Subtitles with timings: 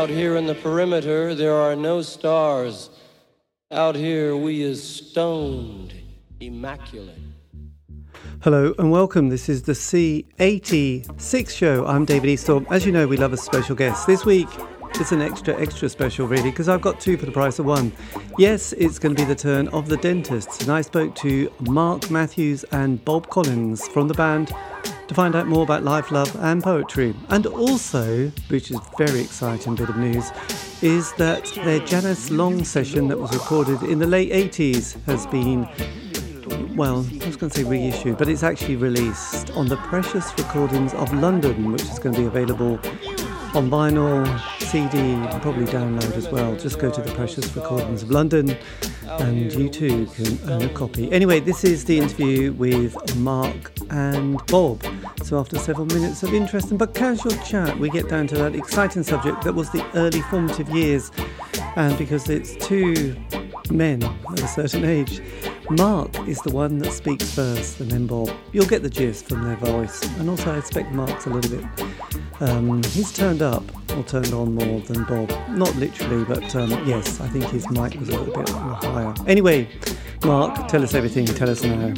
[0.00, 2.88] Out here in the perimeter, there are no stars.
[3.70, 5.92] Out here, we is stoned,
[6.40, 7.18] immaculate.
[8.40, 9.28] Hello and welcome.
[9.28, 11.84] This is the C86 show.
[11.84, 12.64] I'm David Eastaugh.
[12.70, 14.06] As you know, we love a special guest.
[14.06, 14.48] This week,
[14.94, 17.92] it's an extra, extra special, really, because I've got two for the price of one.
[18.38, 22.10] Yes, it's going to be the turn of the dentists, and I spoke to Mark
[22.10, 24.50] Matthews and Bob Collins from the band
[25.10, 27.12] to find out more about life, love, and poetry.
[27.30, 30.30] And also, which is very exciting bit of news,
[30.82, 35.68] is that their Janice Long session that was recorded in the late 80s has been,
[36.76, 40.94] well, I was going to say reissued, but it's actually released on the Precious Recordings
[40.94, 42.78] of London, which is going to be available
[43.54, 44.24] on vinyl,
[44.60, 44.98] CD,
[45.40, 46.54] probably download as well.
[46.56, 48.56] Just go to the Precious Recordings of London
[49.08, 51.10] and you too can own a copy.
[51.10, 54.84] Anyway, this is the interview with Mark and Bob.
[55.22, 59.02] So, after several minutes of interesting but casual chat, we get down to that exciting
[59.02, 61.10] subject that was the early formative years.
[61.76, 63.16] And because it's two
[63.70, 65.20] men of a certain age,
[65.70, 68.30] Mark is the one that speaks first, and then Bob.
[68.52, 70.02] You'll get the gist from their voice.
[70.18, 71.64] And also, I expect Mark's a little bit.
[72.40, 73.62] Um, he's turned up
[73.96, 75.30] or turned on more than Bob.
[75.50, 79.14] Not literally, but um, yes, I think his mic was a little bit higher.
[79.26, 79.68] Anyway,
[80.24, 81.26] Mark, tell us everything.
[81.26, 81.94] Tell us now.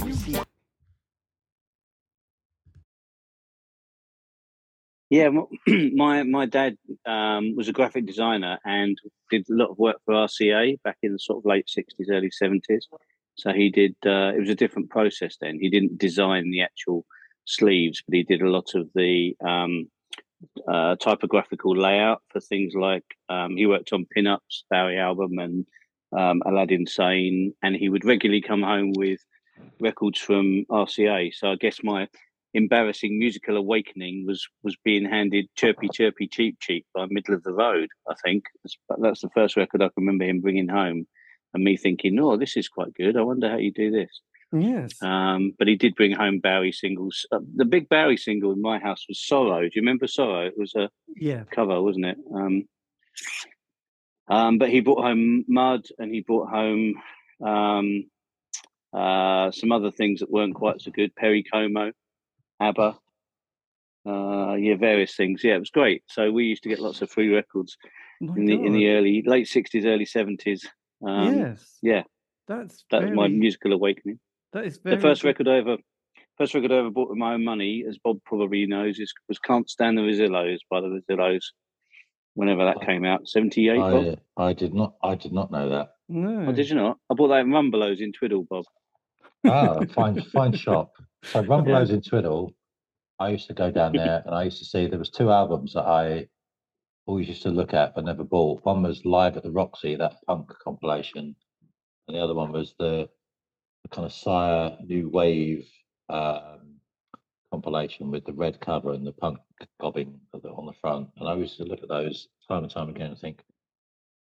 [5.12, 5.28] Yeah,
[5.92, 8.96] my my dad um, was a graphic designer and
[9.30, 12.30] did a lot of work for RCA back in the sort of late sixties, early
[12.30, 12.88] seventies.
[13.34, 13.94] So he did.
[14.06, 15.58] Uh, it was a different process then.
[15.60, 17.04] He didn't design the actual
[17.44, 19.90] sleeves, but he did a lot of the um,
[20.66, 25.66] uh, typographical layout for things like um, he worked on Pinups, Bowie album, and
[26.18, 29.20] um, Aladdin Sane, and he would regularly come home with
[29.78, 31.34] records from RCA.
[31.34, 32.08] So I guess my
[32.54, 37.52] embarrassing musical awakening was was being handed chirpy chirpy cheap cheap by middle of the
[37.52, 38.44] road i think.
[38.98, 41.06] That's the first record i can remember him bringing home
[41.54, 43.16] and me thinking oh this is quite good.
[43.16, 44.20] I wonder how you do this.
[44.54, 45.02] Yes.
[45.02, 47.24] Um, but he did bring home bowie singles.
[47.32, 49.62] Uh, the big bowie single in my house was sorrow.
[49.62, 50.46] Do you remember sorrow?
[50.46, 51.44] It was a yeah.
[51.50, 52.18] cover wasn't it?
[52.34, 52.64] Um,
[54.28, 56.94] um, but he brought home mud and he brought home
[57.44, 58.04] um,
[58.92, 61.92] uh, some other things that weren't quite so good perry como
[62.62, 62.98] ABBA,
[64.06, 65.42] uh, yeah, various things.
[65.44, 66.02] Yeah, it was great.
[66.08, 67.76] So we used to get lots of free records
[68.20, 70.66] My in the in the early late sixties, early seventies.
[71.06, 72.02] Um, yes, yeah,
[72.48, 74.18] that's that's was my musical awakening.
[74.52, 75.28] That is very the first good.
[75.28, 75.76] record I ever,
[76.38, 79.38] first record I ever bought with my own money, as Bob probably knows, is was
[79.38, 81.44] "Can't Stand the Rezillos" by the Rezillos.
[82.34, 83.78] Whenever that came out, seventy eight.
[83.78, 84.18] Bob.
[84.38, 84.94] I, I did not.
[85.02, 85.90] I did not know that.
[86.08, 86.46] No.
[86.48, 86.98] Oh, did you not?
[87.10, 88.64] I bought that in Rumbelows in Twydall, Bob.
[89.46, 90.92] Ah, fine, fine shop.
[91.24, 92.52] So Rumbelows in Twydall.
[93.18, 95.74] I used to go down there, and I used to see there was two albums
[95.74, 96.26] that I
[97.06, 98.64] always used to look at but never bought.
[98.64, 101.34] One was Live at the Roxy, that punk compilation,
[102.08, 103.08] and the other one was the,
[103.82, 105.68] the kind of Sire New Wave
[106.08, 106.76] um,
[107.50, 109.38] compilation with the red cover and the punk
[109.80, 111.08] gobbing on the front.
[111.18, 113.42] And I used to look at those time and time again and think,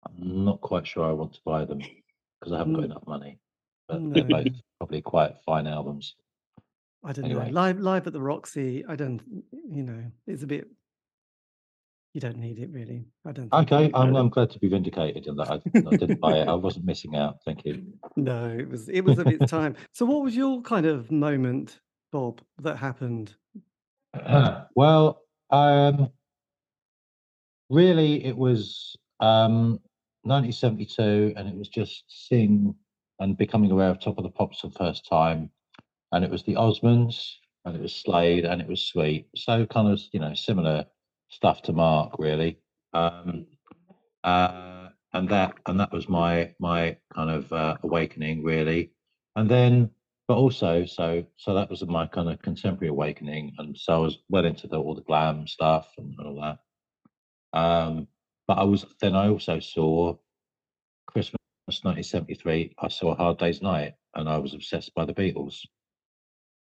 [0.07, 2.87] I'm not quite sure I want to buy them because I haven't got Mm.
[2.87, 3.39] enough money.
[3.89, 4.47] But they're both
[4.79, 6.15] probably quite fine albums.
[7.05, 7.51] I don't Anyway.
[7.51, 7.53] know.
[7.53, 8.85] Live, live at the Roxy.
[8.89, 9.21] I don't.
[9.71, 10.69] You know, it's a bit.
[12.15, 13.05] You don't need it really.
[13.27, 13.51] I don't.
[13.51, 14.15] think Okay, I'm.
[14.17, 16.49] I'm glad to be vindicated in that I, I didn't buy it.
[16.49, 17.39] I wasn't missing out.
[17.45, 17.85] Thank you.
[18.17, 18.89] No, it was.
[18.89, 19.77] It was of its time.
[19.93, 23.35] So, what was your kind of moment, Bob, that happened?
[24.75, 26.09] well, um,
[27.69, 29.81] really, it was um,
[30.23, 32.75] 1972, and it was just seeing
[33.21, 35.51] and becoming aware of Top of the Pops for the first time.
[36.15, 37.33] And it was the Osmonds,
[37.65, 39.27] and it was Slade, and it was Sweet.
[39.37, 40.85] So, kind of, you know, similar
[41.29, 42.59] stuff to Mark, really.
[42.93, 43.47] Um,
[44.23, 48.93] uh, and that and that was my my kind of uh, awakening, really.
[49.37, 49.91] And then
[50.27, 54.19] but also so so that was my kind of contemporary awakening and so i was
[54.29, 58.07] well into the, all the glam stuff and, all that um
[58.47, 60.15] but i was then i also saw
[61.07, 65.61] christmas 1973 i saw hard day's night and i was obsessed by the beatles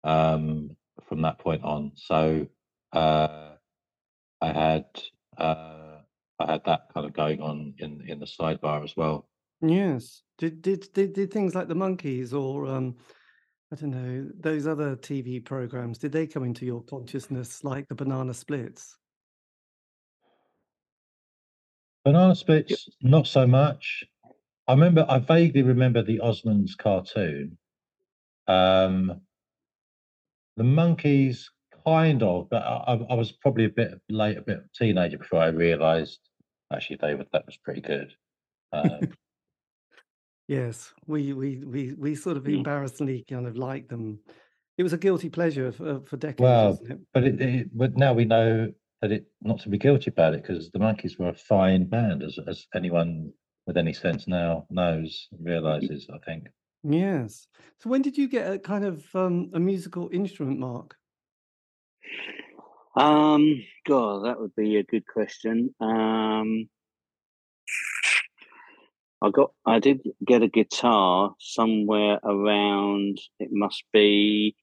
[0.04, 0.70] um
[1.08, 2.46] from that point on so
[2.93, 3.52] uh
[4.40, 4.84] i had
[5.38, 5.99] uh
[6.40, 9.28] i had that kind of going on in in the sidebar as well
[9.62, 10.22] Yes.
[10.38, 12.96] Did did did, did things like the Monkees or um,
[13.72, 15.99] I don't know those other TV programs?
[15.99, 18.96] Did they come into your consciousness like the Banana Splits?
[22.04, 24.02] Banana Splits, not so much.
[24.66, 27.56] I remember, I vaguely remember the Osmonds cartoon.
[28.49, 29.20] Um,
[30.62, 31.44] the Monkees,
[31.85, 35.19] kind of, but I, I- was probably a bit late, a bit of a teenager
[35.19, 36.20] before I realised
[36.73, 38.12] Actually, David, that was pretty good.
[38.73, 39.00] Um,
[40.49, 42.56] Yes, we we we we sort of Mm.
[42.59, 44.19] embarrassingly kind of like them.
[44.76, 46.99] It was a guilty pleasure for for decades, well, wasn't it?
[47.14, 50.43] but it, it, but now we know that it not to be guilty about it
[50.43, 53.32] because the Monkees were a fine band, as as anyone
[53.67, 56.09] with any sense now knows and realizes.
[56.12, 56.49] I think.
[56.82, 57.46] Yes.
[57.79, 60.96] So when did you get a kind of um, a musical instrument, Mark?
[62.96, 65.75] Um, God, that would be a good question.
[65.81, 66.69] Um,
[69.23, 73.19] I got, I did get a guitar somewhere around.
[73.38, 74.56] It must be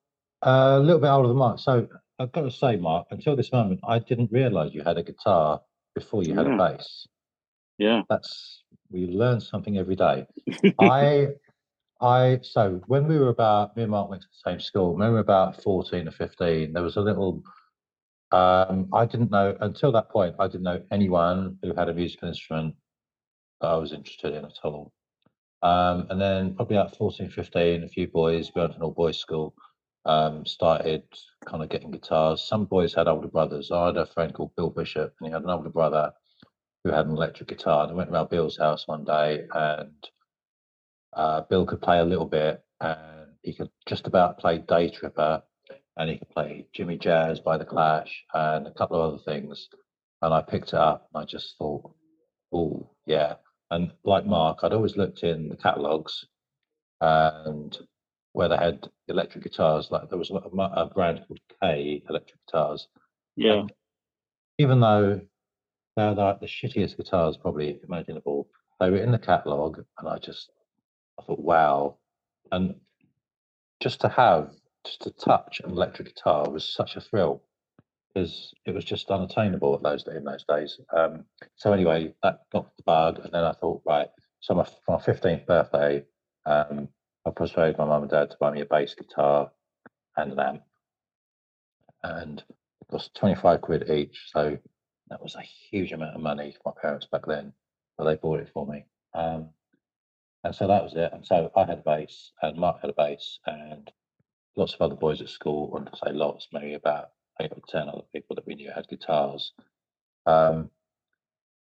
[0.43, 1.59] a little bit older than Mark.
[1.59, 1.89] So
[2.19, 5.63] I've got to say, Mark, until this moment, I didn't realise you had a guitar
[5.95, 7.07] before you had a bass.
[7.79, 10.27] Yeah, That's we learn something every day.
[10.79, 11.29] I,
[12.01, 12.39] I.
[12.43, 14.95] So when we were about, me and Mark went to the same school.
[14.95, 17.43] When we were about fourteen or fifteen, there was a little.
[18.31, 20.37] Um, I didn't know until that point.
[20.39, 22.75] I didn't know anyone who had a musical instrument
[23.61, 24.93] that I was interested in at all.
[25.63, 28.91] Um, and then probably at 14, 15, a few boys, we went to an all
[28.91, 29.55] boys school,
[30.05, 31.05] um, started
[31.47, 32.43] kind of getting guitars.
[32.43, 33.71] Some boys had older brothers.
[33.71, 36.13] I had a friend called Bill Bishop, and he had an older brother
[36.85, 37.85] who had an electric guitar.
[37.85, 40.09] And I went around Bill's house one day, and
[41.13, 45.43] uh, Bill could play a little bit, and he could just about play Day Tripper,
[45.97, 49.69] and he could play Jimmy Jazz by The Clash, and a couple of other things.
[50.23, 51.91] And I picked it up, and I just thought,
[52.53, 53.35] oh, yeah.
[53.71, 56.27] And like Mark, I'd always looked in the catalogs
[57.01, 57.77] and
[58.33, 62.89] where they had electric guitars, like there was a, a brand called K Electric Guitars.
[63.37, 63.73] yeah, And
[64.59, 65.21] even though
[65.97, 68.49] they're like the shittiest guitars probably imaginable,
[68.81, 70.51] they were in the catalogue, and I just
[71.19, 71.97] I thought, wow.
[72.51, 72.75] And
[73.81, 74.51] just to have,
[74.85, 77.43] just to touch an electric guitar was such a thrill
[78.15, 80.79] because it was just unattainable at those in those days.
[80.97, 81.25] Um,
[81.57, 84.09] so anyway, that got the bug, and then I thought, right.
[84.41, 86.05] So my my fifteenth birthday,
[86.47, 86.89] um,
[87.25, 89.51] I persuaded my mum and dad to buy me a bass guitar
[90.17, 90.63] and an amp,
[92.03, 92.43] and
[92.81, 94.31] it cost twenty five quid each.
[94.33, 94.59] So
[95.13, 97.53] that was a huge amount of money for my parents back then,
[97.99, 98.87] but they bought it for me.
[99.13, 99.51] Um,
[100.43, 101.13] and so that was it.
[101.13, 103.93] And so I had a bass, and Mark had a bass, and
[104.57, 107.11] lots of other boys at school, or to say lots, maybe about
[107.43, 109.53] eight or ten other people that we knew had guitars.
[110.25, 110.71] Um,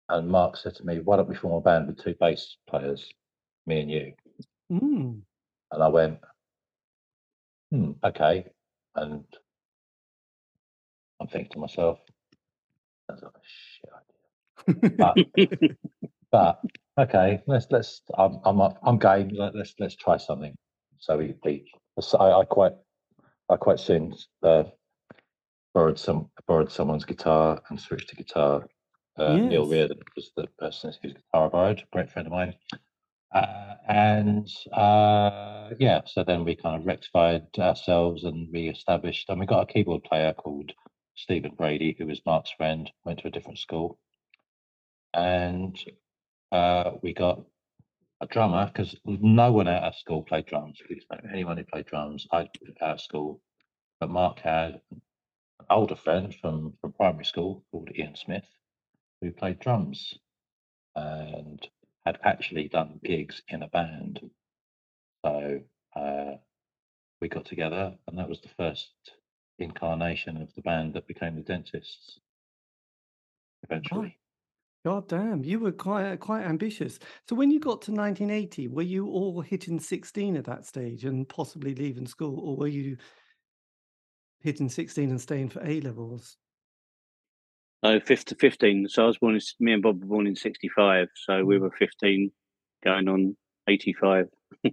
[0.09, 3.12] and Mark said to me, "Why don't we form a band with two bass players,
[3.67, 4.14] me and you?"
[4.71, 5.23] Mm.
[5.73, 6.21] And I went,
[7.73, 8.47] "Hmm, okay."
[8.95, 9.25] And
[11.21, 11.99] I'm thinking to myself,
[13.09, 13.91] "That's like a shit
[14.89, 15.17] idea." But
[16.31, 16.61] but
[16.99, 19.31] okay, let's let's I'm I'm up- I'm game.
[19.33, 20.55] Let, let's let's try something.
[20.99, 21.71] So we, we
[22.01, 22.73] so I, I quite
[23.51, 24.65] I quite soon uh,
[25.75, 28.67] borrowed some borrowed someone's guitar and switched to guitar.
[29.17, 29.71] Uh, Neil Yes.
[29.71, 32.55] Reardon was the person whose guitar I borrowed, a great friend of mine.
[33.33, 39.47] Uh, and uh, yeah, so then we kind of rectified ourselves and re-established, and we
[39.47, 40.73] got a keyboard player called
[41.14, 43.99] Stephen Brady, who was Mark's friend, went to a different school,
[45.12, 45.78] and
[46.52, 47.42] uh, we got
[48.21, 50.80] a drummer because no one at our school played drums.
[51.33, 52.26] Anyone who played drums.
[52.33, 53.40] At school,
[54.00, 58.49] but Mark had an older friend from from primary school called Ian Smith,
[59.21, 60.14] who played drums,
[60.97, 61.66] and
[62.04, 64.21] had actually done gigs in a band.
[65.25, 65.61] So
[65.97, 66.33] uh,
[67.21, 68.92] we got together, and that was the first
[69.59, 72.19] incarnation of the band that became the Dentists.
[73.63, 74.19] Eventually,
[74.85, 76.99] God damn, you were quite quite ambitious.
[77.29, 81.27] So when you got to 1980, were you all hitting 16 at that stage and
[81.27, 82.99] possibly leaving school, or were you
[84.41, 86.37] hitting 16 and staying for A levels?
[87.83, 88.89] No, 15.
[88.89, 91.09] So I was born in, me and Bob were born in 65.
[91.15, 92.31] So we were 15
[92.83, 93.37] going on
[93.69, 94.29] 85.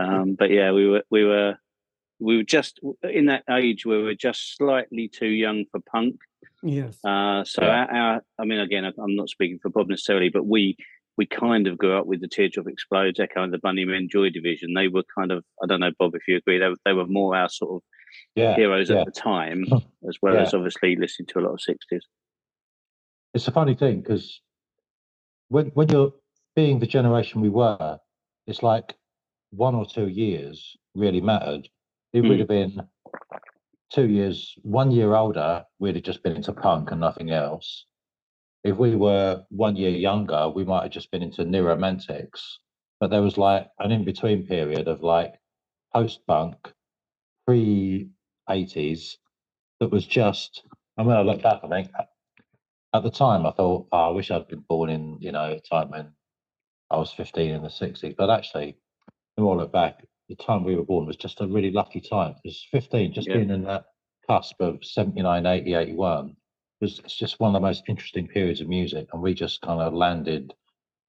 [0.00, 1.56] um, but yeah, we were, we were,
[2.22, 6.16] we were just in that age where we were just slightly too young for punk.
[6.62, 6.98] yes.
[7.04, 10.46] Uh, so our, our, I mean, again, I- I'm not speaking for Bob necessarily, but
[10.46, 10.76] we,
[11.18, 14.72] we kind of grew up with the Teardrop Explodes, Echo and the Bunnymen Joy Division.
[14.74, 17.06] They were kind of, I don't know, Bob, if you agree, they, were- they were
[17.06, 17.82] more our sort of
[18.34, 19.00] yeah, heroes yeah.
[19.00, 19.64] at the time,
[20.08, 20.42] as well Yeah.
[20.42, 22.00] as obviously listening to a lot of 60s.
[23.34, 24.40] it's a funny thing because
[25.48, 26.12] when when you're
[26.54, 27.98] being the generation we were,
[28.46, 28.94] it's like
[29.50, 31.68] one or two years really mattered.
[32.12, 32.38] It would Mm.
[32.40, 32.88] have been
[33.90, 37.86] two years, one year older, we'd have just been into punk and nothing else.
[38.64, 42.58] If we were one year younger, we might have just been into new romantics.
[43.00, 45.34] But there was like an in between period of like
[45.92, 46.72] post punk,
[47.46, 48.10] pre
[48.48, 49.18] 80s,
[49.80, 50.62] that was just,
[50.96, 51.90] and when I look back, I think
[52.94, 55.60] at the time I thought, oh, I wish I'd been born in, you know, a
[55.60, 56.12] time when
[56.90, 58.14] I was 15 in the 60s.
[58.16, 58.76] But actually,
[59.36, 62.00] the more I look back, the time we were born was just a really lucky
[62.00, 62.34] time.
[62.42, 63.36] Because 15, just Yeah.
[63.36, 63.86] being in that
[64.26, 66.36] cusp of 79, 80, 81,
[66.80, 69.08] was it's just one of the most interesting periods of music.
[69.12, 70.54] And we just kind of landed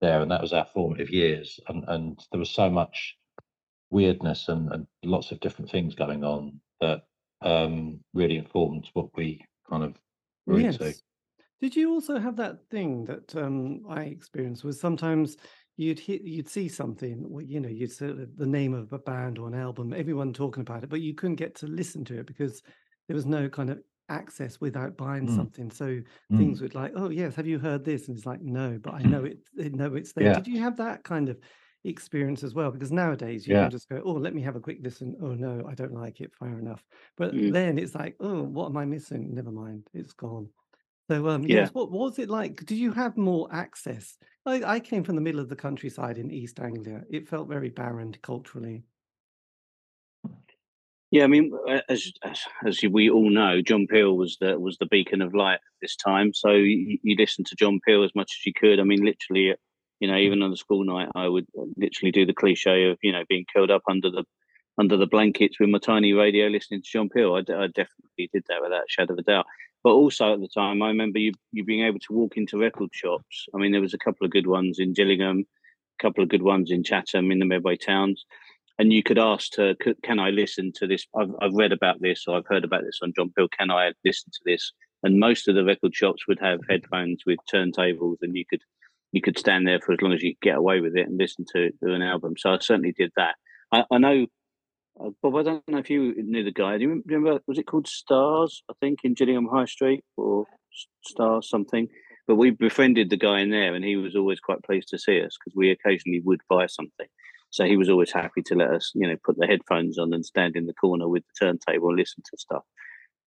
[0.02, 1.60] there, and that was our formative years.
[1.68, 3.16] And, and there was so much
[3.90, 7.04] weirdness and, and lots of different things going on that
[7.42, 9.40] um, really informed what we
[9.70, 9.96] kind of
[10.46, 10.86] were into.
[10.86, 11.02] Yes.
[11.62, 15.38] Did you also have that thing that um, I experienced was sometimes
[15.78, 19.38] you'd hit, you'd see something, you know, you'd see the the name of a band
[19.40, 22.28] or an album, everyone talking about it, but you couldn't get to listen to it
[22.28, 22.62] because
[23.08, 25.28] there was no kind of access without buying Mm.
[25.28, 25.72] something.
[25.72, 26.02] So
[26.32, 26.54] Mm.
[26.54, 28.08] things would like, oh yes, have you heard this?
[28.08, 30.30] And it's like, no, but I know it, I know it's there.
[30.30, 30.32] Yeah.
[30.32, 31.40] Did you have that kind of
[31.84, 32.72] experience as well?
[32.72, 33.58] Because nowadays you Yeah.
[33.58, 35.16] can just go, oh, let me have a quick listen.
[35.22, 36.34] Oh no, I don't like it.
[36.36, 36.84] Fair enough.
[37.18, 37.52] But Mm.
[37.52, 39.34] then it's like, oh, what am I missing?
[39.34, 40.50] Never mind, it's gone.
[41.10, 41.62] So um, Yeah.
[41.62, 42.66] yes, what, what was it like?
[42.66, 44.18] Did you have more access?
[44.46, 47.04] I, I came from the middle of the countryside in East Anglia.
[47.10, 48.84] It felt very barren culturally.
[51.12, 51.52] Yeah, I mean,
[51.90, 55.56] as as, as we all know, John Peel was the was the beacon of light
[55.56, 56.34] at this time.
[56.34, 58.80] So you, you listened to John Peel as much as you could.
[58.80, 59.56] I mean, literally, uh,
[60.00, 62.98] you know, even on the school night, I would uh, literally do the cliche of
[63.04, 64.24] you know being curled up under the
[64.80, 67.36] under the blankets with my tiny radio listening to John Peel.
[67.36, 69.46] I definitely did that without a shadow of a doubt.
[69.84, 72.90] But also at the time, I remember you you being able to walk into record
[72.94, 73.48] shops.
[73.54, 75.46] I mean, there was a couple of good ones in Gillingham,
[76.00, 78.26] a couple of good ones in Chatham in the Medway towns.
[78.80, 81.06] And you could ask to can i listen to this?
[81.16, 83.48] I've, I've read about this or i've heard about this on john Peel.
[83.58, 84.72] can i listen to this?
[85.04, 88.62] And most of the record shops would have headphones with turntables and you could
[89.12, 91.18] you could stand there for as long as you could get away with it and
[91.18, 92.34] listen to, to an album.
[92.38, 93.36] So i certainly did that.
[93.72, 94.26] I, I know
[95.00, 97.68] uh, bob i don't know if you knew the guy do you remember was it
[97.68, 101.88] called stars i think in gillingham high street or S- stars something
[102.28, 105.22] but we befriended the guy in there and he was always quite pleased to see
[105.22, 107.08] us because we occasionally would buy something
[107.50, 110.26] so he was always happy to let us, you know, put the headphones on and
[110.26, 112.64] stand in the corner with the turntable and listen to stuff.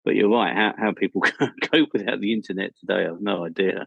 [0.04, 1.20] But you're right, how, how people
[1.62, 3.86] cope without the internet today, I've no idea.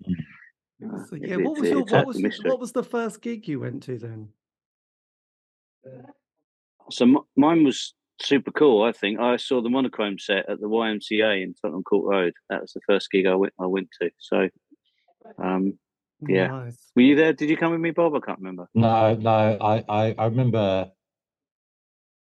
[0.81, 3.49] Uh, So, it- yeah, what it's- was your what was what was the first gig
[3.49, 4.29] you went to then?
[6.91, 8.83] So m- mine was super cool.
[8.83, 12.33] I think I saw the monochrome set at the YMCA in Tottenham Court Road.
[12.49, 14.09] That was the first gig I went I went to.
[14.19, 14.49] So,
[15.41, 15.77] um,
[16.27, 16.47] Yeah.
[16.47, 16.91] Nice.
[16.95, 17.33] were you there?
[17.33, 18.15] Did you come with me, Bob?
[18.15, 18.67] I can't remember.
[18.73, 20.91] No, no, I, I, I remember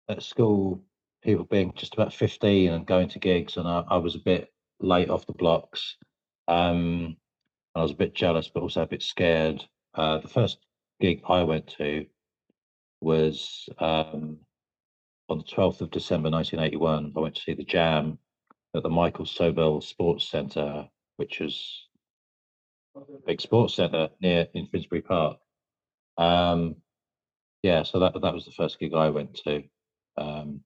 [0.10, 0.84] at school
[1.24, 4.50] people being just about 15 and going to gigs, and I, I was a bit
[4.80, 5.96] late off the blocks.
[6.48, 7.18] Um,
[7.76, 9.64] I was a bit jealous, but also a bit scared.
[9.94, 10.58] Uh, the first
[11.00, 12.06] gig I went to
[13.02, 14.38] was um,
[15.30, 17.14] on the 12th of December 1981.
[17.16, 18.18] I went to see the Jam
[18.76, 20.88] at the Michael Sobell Sports Centre,
[21.18, 21.88] which was
[22.96, 25.38] a big sports centre near in Finsbury Park.
[26.18, 26.76] Um,
[27.64, 29.64] yeah, so that that was the first gig I went to.
[30.18, 30.62] Um,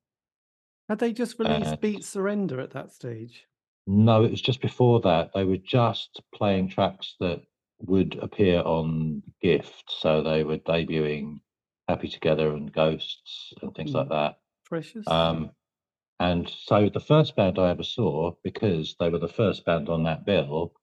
[0.90, 3.46] Had they just released Beat Surrender at that stage?
[3.86, 5.32] no, it was just before that.
[5.34, 7.42] They were just playing tracks that
[7.80, 11.40] would appear on Gift, so they were debuting
[11.88, 14.40] Happy Together and Ghosts and things like that.
[14.66, 15.08] Precious.
[15.08, 15.52] Um,
[16.20, 20.04] and so the first band I ever saw, because they were the first band on
[20.04, 20.74] that bill,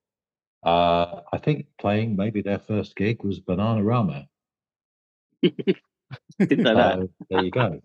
[0.63, 4.27] Uh, I think playing maybe their first gig was Bananarama.
[5.43, 6.99] Didn't know that.
[6.99, 7.81] So there you go.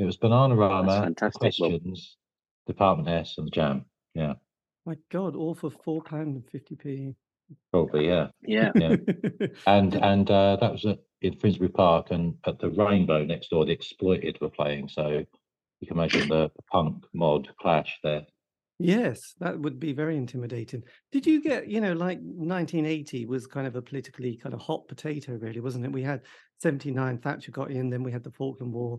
[0.00, 1.32] It was Bananarama, Bob.
[1.34, 2.16] questions,
[2.66, 3.84] Department S, and the Jam.
[4.14, 4.34] Yeah,
[4.84, 7.14] My God, all for four pound and fifty p.
[7.70, 8.08] probably.
[8.08, 8.72] Yeah, Yeah.
[8.74, 8.96] yeah.
[9.66, 13.64] and and uh, that was at, in Finsbury Park, and at the Rainbow next door,
[13.64, 14.88] the Exploited were playing.
[14.88, 15.24] So
[15.80, 18.26] you can imagine the punk mod clash there.
[18.78, 20.82] Yes, that would be very intimidating.
[21.10, 24.86] Did you get, you know, like 1980 was kind of a politically kind of hot
[24.86, 25.92] potato, really, wasn't it?
[25.92, 26.22] We had
[26.60, 28.98] 79, Thatcher got in, then we had the Falkland War,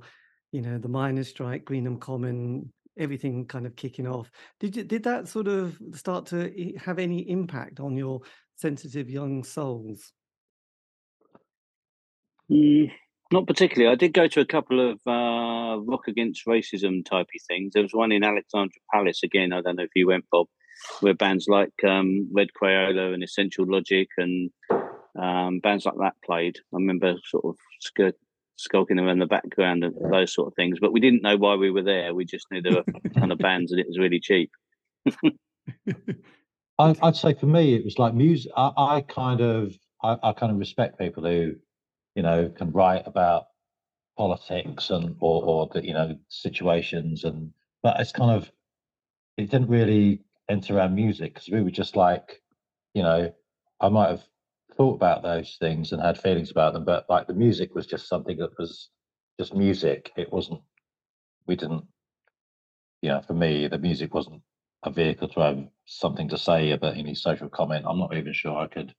[0.52, 4.32] you know, the miners' strike, Greenham Common, everything kind of kicking off.
[4.60, 8.22] Did you, did that sort of start to have any impact on your
[8.56, 10.12] sensitive young souls?
[12.52, 12.92] Mm,
[13.32, 13.92] not particularly.
[13.92, 17.74] I did go to a couple of uh, rock against racism typey things.
[17.74, 19.54] There was one in Alexandra Palace again.
[19.54, 20.48] I don't know if you went, Bob,
[21.02, 24.50] where bands like um, Red Crayola and Essential Logic and
[25.20, 26.58] um, bands like that played.
[26.74, 28.16] I remember sort of sk-
[28.58, 30.80] skulking around the background of those sort of things.
[30.80, 32.14] But we didn't know why we were there.
[32.14, 34.52] We just knew there were kind of bands and it was really cheap.
[36.80, 38.52] I, I'd say for me, it was like music.
[38.56, 41.56] I, I kind of, I, I kind of respect people who,
[42.16, 43.46] you know, can write about
[44.18, 48.52] politics and or or the you know situations and, but it's kind of,
[49.38, 52.42] it didn't really enter our music because we were just like,
[52.94, 53.32] you know,
[53.80, 54.24] I might have
[54.78, 58.08] thought about those things and had feelings about them, but like the music was just
[58.08, 58.90] something that was
[59.40, 60.12] just music.
[60.16, 60.62] It wasn't.
[61.48, 61.86] We didn't.
[63.02, 64.42] You know, for me, the music wasn't
[64.84, 67.86] a vehicle to have something to say about any social comment.
[67.88, 68.94] I'm not even sure I could.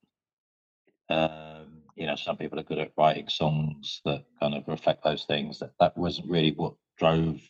[1.08, 5.24] Um, you know, some people are good at writing songs that kind of reflect those
[5.24, 5.58] things.
[5.60, 7.40] That that wasn't really what drove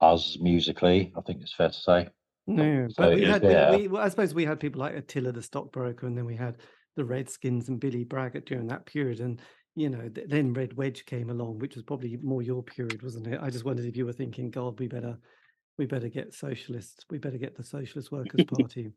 [0.00, 1.12] us musically.
[1.16, 2.08] I think it's fair to say.
[2.46, 3.70] No, So but we had, there.
[3.70, 6.56] we, well, I suppose we had people like Attila the stockbroker, and then we had
[6.96, 9.20] the Redskins and Billy Braggett during that period.
[9.20, 9.40] And,
[9.74, 13.40] you know, then Red Wedge came along, which was probably more your period, wasn't it?
[13.42, 15.18] I just wondered if you were thinking, God, we better,
[15.78, 18.92] we better get socialists, we better get the Socialist Workers' Party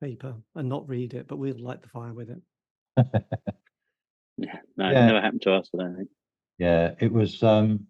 [0.00, 2.42] paper and not read it, but we'll light the fire with it.
[4.38, 5.04] Yeah, no, Yeah.
[5.04, 5.70] it never happened to us.
[5.74, 6.10] I don't think.
[6.58, 7.42] Yeah, it was.
[7.42, 7.86] um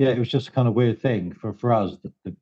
[0.00, 1.96] Yeah, it was just a kind of weird thing for for us.
[2.02, 2.36] The, the,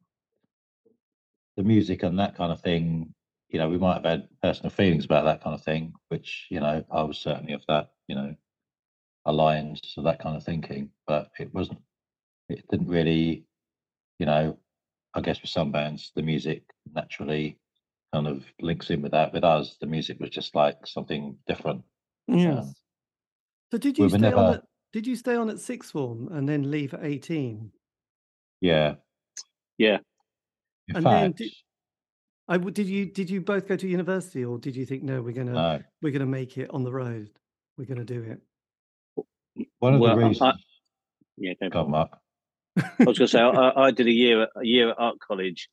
[1.59, 3.15] the music and that kind of thing.
[3.55, 6.59] You know, we might have had personal feelings about that kind of thing, which you
[6.59, 7.91] know I was certainly of that.
[8.09, 8.35] You know,
[9.27, 11.79] aligned to that kind of thinking, but it wasn't.
[12.49, 13.45] It didn't really.
[14.19, 14.59] You know,
[15.15, 16.65] I guess with some bands, the music
[16.97, 17.57] naturally
[18.13, 19.33] kind of links in with that.
[19.33, 21.83] With us, the music was just like something different.
[22.27, 22.59] Yes.
[22.59, 22.75] Um,
[23.71, 26.27] so did you were stay on never- at, did you stay on at sixth form
[26.33, 27.71] and then leave at 18?
[28.61, 28.97] Yeah.
[29.79, 29.99] Yeah.
[30.89, 31.53] In And then fact, did-
[32.49, 35.23] I w- did you did you both go to university or did you think no
[35.23, 35.83] we're gonna no.
[36.03, 37.31] we're gonna make it on the road
[37.79, 38.41] we're gonna do it
[39.79, 40.65] One of Well, I- the I- reasons.
[41.37, 41.91] Yeah, go Go on.
[41.91, 42.11] Mark.
[42.79, 45.69] I was going to say I, I did a year a year at art college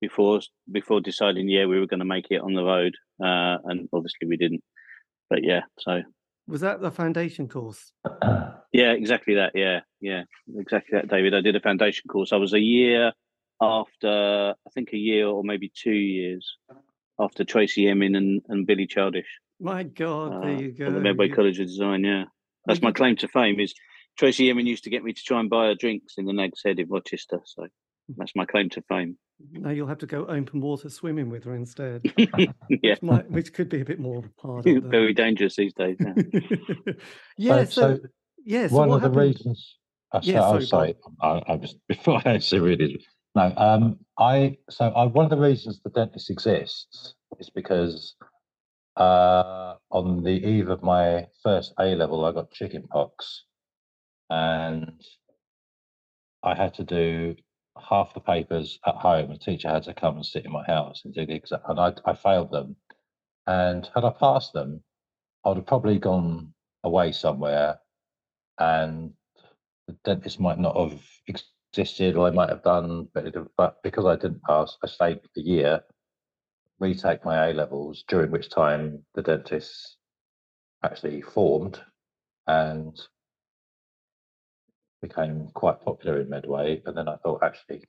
[0.00, 3.88] before before deciding yeah we were going to make it on the road uh, and
[3.92, 4.62] obviously we didn't
[5.30, 6.02] but yeah so
[6.48, 7.92] was that the foundation course
[8.72, 10.22] yeah exactly that yeah yeah
[10.56, 13.12] exactly that David I did a foundation course I was a year
[13.60, 16.56] after I think a year or maybe two years
[17.18, 19.26] after Tracey Emin and, and Billy Childish
[19.60, 22.24] my god there uh, you go at the Medway College of Design yeah
[22.66, 23.74] that's my claim to fame is
[24.18, 26.62] Tracey Emin used to get me to try and buy her drinks in the Nag's
[26.64, 28.14] Head in Rochester so hmm.
[28.16, 29.16] that's my claim to fame
[29.52, 33.52] now you'll have to go open water swimming with her instead yeah which, might, which
[33.52, 35.96] could be a bit more harder very dangerous these days.
[36.00, 36.14] Yeah.
[37.38, 38.00] yeah So- so, so
[38.44, 39.76] yeah so one what of the reasons.
[40.12, 40.94] Uh, I Yeah, yeah, I sorry, was sorry.
[41.20, 43.04] I, I was before I answer really.
[43.36, 48.16] No, um, I so I, one of the reasons the dentist exists is because
[48.96, 53.44] uh, on the eve of my first A level, I got chicken pox,
[54.30, 55.02] and
[56.42, 57.36] I had to do
[57.78, 59.28] half the papers at home.
[59.28, 61.78] The teacher had to come and sit in my house and do the exam, and
[61.78, 62.74] I, I failed them.
[63.46, 64.82] And had I passed them,
[65.44, 67.80] I would have probably gone away somewhere,
[68.58, 69.12] and
[69.88, 70.98] the dentist might not have
[71.78, 75.20] existed, or I might have done, but, it, but because I didn't pass, I stayed
[75.36, 75.80] a year,
[76.78, 79.96] retake my A levels, during which time the dentist
[80.82, 81.80] actually formed
[82.46, 82.98] and
[85.02, 86.82] became quite popular in Medway.
[86.86, 87.84] And then I thought, actually,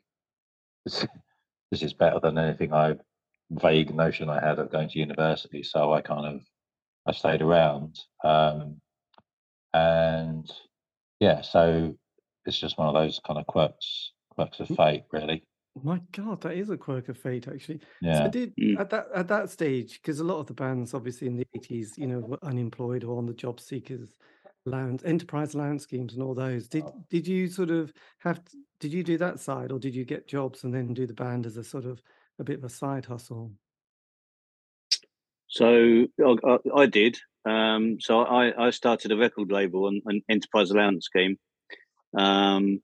[0.85, 1.05] this,
[1.71, 2.95] this is better than anything I
[3.49, 5.63] vague notion I had of going to university.
[5.63, 6.41] So I kind of
[7.07, 7.97] I stayed around.
[8.23, 8.81] Um,
[9.73, 10.51] and
[11.21, 11.95] yeah, so
[12.47, 15.43] it's just one of those kind of quirks quirks of fate, really.
[15.83, 17.79] My God, that is a quirk of fate, actually.
[17.79, 18.27] So Yeah.
[18.29, 18.79] did Mm.
[18.79, 21.97] at that at that stage, because a lot of the bands, obviously in the eighties,
[21.97, 24.17] you know, were unemployed or on the job seekers
[24.65, 26.67] allowance, enterprise allowance schemes, and all those.
[26.67, 28.43] Did did you sort of have?
[28.43, 31.13] t- did you do that side, or did you get jobs and then do the
[31.13, 32.01] band as a sort of
[32.39, 33.51] a bit of a side hustle?
[35.47, 37.17] So I, I, I did.
[37.45, 41.37] Um, so I, I started a record label on an enterprise allowance scheme.
[42.15, 42.81] Um,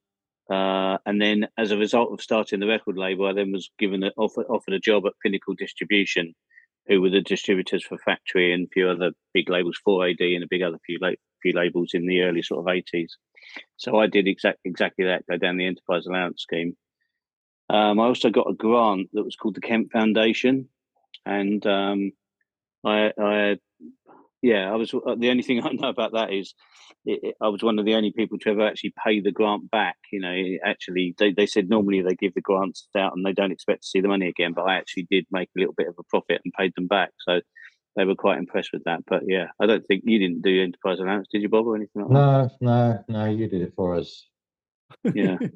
[0.49, 4.03] uh, and then as a result of starting the record label, I then was given
[4.03, 6.35] a, offered, offered a job at Pinnacle Distribution,
[6.87, 10.47] who were the distributors for Factory and a few other big labels, 4AD and a
[10.49, 13.11] big other few, la- few labels in the early sort of 80s.
[13.77, 16.75] So I did exact, exactly that, go down the enterprise allowance scheme.
[17.69, 20.67] Um, I also got a grant that was called the Kemp Foundation.
[21.25, 22.11] And um,
[22.83, 23.57] I, I,
[24.43, 26.53] yeah, I was uh, the only thing I know about that is
[27.05, 29.95] it, I was one of the only people to ever actually pay the grant back.
[30.11, 33.53] You know, actually, they, they said normally they give the grants out and they don't
[33.53, 35.95] expect to see the money again, but I actually did make a little bit of
[35.97, 37.11] a profit and paid them back.
[37.19, 37.39] So
[37.95, 39.03] they were quite impressed with that.
[39.07, 42.01] But yeah, I don't think you didn't do enterprise allowance, did you, Bob, or anything
[42.01, 44.27] like No, no, no, you did it for us.
[45.13, 45.37] Yeah.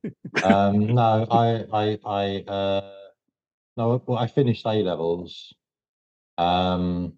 [0.44, 2.92] Um, no, I, I, I, uh,
[3.76, 5.52] no, well, I finished A levels,
[6.38, 7.14] um,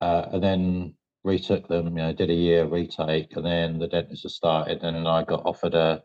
[0.00, 1.86] uh, and then retook them.
[1.88, 5.24] You know, did a year retake, and then the dentist had started, and then I
[5.24, 6.02] got offered a.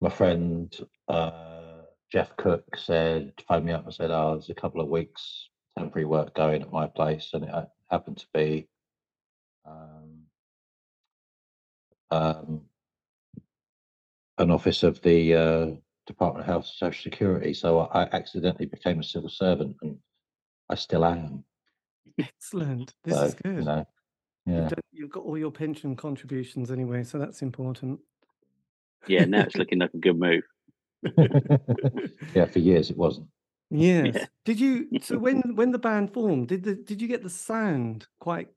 [0.00, 0.72] My friend
[1.08, 5.48] uh, Jeff Cook said, phoned me up and said, "Oh, there's a couple of weeks
[5.76, 8.68] temporary work going at my place," and it happened to be.
[9.66, 10.22] Um,
[12.10, 12.62] um,
[14.38, 15.66] an office of the uh,
[16.06, 17.52] Department of Health and Social Security.
[17.52, 19.98] So I accidentally became a civil servant, and
[20.68, 21.44] I still am.
[22.18, 22.94] Excellent.
[23.04, 23.64] This so is good.
[23.64, 23.84] know,
[24.46, 24.68] You've, yeah.
[24.68, 28.00] done, you've got all your pension contributions anyway, so that's important.
[29.06, 30.42] Yeah, now it's looking like a good move.
[32.34, 33.28] yeah, for years it wasn't.
[33.70, 34.26] Yes.
[34.44, 34.88] Did you?
[35.02, 38.48] So when when the band formed, did the did you get the sound quite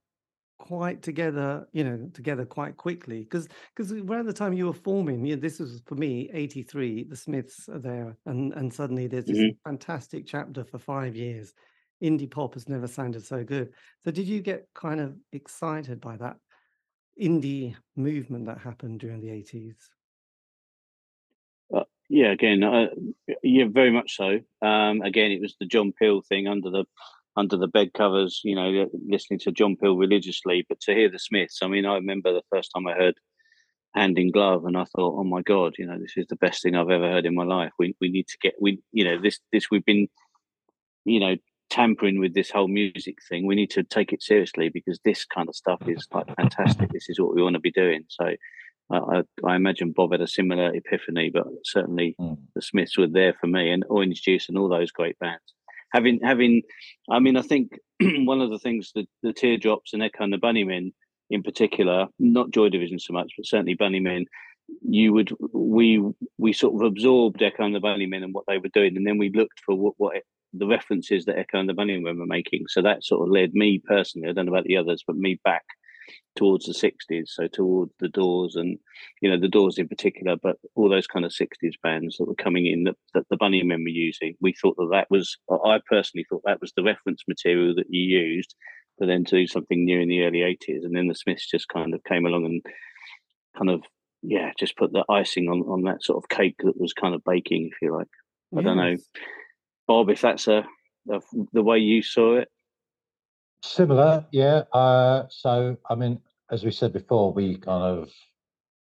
[0.57, 1.67] quite together?
[1.73, 5.59] You know, together quite quickly because because around the time you were forming, yeah, this
[5.59, 7.03] was for me eighty three.
[7.03, 9.57] The Smiths are there, and and suddenly there's this Mhm.
[9.65, 11.53] fantastic chapter for five years.
[12.01, 13.73] Indie pop has never sounded so good.
[14.03, 16.37] So did you get kind of excited by that
[17.21, 19.75] indie movement that happened during the eighties?
[21.73, 22.87] Uh, yeah, again, uh,
[23.43, 24.39] yeah, very much so.
[24.61, 26.85] Um, again, it was the John Peel thing under the
[27.37, 30.65] under the bed covers, you know, listening to John Peel religiously.
[30.67, 33.15] But to hear the Smiths, I mean, I remember the first time I heard
[33.95, 36.61] Hand in Glove, and I thought, oh my god, you know, this is the best
[36.61, 37.71] thing I've ever heard in my life.
[37.77, 40.07] We we need to get we, you know, this this we've been,
[41.05, 41.35] you know,
[41.71, 43.47] tampering with this whole music thing.
[43.47, 46.89] We need to take it seriously because this kind of stuff is like fantastic.
[46.91, 48.03] This is what we want to be doing.
[48.09, 48.35] So.
[48.93, 52.37] I, I imagine Bob had a similar epiphany, but certainly Mm.
[52.55, 55.53] the Smiths were there for me, and Orange Juice and all those great bands.
[55.93, 56.63] Having, having,
[57.09, 60.37] I mean, I think one of the things that the Teardrops and Echo and the
[60.37, 60.91] Bunnymen,
[61.29, 64.25] in particular, not Joy Division so much, but certainly Bunnymen,
[64.81, 66.03] you would we
[66.37, 69.17] we sort of absorbed Echo and the Bunnymen and what they were doing, and then
[69.17, 70.17] we looked for what, what
[70.53, 72.65] the references that Echo and the Bunnymen were making.
[72.67, 75.39] So that sort of led me personally, I don't know about the others, but me
[75.43, 75.63] back
[76.35, 78.77] towards the 60s so towards the doors and
[79.21, 82.35] you know the doors in particular but all those kind of 60s bands that were
[82.35, 86.25] coming in that, that the Bunnymen were using we thought that that was i personally
[86.29, 88.55] thought that was the reference material that you used
[88.97, 91.67] for then to do something new in the early 80s and then the smiths just
[91.67, 92.61] kind of came along and
[93.57, 93.81] kind of
[94.21, 97.23] yeah just put the icing on on that sort of cake that was kind of
[97.25, 98.07] baking if you like
[98.57, 99.01] i don't know Yes.
[99.91, 100.63] Bob if that's a,
[101.11, 101.19] a
[101.53, 102.47] the way you saw it
[103.63, 104.63] Similar, yeah.
[104.73, 108.09] Uh, so, I mean, as we said before, we kind of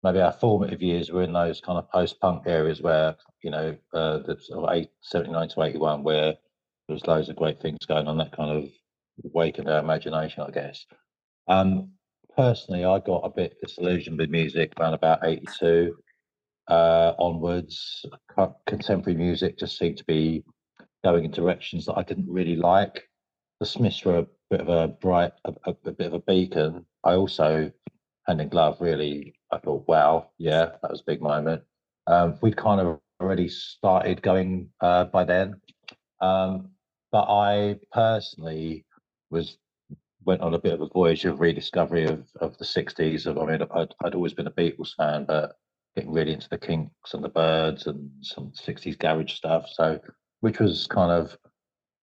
[0.02, 4.18] maybe our formative years were in those kind of post-punk areas where you know uh,
[4.18, 6.34] the sort of eight, 79 to 81 where
[6.88, 8.68] there was loads of great things going on that kind of
[9.24, 10.84] awakened our imagination i guess
[11.46, 11.88] um
[12.36, 15.96] personally i got a bit disillusioned with music around about 82
[16.66, 18.04] uh onwards
[18.66, 20.42] contemporary music just seemed to be
[21.04, 23.08] going in directions that i didn't really like.
[23.60, 26.84] The smiths were a bit of a bright a, a, a bit of a beacon.
[27.04, 27.70] I also
[28.26, 31.62] hand in glove really i thought wow yeah that was a big moment.
[32.06, 35.60] Um, we'd kind of already started going uh, by then.
[36.20, 36.70] Um,
[37.10, 38.84] but i personally
[39.30, 39.58] was
[40.24, 43.44] went on a bit of a voyage of rediscovery of, of the 60s of, i
[43.44, 45.56] mean I'd, I'd always been a beatles fan but
[45.96, 49.66] getting really into the kinks and the Byrds and some 60s garage stuff.
[49.72, 50.00] So
[50.42, 51.37] which was kind of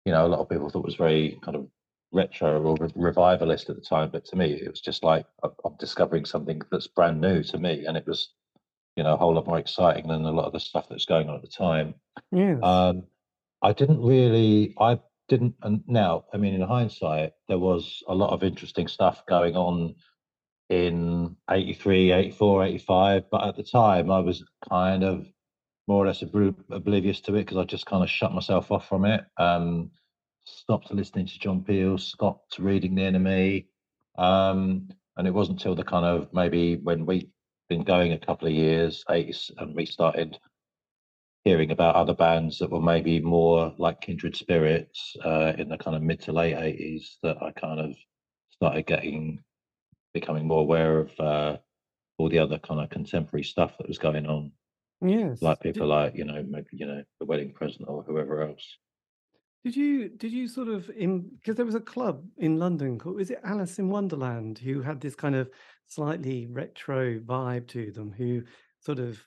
[0.04, 1.66] you know a lot of people thought was very kind of
[2.12, 5.74] retro or re- revivalist at the time, but to me, it was just like I'm
[5.80, 8.34] discovering something that's brand new to me, and it was
[8.96, 11.28] you know, a whole lot more exciting than a lot of the stuff that's going
[11.28, 11.94] on at the time.
[12.30, 12.58] Yes.
[12.62, 13.04] Um,
[13.62, 18.30] I didn't really, I didn't, and now, I mean, in hindsight, there was a lot
[18.30, 19.94] of interesting stuff going on
[20.70, 25.26] in 83, 84, 85, but at the time I was kind of
[25.86, 29.04] more or less oblivious to it because I just kind of shut myself off from
[29.04, 29.24] it.
[29.36, 29.90] Um,
[30.44, 33.66] stopped listening to John Peel, stopped reading The NME.
[34.16, 37.30] Um, and it wasn't until the kind of maybe when we'd
[37.68, 40.38] been going a couple of years, 80s, and we started
[41.44, 45.96] hearing about other bands that were maybe more like Kindred Spirits uh, in the kind
[45.96, 47.94] of mid to late 80s that I kind of
[48.50, 49.40] started getting,
[50.14, 51.56] becoming more aware of uh,
[52.18, 54.52] all the other kind of contemporary stuff that was going on.
[55.04, 55.42] Yes.
[55.42, 58.78] Like people like, you know, maybe, you know, the wedding present or whoever else.
[59.64, 63.20] Did you did you sort of in because there was a club in London called
[63.20, 65.50] is it Alice in Wonderland who had this kind of
[65.86, 68.42] slightly retro vibe to them who
[68.80, 69.24] sort of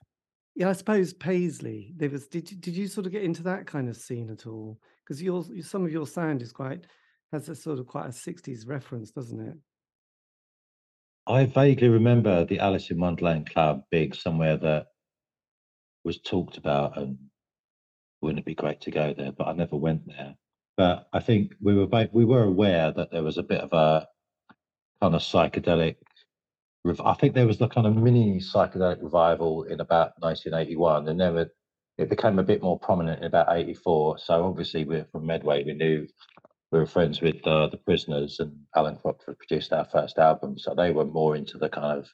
[0.56, 3.66] yeah I suppose Paisley there was did you, did you sort of get into that
[3.66, 6.86] kind of scene at all because your some of your sound is quite
[7.32, 9.58] has a sort of quite a 60s reference doesn't it
[11.26, 14.88] I vaguely remember the Alice in Wonderland club being somewhere that
[16.08, 17.17] was talked about and
[18.22, 19.34] wouldn't it be great to go there?
[19.34, 20.36] But I never went there.
[20.78, 23.74] But I think we were both, we were aware that there was a bit of
[23.74, 24.08] a
[25.02, 25.98] kind of psychedelic.
[27.04, 31.38] I think there was the kind of mini psychedelic revival in about 1981, and then
[31.98, 34.20] it, became a bit more prominent in about 84.
[34.20, 35.65] So obviously we're from Medway.
[35.65, 36.08] We knew
[36.72, 40.74] we were friends with uh, the Prisoners, and Allan Crockford produced our first album, so
[40.74, 42.08] they were more into the kind of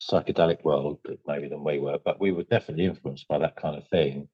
[0.00, 1.98] psychedelic world maybe than we were.
[2.04, 4.28] But we were definitely influenced by that kind of thing.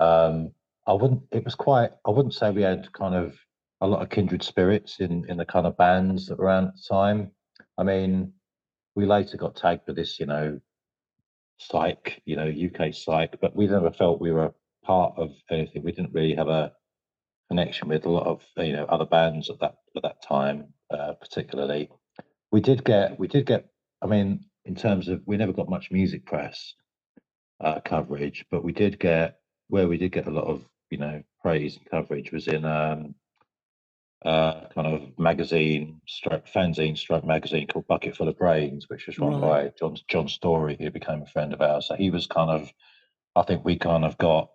[0.00, 0.52] Um,
[0.86, 1.22] I wouldn't.
[1.32, 1.90] It was quite.
[2.06, 3.36] I wouldn't say we had kind of
[3.80, 6.74] a lot of kindred spirits in in the kind of bands that were around at
[6.76, 7.30] the time.
[7.76, 8.32] I mean,
[8.94, 10.60] we later got tagged for this, you know,
[11.58, 14.54] psych, you know, UK psych, but we never felt we were
[14.84, 15.82] part of anything.
[15.82, 16.72] We didn't really have a
[17.48, 21.12] connection with a lot of you know other bands at that at that time, uh,
[21.20, 21.90] particularly.
[22.50, 23.68] We did get we did get.
[24.00, 26.74] I mean, in terms of we never got much music press
[27.60, 31.22] uh, coverage, but we did get where we did get a lot of you know
[31.42, 33.14] praise and coverage was in um,
[34.24, 39.40] uh, kind of magazine, stroke fanzine, stroke magazine called Bucketfull of Brains, which was run
[39.40, 39.66] right.
[39.66, 41.88] by John John Story, who became a friend of ours.
[41.88, 42.70] So he was kind of,
[43.34, 44.50] I think we kind of got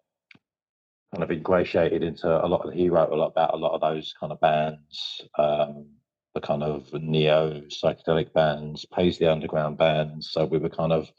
[1.12, 2.74] kind of ingratiated into a lot of.
[2.74, 5.88] He wrote a lot about a lot of those kind of bands, um,
[6.34, 10.32] the kind of neo psychedelic bands, Paisley Underground bands.
[10.32, 11.12] So we were kind of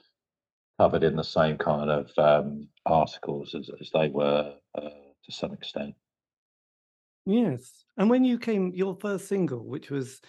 [0.79, 5.53] covered in the same kind of um, articles as, as they were uh, to some
[5.53, 5.95] extent.
[7.27, 7.85] Yes.
[7.97, 10.21] And when you came, your first single, which was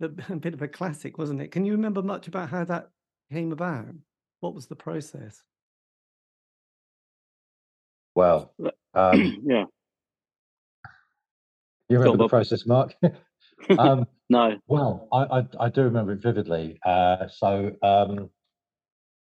[0.00, 1.50] a bit of a classic, wasn't it?
[1.50, 2.90] Can you remember much about how that
[3.32, 3.86] came about?
[4.40, 5.42] What was the process?
[8.14, 8.54] Well,
[8.92, 9.64] um, yeah.
[11.88, 12.94] You remember the process, Mark?
[13.78, 14.58] um, no.
[14.66, 16.78] Well, I, I, I do remember it vividly.
[16.84, 18.30] Uh, so um,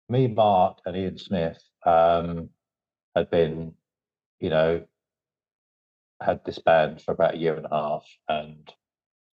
[0.10, 2.50] me, Mark, and Ian Smith um,
[3.16, 3.74] had been,
[4.40, 4.84] you know,
[6.22, 8.06] had this band for about a year and a half.
[8.28, 8.72] And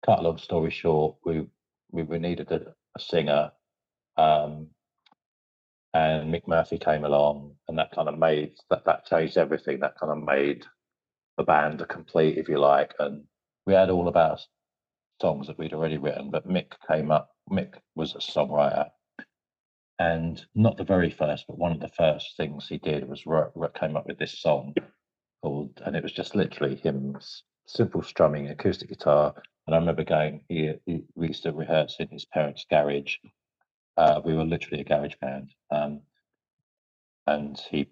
[0.04, 1.46] cut a long story short, we
[1.90, 3.50] we, we needed a, a singer,
[4.16, 4.68] um,
[5.94, 9.80] and Mick Murphy came along, and that kind of made that that changed everything.
[9.80, 10.64] That kind of made
[11.36, 12.94] the band complete, if you like.
[12.98, 13.24] And
[13.66, 14.38] we had all our
[15.20, 17.30] songs that we'd already written, but Mick came up.
[17.50, 18.88] Mick was a songwriter
[19.98, 23.52] and not the very first, but one of the first things he did was wrote,
[23.74, 24.74] came up with this song
[25.42, 27.16] called, and it was just literally him
[27.66, 29.34] simple strumming acoustic guitar.
[29.66, 33.16] And I remember going, he, he we used to rehearse in his parents' garage.
[33.96, 36.00] Uh, we were literally a garage band, um,
[37.26, 37.88] and he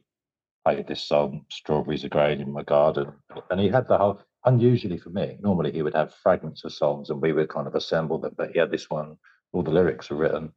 [0.64, 3.12] played this song, "Strawberries Are Growing in My Garden,"
[3.50, 4.20] and he had the whole.
[4.46, 7.74] Unusually for me, normally he would have fragments of songs, and we would kind of
[7.74, 8.34] assemble them.
[8.36, 9.18] But he had this one;
[9.52, 10.52] all the lyrics are written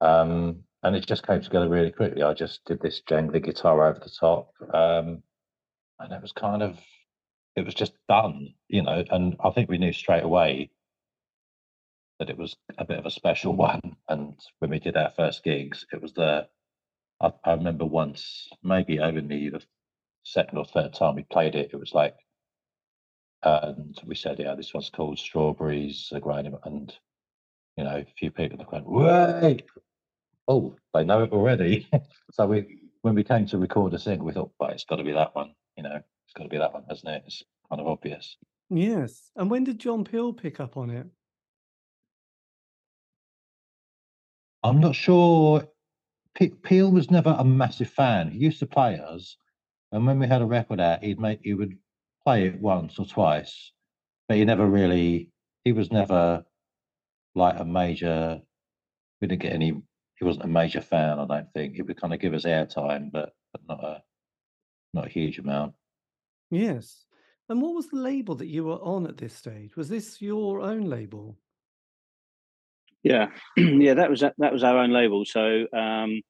[0.00, 2.22] um, and it just came together really quickly.
[2.22, 5.22] I just did this jangly guitar over the top, um,
[5.98, 6.78] and it was kind of,
[7.56, 9.04] it was just done, you know.
[9.10, 10.70] And I think we knew straight away
[12.20, 13.96] that it was a bit of a special one.
[14.08, 16.48] And when we did our first gigs, it was the,
[17.20, 19.62] I, I remember once, maybe only the
[20.24, 22.14] second or third time we played it, it was like,
[23.42, 26.94] and we said, yeah, this one's called Strawberries, and
[27.76, 29.62] you know, a few people went, wait,
[30.48, 31.88] oh, they know it already.
[32.32, 35.04] so we, when we came to record a single, we thought, well, it's got to
[35.04, 35.54] be that one.
[35.76, 37.22] You know, it's got to be that one, hasn't it?
[37.26, 38.36] It's kind of obvious.
[38.70, 39.30] Yes.
[39.36, 41.06] And when did John Peel pick up on it?
[44.64, 45.68] I'm not sure
[46.34, 48.30] P- Peel was never a massive fan.
[48.30, 49.36] He used to play us,
[49.92, 51.78] and when we had a record out, he'd make he would
[52.28, 53.72] play it once or twice,
[54.28, 55.30] but he never really.
[55.64, 56.44] He was never
[57.34, 58.40] like a major.
[59.20, 59.80] We didn't get any.
[60.18, 61.18] He wasn't a major fan.
[61.18, 64.02] I don't think he would kind of give us airtime, but but not a
[64.92, 65.72] not a huge amount.
[66.50, 67.06] Yes.
[67.48, 69.74] And what was the label that you were on at this stage?
[69.74, 71.38] Was this your own label?
[73.02, 75.24] Yeah, yeah, that was that was our own label.
[75.24, 76.20] So um,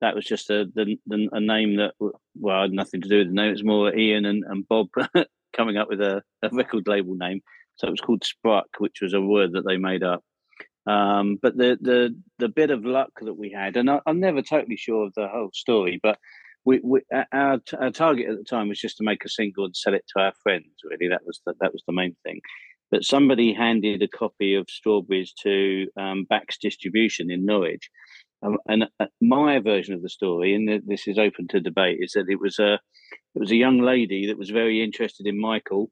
[0.00, 1.94] that was just a the, the, a name that
[2.38, 3.48] well had nothing to do with the name.
[3.48, 4.88] It was more Ian and, and Bob
[5.56, 7.40] coming up with a, a, record label name.
[7.76, 10.22] So it was called Spruck, which was a word that they made up.
[10.86, 14.42] Um, but the the the bit of luck that we had, and I, am never
[14.42, 16.18] totally sure of the whole story, but
[16.64, 17.00] we, we
[17.32, 20.04] our, our target at the time was just to make a single and sell it
[20.08, 20.66] to our friends.
[20.84, 22.40] Really, that was the, that was the main thing.
[22.90, 27.88] But somebody handed a copy of Strawberries to um, Bax Distribution in Norwich,
[28.42, 32.12] um, and uh, my version of the story, and this is open to debate, is
[32.12, 32.74] that it was a
[33.34, 35.90] it was a young lady that was very interested in Michael,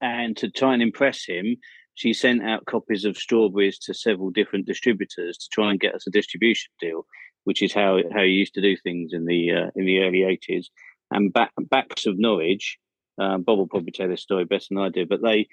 [0.00, 1.56] and to try and impress him,
[1.94, 6.06] she sent out copies of Strawberries to several different distributors to try and get us
[6.06, 7.04] a distribution deal
[7.44, 10.22] which is how how you used to do things in the uh, in the early
[10.22, 10.70] eighties.
[11.10, 12.78] And back, Bax of Norwich,
[13.20, 15.48] uh, Bob will probably tell this story better than I do, but they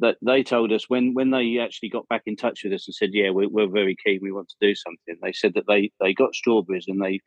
[0.00, 2.94] that they told us when when they actually got back in touch with us and
[2.94, 4.20] said, "Yeah, we're, we're very keen.
[4.22, 7.20] We want to do something." They said that they they got strawberries and they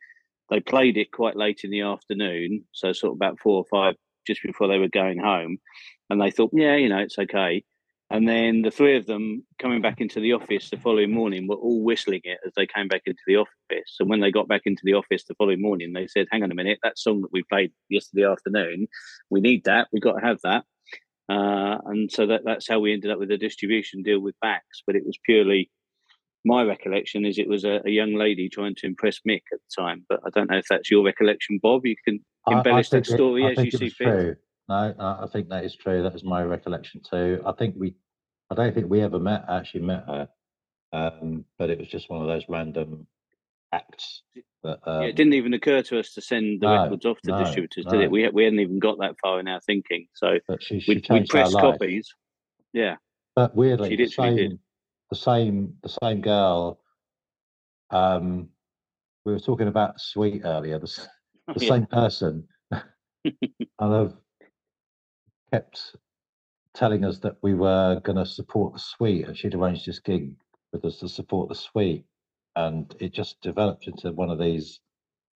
[0.50, 3.94] they played it quite late in the afternoon, so sort of about four or five
[4.26, 5.58] just before they were going home,
[6.10, 7.64] and they thought, "Yeah, you know, it's okay."
[8.10, 11.56] And then the three of them coming back into the office the following morning were
[11.56, 13.96] all whistling it as they came back into the office.
[13.98, 16.52] And when they got back into the office the following morning, they said, Hang on
[16.52, 18.86] a minute, that song that we played yesterday afternoon,
[19.30, 19.88] we need that.
[19.92, 20.64] We've got to have that.
[21.28, 24.82] Uh, and so that, that's how we ended up with a distribution deal with Bax.
[24.86, 25.70] But it was purely
[26.44, 29.82] my recollection is it was a, a, young lady trying to impress Mick at the
[29.82, 30.04] time.
[30.08, 31.86] But I don't know if that's your recollection, Bob.
[31.86, 34.04] You can embellish I, I that story it, as you see fit.
[34.04, 34.36] True.
[34.68, 36.02] No, I think that is true.
[36.02, 37.42] That is my recollection too.
[37.44, 37.94] I think we,
[38.50, 40.28] I don't think we ever met, actually met her,
[40.92, 43.06] um, but it was just one of those random
[43.72, 44.22] acts.
[44.64, 47.04] That, um, yeah, it um didn't even occur to us to send the no, records
[47.04, 47.92] off to no, distributors, no.
[47.92, 48.10] did it?
[48.10, 50.08] We we hadn't even got that far in our thinking.
[50.14, 52.12] So she, she we we pressed copies.
[52.72, 52.96] Yeah,
[53.36, 54.58] but weirdly, the same,
[55.10, 56.80] the same, the same girl.
[57.90, 58.48] Um,
[59.24, 60.78] we were talking about Sweet earlier.
[60.78, 61.06] The,
[61.54, 61.68] the yeah.
[61.68, 62.48] same person.
[62.72, 62.82] I
[63.80, 64.16] love
[65.52, 65.94] kept
[66.74, 70.34] telling us that we were going to support the Sweet, and she'd arranged this gig
[70.72, 72.04] with us to support the Sweet,
[72.56, 74.80] and it just developed into one of these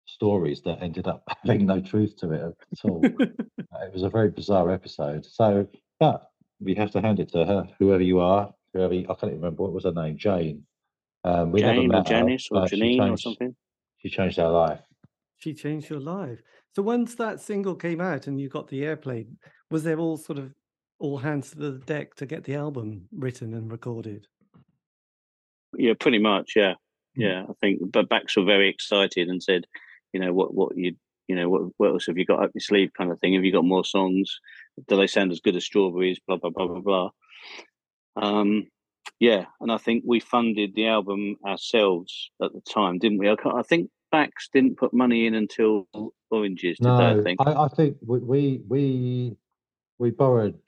[0.06, 3.02] stories that ended up having no truth to it at all.
[3.04, 5.26] it was a very bizarre episode.
[5.26, 5.68] So,
[6.00, 9.34] but we have to hand it to her, whoever you are, whoever you, I can't
[9.34, 10.64] remember what was her name, Jane.
[11.24, 13.56] Um, we Jane or Janice her, or Janine changed, or something.
[13.98, 14.82] She changed our life.
[15.38, 16.40] She changed your life.
[16.74, 19.38] So once that single came out and you got the airplane,
[19.72, 20.54] was there all sort of
[21.00, 24.28] all hands to the deck to get the album written and recorded?
[25.78, 26.54] Yeah, pretty much.
[26.56, 26.76] Yeah.
[27.16, 27.44] Yeah.
[27.50, 29.66] I think, but Bax were very excited and said,
[30.14, 30.96] you know, what what you
[31.28, 33.34] you know what what else have you got up your sleeve, kind of thing.
[33.34, 34.40] Have you got more songs?
[34.88, 36.20] Do they sound as good as Strawberries?
[36.28, 37.10] Blah blah blah blah blah.
[38.16, 38.68] Um,
[39.20, 43.30] yeah, and I think we funded the album ourselves at the time, didn't we?
[43.30, 45.88] I, I think Bax didn't put money in until
[46.30, 46.78] Oranges.
[46.78, 47.40] Did no, I think.
[47.42, 49.36] I, I think we we
[49.98, 50.60] we borrowed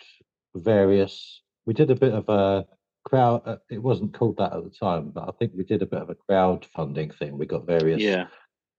[0.56, 1.42] various.
[1.66, 2.66] We did a bit of a
[3.08, 3.42] crowd.
[3.46, 6.02] Uh, it wasn't called that at the time, but I think we did a bit
[6.02, 7.38] of a crowdfunding thing.
[7.38, 8.28] We got various yeah.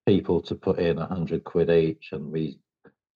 [0.07, 2.59] people to put in a hundred quid each, and we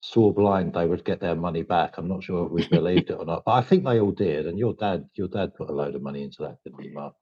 [0.01, 1.97] swore blind they would get their money back.
[1.97, 4.47] I'm not sure if we believed it or not, but I think they all did.
[4.47, 7.13] And your dad, your dad put a load of money into that, didn't he, Mark?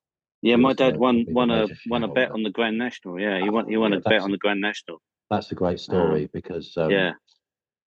[0.41, 3.19] Yeah, my dad won won a won a bet on the Grand National.
[3.19, 5.01] Yeah, he won he won yeah, a bet on the Grand National.
[5.29, 7.11] That's a great story because um, yeah,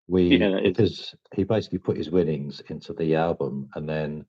[0.07, 4.25] we yeah, because he basically put his winnings into the album and then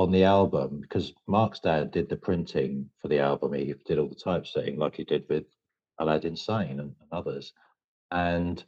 [0.00, 3.52] on the album because Mark's dad did the printing for the album.
[3.52, 5.44] He did all the typesetting like he did with
[5.98, 7.52] Aladdin Sane and, and others.
[8.10, 8.64] And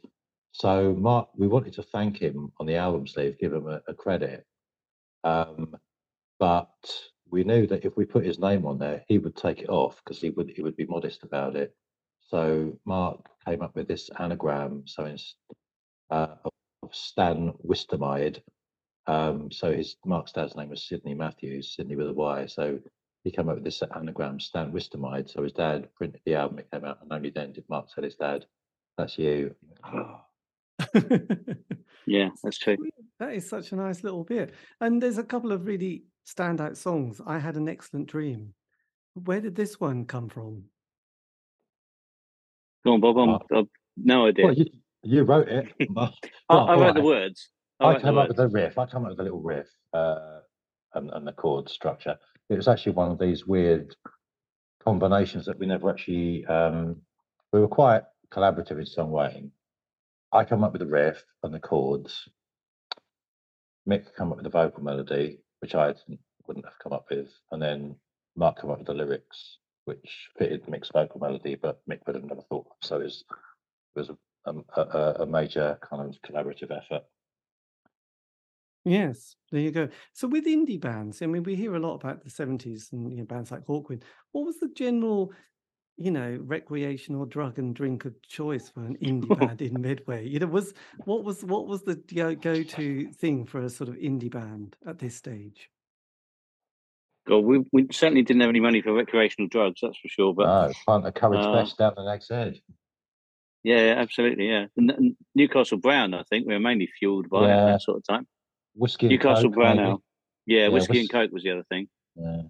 [0.51, 3.95] so Mark we wanted to thank him on the album sleeve give him a, a
[3.95, 4.45] credit.
[5.23, 5.75] Um,
[6.37, 6.69] but
[7.31, 9.99] we knew that if we put his name on there he would take it off
[10.03, 11.75] because he would he would be modest about it.
[12.29, 15.35] So Mark came up with this anagram so it's
[16.11, 18.43] uh, of Stan Wistermide.
[19.07, 22.45] Um, so his Mark's dad's name was Sidney Matthews, Sidney with a Y.
[22.45, 22.79] So
[23.23, 25.29] he came up with this anagram, Stan Wistermide.
[25.29, 28.03] So his dad printed the album, it came out, and only then did Mark tell
[28.03, 28.45] his dad,
[28.97, 29.55] "That's you."
[32.05, 32.77] yeah, that's true.
[33.19, 34.53] That is such a nice little bit.
[34.81, 37.21] And there's a couple of really standout songs.
[37.25, 38.53] I had an excellent dream.
[39.13, 40.63] Where did this one come from?
[42.85, 43.17] Go on, Bob.
[43.17, 43.57] I'm.
[43.57, 44.45] I've no idea.
[44.45, 44.65] Well, you,
[45.03, 45.71] you wrote it.
[45.89, 46.13] but-
[46.49, 47.49] I, I wrote the words.
[47.83, 48.77] I, I came up with the riff.
[48.77, 50.39] I came up with a little riff uh,
[50.93, 52.17] and, and the chord structure.
[52.49, 53.95] It was actually one of these weird
[54.83, 56.45] combinations that we never actually.
[56.45, 57.01] Um,
[57.51, 59.51] we were quite collaborative in songwriting.
[60.31, 62.27] I come up with the riff and the chords.
[63.87, 65.93] Mick come up with the vocal melody, which I
[66.47, 67.95] wouldn't have come up with, and then
[68.35, 72.23] Mark come up with the lyrics, which fitted Mick's vocal melody, but Mick would have
[72.23, 72.65] never thought.
[72.65, 72.87] of.
[72.87, 73.23] So it was,
[73.95, 74.15] it was a,
[74.51, 77.03] a, a, a major kind of collaborative effort.
[78.85, 79.87] Yes, there you go.
[80.13, 83.19] So with indie bands, I mean, we hear a lot about the 70s and you
[83.19, 84.03] know, bands like Hawkwind.
[84.33, 85.31] What was the general,
[85.95, 90.27] you know, recreational drug and drink of choice for an indie band in Medway?
[90.27, 90.73] You know, was
[91.05, 94.99] what was what was the go- go-to thing for a sort of indie band at
[94.99, 95.69] this stage?
[97.25, 100.33] God, we, we certainly didn't have any money for recreational drugs, that's for sure.
[100.33, 102.59] But No, plant a courage Uh, vest down the next head.
[103.63, 104.65] yeah, absolutely, yeah.
[104.75, 107.65] And, and Newcastle Brown, I think, we were mainly fueled by Yeah.
[107.67, 108.27] that sort of time.
[108.75, 109.89] Whiskey and Newcastle Coke, Brown maybe.
[109.89, 110.03] Ale.
[110.45, 112.41] Yeah, Yeah, whiskey and coke was the other thing, Yeah,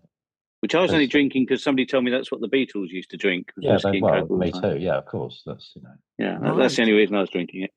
[0.62, 3.18] which I was only drinking because somebody told me that's what the Beatles used to
[3.18, 3.52] drink.
[3.56, 4.78] was yeah whiskey they, and well, coke me too.
[4.80, 5.44] Yeah, of course.
[5.46, 5.90] That's you know.
[6.18, 7.72] Yeah, that- that's the only reason I was drinking it.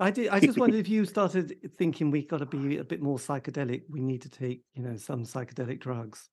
[0.00, 0.28] I did.
[0.30, 3.82] I just wondered if you started thinking we got to be a bit more psychedelic.
[3.88, 6.28] We need to take, you know, some psychedelic drugs.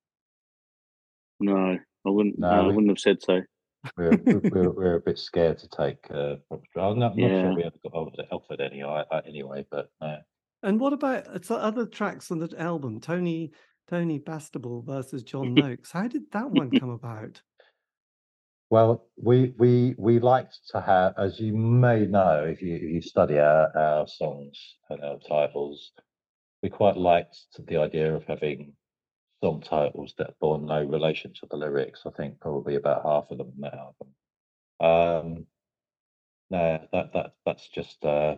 [1.39, 2.39] No, I wouldn't.
[2.39, 3.41] No, No, I wouldn't have said so.
[3.95, 6.93] We're, we're, we're, we're a bit scared to take uh, proper drugs.
[6.93, 10.17] I'm not, not sure we ever got offered, offered any uh, uh, anyway, but uh,
[10.61, 12.99] And what about uh, other tracks on the album?
[12.99, 13.51] Tony
[13.87, 15.91] Tony Bastable versus John Noakes.
[15.91, 17.41] How did that one come about?
[18.69, 23.01] well, we we we liked to have, as you may know, if you if you
[23.01, 25.91] study our, our songs and our titles,
[26.61, 27.37] we quite liked
[27.67, 28.73] the idea of having
[29.43, 32.01] song titles that bore no relation to the lyrics.
[32.05, 34.07] I think probably about half of them in that album.
[34.79, 35.45] Um,
[36.51, 38.35] no, that that that's just uh,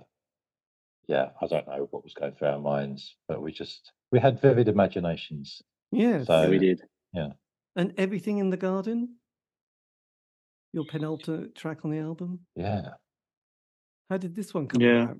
[1.11, 1.29] yeah.
[1.41, 4.67] I don't know what was going through our minds, but we just we had vivid
[4.67, 5.61] imaginations.
[5.91, 6.27] Yes.
[6.27, 6.81] So- we did.
[7.13, 7.31] Yeah,
[7.75, 9.17] and everything in the garden.
[10.73, 12.39] Your penultimate track on the album.
[12.55, 12.91] Yeah,
[14.09, 15.03] How did this one come Yeah.
[15.03, 15.17] about?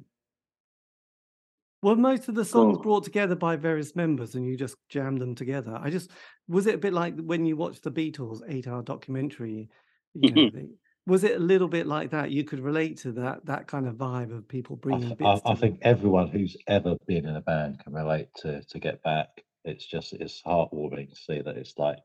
[1.84, 2.82] Were most of the songs Oh.
[2.82, 5.76] brought together by various members and you just jammed them together?
[5.76, 6.10] I just
[6.48, 9.70] was it a bit like when you watched the Beatles eight-hour documentary?
[10.14, 10.70] You know, they,
[11.08, 12.32] was it a little bit like that?
[12.32, 15.42] You could relate to that that kind of vibe of people I, bringing bits.
[15.46, 19.02] I, I think everyone who's ever been in a band can relate to to get
[19.04, 19.44] back.
[19.64, 22.00] It's just it's heartwarming to see that it's like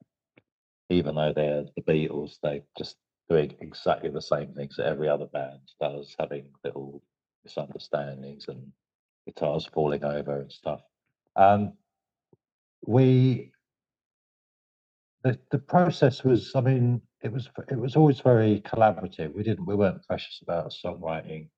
[0.89, 2.97] even though they're the Beatles, they're just
[3.29, 7.03] doing exactly the same things that every other band does, having little
[7.45, 8.73] misunderstandings and
[9.27, 10.81] guitars falling over and stuff.
[11.35, 11.73] Um,
[12.87, 13.53] we
[15.23, 19.35] the the process was, I mean, it was it was always very collaborative.
[19.35, 21.49] We didn't we weren't precious about songwriting.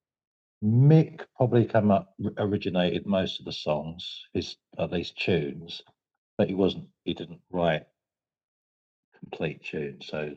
[0.64, 5.82] Mick probably came up originated most of the songs, his at least tunes,
[6.38, 7.84] but he wasn't he didn't write
[9.20, 10.06] complete tunes.
[10.06, 10.34] So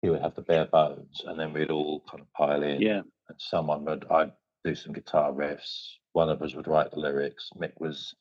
[0.00, 2.80] he would have the bare bones, and then we'd all kind of pile in.
[2.80, 3.02] Yeah.
[3.28, 4.32] And someone would I'd
[4.64, 5.96] do some guitar riffs.
[6.14, 7.50] One of us would write the lyrics.
[7.60, 8.14] Mick was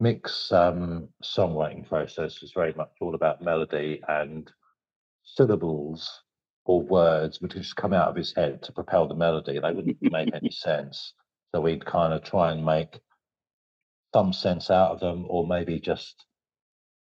[0.00, 4.48] Mick's um, songwriting process was very much all about melody and
[5.36, 6.22] syllables
[6.64, 9.58] or words would just come out of his head to propel the melody.
[9.58, 11.14] They wouldn't make any sense.
[11.54, 12.98] So we'd kind of try and make
[14.14, 16.24] some sense out of them, or maybe just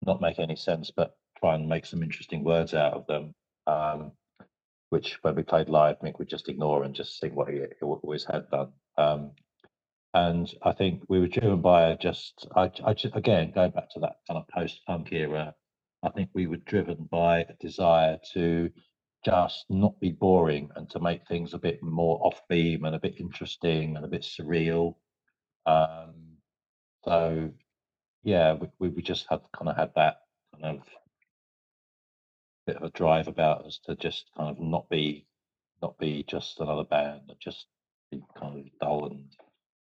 [0.06, 3.34] not make any sense, but try and make some interesting words out of them.
[3.66, 4.12] Um,
[4.90, 7.66] which, when we played live, Mick would just ignore and just sing what he, he
[7.82, 8.72] always had done.
[8.98, 9.32] Um,
[10.14, 14.00] and I think we were driven by just, I, I ju- again going back to
[14.00, 15.54] that kind of post-punk era.
[16.04, 18.70] I think we were driven by a desire to
[19.26, 23.00] just not be boring and to make things a bit more off beam and a
[23.00, 24.96] bit interesting and a bit surreal.
[25.66, 26.38] Um,
[27.04, 27.52] so
[28.24, 30.18] yeah, we, we just had kind of had that
[30.54, 30.84] kind of
[32.66, 35.26] bit of a drive about us to just kind of not be
[35.82, 37.68] not be just another band, just
[38.12, 39.26] be kind of dull and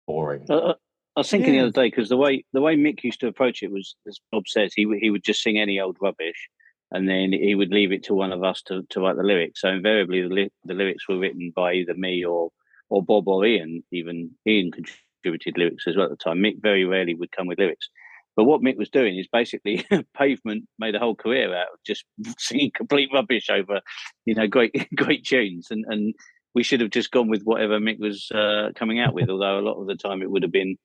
[0.05, 0.45] boring.
[0.49, 0.73] Uh, uh,
[1.15, 3.63] I was thinking the other day because the way the way Mick used to approach
[3.63, 6.49] it was, as Bob says, he would- he would just sing any old rubbish,
[6.91, 9.61] and then he would leave it to one of us to, to write the lyrics.
[9.61, 12.51] So invariably, the, li- the lyrics were written by either me or
[12.89, 13.83] or Bob or Ian.
[13.91, 16.39] Even Ian contributed lyrics as well at the time.
[16.39, 17.89] Mick very rarely would come with lyrics.
[18.35, 19.85] But what Mick was doing is basically
[20.17, 22.03] Pavement made a whole career out of just
[22.37, 23.79] singing complete rubbish over,
[24.25, 26.13] you know, great great tunes, and and
[26.53, 29.29] we should have just gone with whatever Mick was uh, coming out with.
[29.29, 30.77] Although a lot of the time it would have been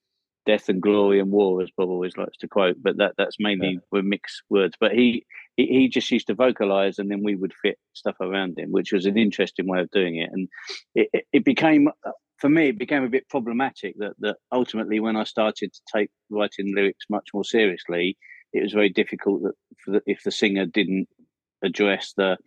[0.46, 2.76] death and glory and war, as Bob always likes to quote.
[2.80, 3.78] But that that's mainly yeah.
[3.90, 4.74] were mixed words.
[4.80, 5.26] But he,
[5.56, 8.92] he, he just used to vocalize, and then we would fit stuff around him, which
[8.92, 10.30] was an interesting way of doing it.
[10.32, 10.48] And
[10.94, 11.88] it, it, it became
[12.38, 16.10] for me, it became a bit problematic that that ultimately, when I started to take
[16.30, 18.16] writing lyrics much more seriously,
[18.52, 19.54] it was very difficult that
[19.86, 21.08] the, if the singer didn't
[21.62, 22.38] address the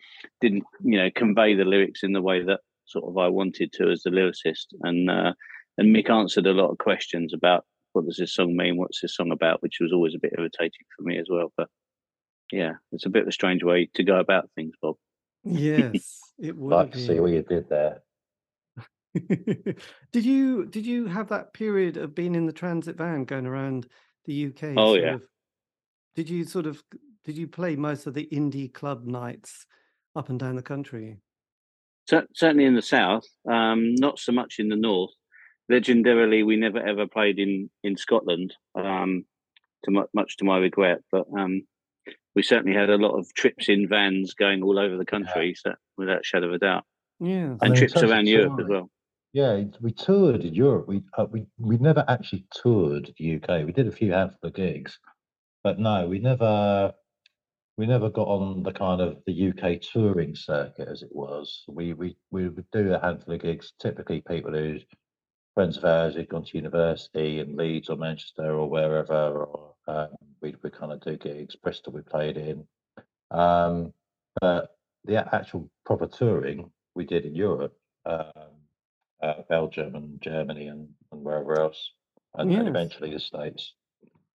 [0.42, 3.92] didn't you know convey the lyrics in the way that sort of I wanted to
[3.92, 5.34] as the lyricist and uh,
[5.78, 9.16] and Mick answered a lot of questions about what does this song mean what's this
[9.16, 11.68] song about which was always a bit irritating for me as well but
[12.52, 14.96] yeah it's a bit of a strange way to go about things Bob
[15.44, 18.02] yes it would like to see what you did there
[20.12, 23.88] did you did you have that period of being in the transit van going around
[24.26, 24.74] the UK?
[24.78, 25.16] Oh yeah.
[25.16, 25.22] Of,
[26.16, 26.84] did you sort of
[27.24, 29.66] did you play most of the indie club nights
[30.16, 31.18] up and down the country?
[32.36, 35.14] certainly in the south, um, not so much in the north.
[35.72, 39.26] Legendarily, we never ever played in in Scotland, um,
[39.86, 41.00] to much, much to my regret.
[41.12, 41.64] But um,
[42.36, 45.72] we certainly had a lot of trips in vans going all over the country, yeah.
[45.72, 46.84] so without a shadow of a doubt.
[47.20, 48.90] Yeah, and I mean, trips around Europe as well.
[49.34, 50.88] Yeah, we toured in Europe.
[50.88, 53.66] We uh, we we never actually toured the UK.
[53.66, 55.00] We did a few handful of gigs,
[55.64, 56.94] but no, we never
[57.78, 61.64] we never got on the kind of the UK touring circuit as it was.
[61.68, 63.74] We we we would do a handful of gigs.
[63.80, 64.78] Typically, people who
[65.54, 70.10] friends of ours who'd gone to university in Leeds or Manchester or wherever, or um,
[70.42, 71.56] we'd we kind of do gigs.
[71.56, 72.66] Bristol we played in,
[73.32, 73.94] um,
[74.42, 74.76] but
[75.06, 77.76] the actual proper touring we did in Europe.
[78.06, 78.54] Um,
[79.24, 81.92] uh, Belgium and Germany and, and wherever else,
[82.36, 83.74] and, and eventually the States.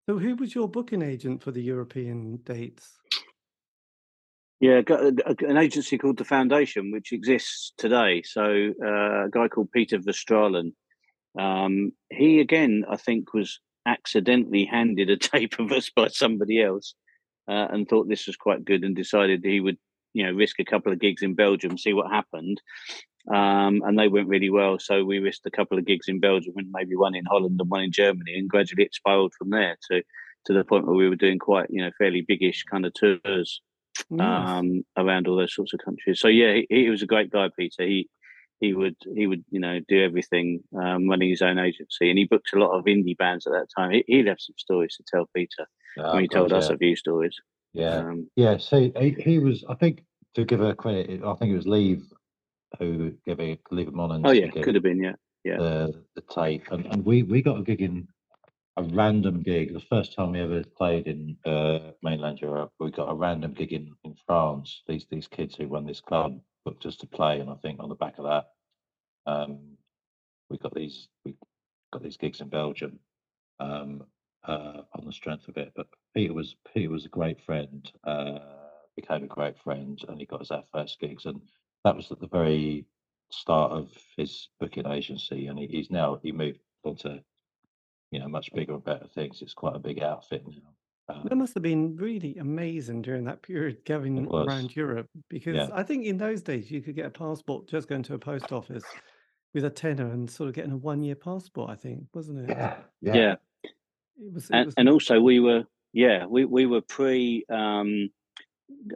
[0.08, 2.90] So, who was your booking agent for the European dates?
[4.60, 8.22] Yeah, got an agency called the Foundation, which exists today.
[8.24, 10.72] So, uh, a guy called Peter Verstralen.
[11.38, 16.94] Um, he again, I think, was accidentally handed a tape of us by somebody else,
[17.48, 19.78] uh, and thought this was quite good, and decided he would,
[20.14, 22.60] you know, risk a couple of gigs in Belgium, see what happened
[23.32, 24.78] um, and they went really well.
[24.78, 27.70] So we risked a couple of gigs in Belgium and maybe one in Holland and
[27.70, 30.02] one in Germany, and gradually it spiraled from there to
[30.46, 33.60] to the point where we were doing quite you know fairly biggish kind of tours
[34.18, 36.20] um, around all those sorts of countries.
[36.20, 37.82] So yeah, he, he, was a great guy, Peter.
[37.82, 38.08] He
[38.60, 42.24] he would he would you know do everything um, running his own agency, and he
[42.24, 43.90] booked a lot of indie bands at that time.
[43.90, 45.66] He, he left some stories to tell Peter.
[45.98, 47.36] Oh, when he told us a few stories.
[47.72, 48.56] Yeah, um, yeah.
[48.58, 50.04] So he, he was, I think,
[50.34, 52.04] to give her credit, I think it was Leave
[52.78, 54.22] who gave a Leave Monans.
[54.24, 55.56] Oh yeah, could have been yeah, yeah.
[55.58, 58.08] The the tape, and, and we we got a gig in
[58.76, 59.72] a random gig.
[59.72, 63.72] The first time we ever played in uh, mainland Europe, we got a random gig
[63.72, 64.82] in, in France.
[64.86, 66.38] These these kids who run this club
[66.68, 68.48] booked us to play, and I think on the back of that,
[69.24, 69.58] um,
[70.50, 71.34] we got these we
[71.90, 72.98] got these gigs in Belgium
[73.58, 74.04] um,
[74.44, 75.72] uh, on the strength of it.
[75.74, 77.90] But Peter was Peter was a great friend.
[78.04, 78.38] Uh,
[78.96, 81.24] became a great friend, and he got us our first gigs.
[81.24, 81.40] And
[81.84, 82.84] that was at the very
[83.30, 87.22] start of his booking agency, and he, he's now he moved on to
[88.10, 89.40] you know much bigger and better things.
[89.40, 90.74] It's quite a big outfit now.
[91.10, 95.68] Um, that must have been really amazing during that period going around Europe because yeah.
[95.72, 98.52] I think in those days you could get a passport just going to a post
[98.52, 98.84] office
[99.54, 102.50] with a tenner and sort of getting a one year passport, I think, wasn't it?
[102.50, 102.76] Yeah.
[103.00, 103.14] Yeah.
[103.14, 103.34] yeah.
[103.64, 104.74] It was, it and, was...
[104.76, 108.10] and also we were yeah, we, we were pre um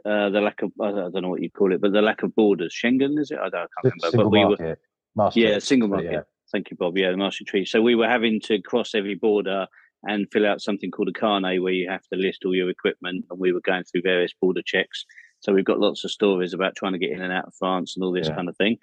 [0.05, 2.35] uh, the lack of I don't know what you call it, but the lack of
[2.35, 2.73] borders.
[2.73, 3.39] Schengen is it?
[3.39, 4.09] I, don't, I can't remember.
[4.11, 4.79] Single but we market.
[5.15, 6.11] were yeah, single market.
[6.11, 6.21] Yeah.
[6.51, 6.95] Thank you, Bob.
[6.95, 7.65] Yeah, the Maastricht Treaty.
[7.65, 9.65] So we were having to cross every border
[10.03, 13.25] and fill out something called a carnet where you have to list all your equipment,
[13.29, 15.05] and we were going through various border checks.
[15.39, 17.95] So we've got lots of stories about trying to get in and out of France
[17.95, 18.35] and all this yeah.
[18.35, 18.77] kind of thing.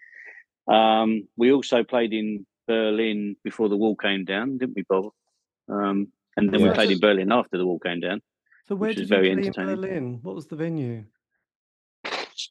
[0.69, 5.13] Um, we also played in Berlin before the wall came down, didn't we, Bob?
[5.69, 8.23] Um, and then we played in Berlin after the wall came down.
[8.69, 10.21] So where did you play in Berlin?
[10.23, 11.05] What was the venue?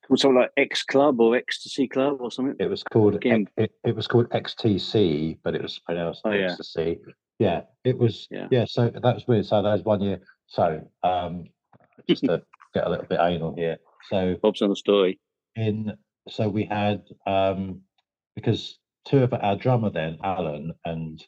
[0.10, 2.56] Was something like X Club or Ecstasy Club or something?
[2.60, 7.00] It was called it, it, was called XTC, but it was pronounced oh, Ecstasy.
[7.40, 7.62] Yeah.
[7.84, 8.28] it was.
[8.30, 8.48] Yeah.
[8.52, 9.46] yeah, so that was weird.
[9.46, 10.20] So that was one year.
[10.48, 11.46] So um,
[12.08, 12.42] just to
[12.74, 13.78] get a little bit anal here.
[14.10, 15.20] So Bob's on the story.
[15.56, 15.94] In
[16.28, 17.82] so we had um,
[18.36, 18.78] because
[19.08, 21.24] two of our drummer then Alan and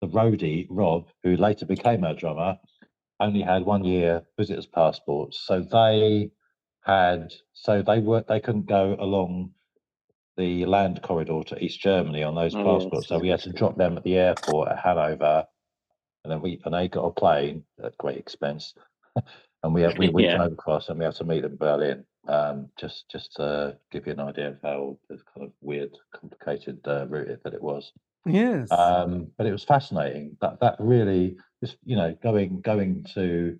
[0.00, 2.56] the roadie Rob, who later became our drummer,
[3.18, 6.30] only had one year visitors passports, so they
[6.84, 9.50] had so they were they couldn't go along
[10.36, 13.04] the land corridor to East Germany on those oh, passports.
[13.04, 13.08] Yes.
[13.08, 15.46] So we had to drop them at the airport at Hanover,
[16.24, 18.74] and then we and they got a plane at great expense,
[19.62, 20.36] and we we we yeah.
[20.36, 22.04] drove across and we had to meet them in Berlin.
[22.28, 27.06] Um, just just to give you an idea of how kind of weird, complicated uh,
[27.08, 27.92] route that it was.
[28.26, 28.70] Yes.
[28.70, 30.36] Um, but it was fascinating.
[30.40, 33.58] That that really just you know going going to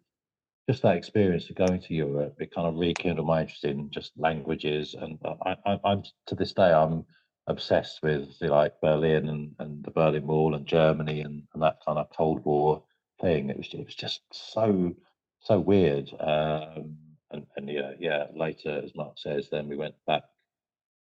[0.68, 4.12] just that experience of going to Europe, it kind of rekindled my interest in just
[4.16, 4.94] languages.
[4.94, 7.04] And I, I, I'm to this day, I'm
[7.46, 11.98] obsessed with like Berlin and, and the Berlin Wall and Germany and, and that kind
[11.98, 12.82] of Cold War
[13.20, 13.50] thing.
[13.50, 14.94] It was it was just so
[15.40, 16.10] so weird.
[16.20, 16.96] Um,
[17.32, 18.26] and, and yeah, yeah.
[18.34, 20.22] Later, as Mark says, then we went back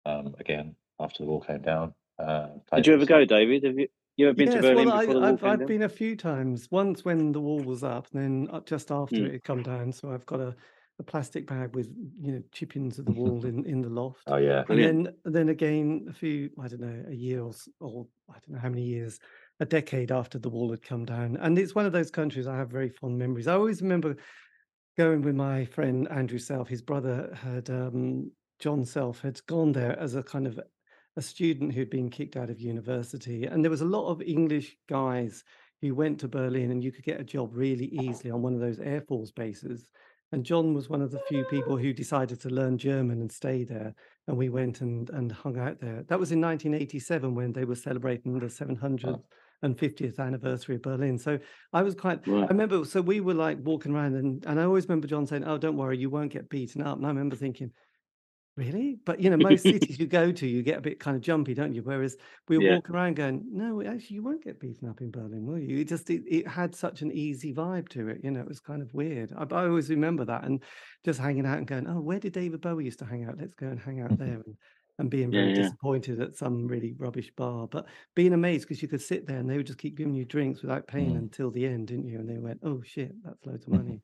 [0.06, 1.94] um, again after the wall came down.
[2.20, 3.64] Uh, Did you ever go, David?
[3.64, 3.88] Have you
[4.18, 5.90] you ever been yes, to Berlin well, before the I, wall I've, I've been a
[5.90, 6.70] few times.
[6.72, 9.28] Once when the wall was up, and then uh, just after Mm.
[9.28, 9.92] it had come down.
[9.92, 10.56] So I've got a,
[11.00, 11.88] a plastic bag with
[12.22, 14.28] you know chippings of the wall in, in the loft.
[14.28, 18.08] Oh yeah, And then, then again, a few, I don't know, a year or, or
[18.30, 19.20] I don't know how many years,
[19.60, 21.36] a decade after the wall had come down.
[21.38, 23.48] And it's one of those countries I have very fond memories.
[23.48, 24.16] I always remember
[24.98, 26.68] going with my friend Andrew Self.
[26.70, 30.60] His brother had, um, John Self, had gone there as a kind of
[31.16, 33.46] a student who'd been kicked out of university.
[33.46, 35.44] And there was a lot of English guys
[35.82, 38.62] who went to Berlin and you could get a job really easily on one of
[38.62, 39.90] those Air Force bases.
[40.32, 43.64] And John was one of the few people who decided to learn German and stay
[43.64, 43.94] there
[44.28, 46.04] and we went and and hung out there.
[46.08, 51.18] That was in 1987 when they were celebrating the 750th anniversary of Berlin.
[51.18, 51.40] So
[51.72, 52.22] I was quite.
[52.28, 52.86] I remember.
[52.86, 55.78] So we were like walking around, and and I always remember John saying, "Oh, don't
[55.78, 57.72] worry, you won't get beaten up." And I remember thinking.
[58.56, 59.00] Really?
[59.04, 61.56] But you know, most cities you go to, you get a bit kind of jumpy,
[61.56, 61.82] don't you?
[61.82, 62.16] Whereas
[62.48, 62.60] we Yeah.
[62.60, 65.80] walking around going, no, actually, you won't get beaten up in Berlin, will you?
[65.80, 68.22] It just it, it had such an easy vibe to it.
[68.24, 69.34] You know, it was kind of weird.
[69.36, 70.64] I, I always remember that and
[71.04, 73.40] just hanging out and going, oh, where did David Bowie used to hang out?
[73.40, 74.36] Let's go and hang out there.
[74.46, 74.56] And,
[75.00, 75.52] and being very yeah.
[75.52, 79.50] disappointed at some really rubbish bar, but being amazed because you could sit there and
[79.50, 81.18] they would just keep giving you drinks without paying Mm.
[81.18, 82.20] until the end, didn't you?
[82.20, 84.04] And they went, oh shit, that's loads of money.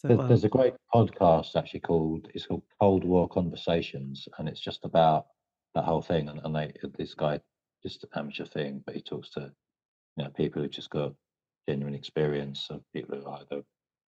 [0.00, 4.48] So There's, um, there's a great podcast actually called it's called Cold War Conversations, and
[4.48, 5.26] it's just about
[5.74, 6.30] that whole thing.
[6.30, 7.38] And, and they this guy
[7.82, 9.52] just an amateur thing, but he talks to
[10.16, 11.12] you know people who just got
[11.68, 13.62] genuine experience of people who are either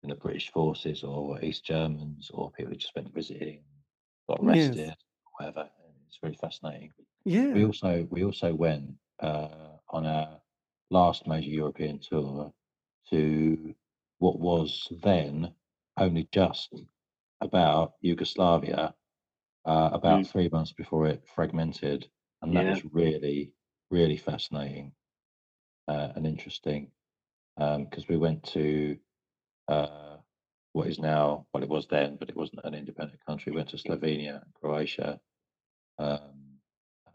[0.03, 3.63] in the British forces or East Germans or people who just went visiting,
[4.29, 4.67] got Yes.
[4.67, 4.95] arrested,
[5.39, 5.67] whatever.
[6.07, 6.91] It's very fascinating.
[7.25, 7.51] yeah.
[7.51, 10.39] We also we also went uh, on our
[10.91, 12.53] last major European tour
[13.09, 13.73] to
[14.19, 15.51] what was then
[15.99, 16.73] only just
[17.41, 18.95] about Yugoslavia,
[19.65, 20.31] uh, about Mm.
[20.31, 22.09] three months before it fragmented,
[22.41, 22.71] and that Yeah.
[22.71, 23.53] was really
[23.91, 24.93] really fascinating
[25.87, 26.91] uh, and interesting
[27.57, 28.97] because we went to
[29.67, 30.17] uh,
[30.73, 33.51] what is now well it was then, but it wasn't an independent country.
[33.51, 35.19] We went to Slovenia, and Croatia.
[35.97, 36.59] Um,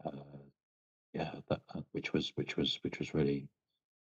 [0.05, 0.11] uh,
[1.13, 3.47] yeah, that, uh, which was which was which was really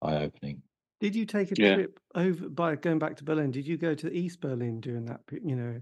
[0.03, 0.63] eye opening.
[1.01, 1.75] Did you take a Yeah.
[1.75, 3.51] trip over by going back to Berlin?
[3.51, 5.81] Did you go to East Berlin during that, you know,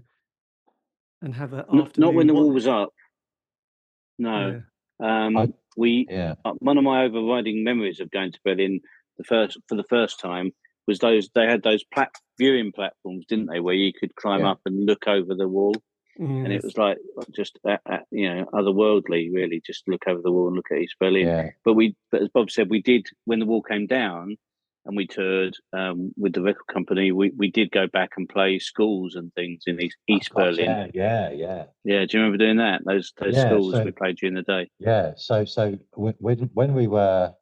[1.21, 2.93] and have an Not, not when the wall was up.
[4.17, 4.63] No.
[4.99, 8.79] Um, I- we Yeah, uh, one of my overriding memories of going to Berlin
[9.17, 10.51] the first for the first time
[10.85, 14.51] was those they had those plat- viewing platforms, didn't they, where you could climb Yeah.
[14.51, 15.73] up and look over the wall,
[16.19, 16.99] and it was like
[17.31, 20.77] just uh, uh, you know otherworldly, really, just look over the wall and look at
[20.79, 21.25] East Berlin.
[21.25, 24.37] yeah, But we, but as Bob said, we did when the wall came down.
[24.85, 27.11] And we toured um, with the record company.
[27.13, 30.57] We, we did go back and play schools and things in East, East Of course,
[30.57, 30.91] Berlin.
[30.93, 32.81] Yeah, yeah, yeah, Yeah, do you remember doing that?
[32.85, 34.69] Those those Yeah, schools so- we played during the day.
[34.79, 35.13] yeah.
[35.15, 37.33] So, so when when when we were,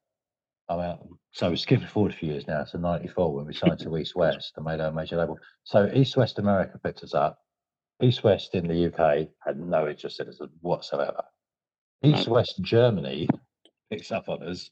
[0.70, 0.98] I mean,
[1.32, 2.64] so we're skipping forward a few years now.
[2.66, 5.40] So '94 when we signed to East West and made our major label.
[5.64, 7.40] So East West America picked us up.
[8.04, 11.24] East West in the UK had no interest in us whatsoever.
[12.04, 13.28] East West Germany
[13.92, 14.70] picks up on us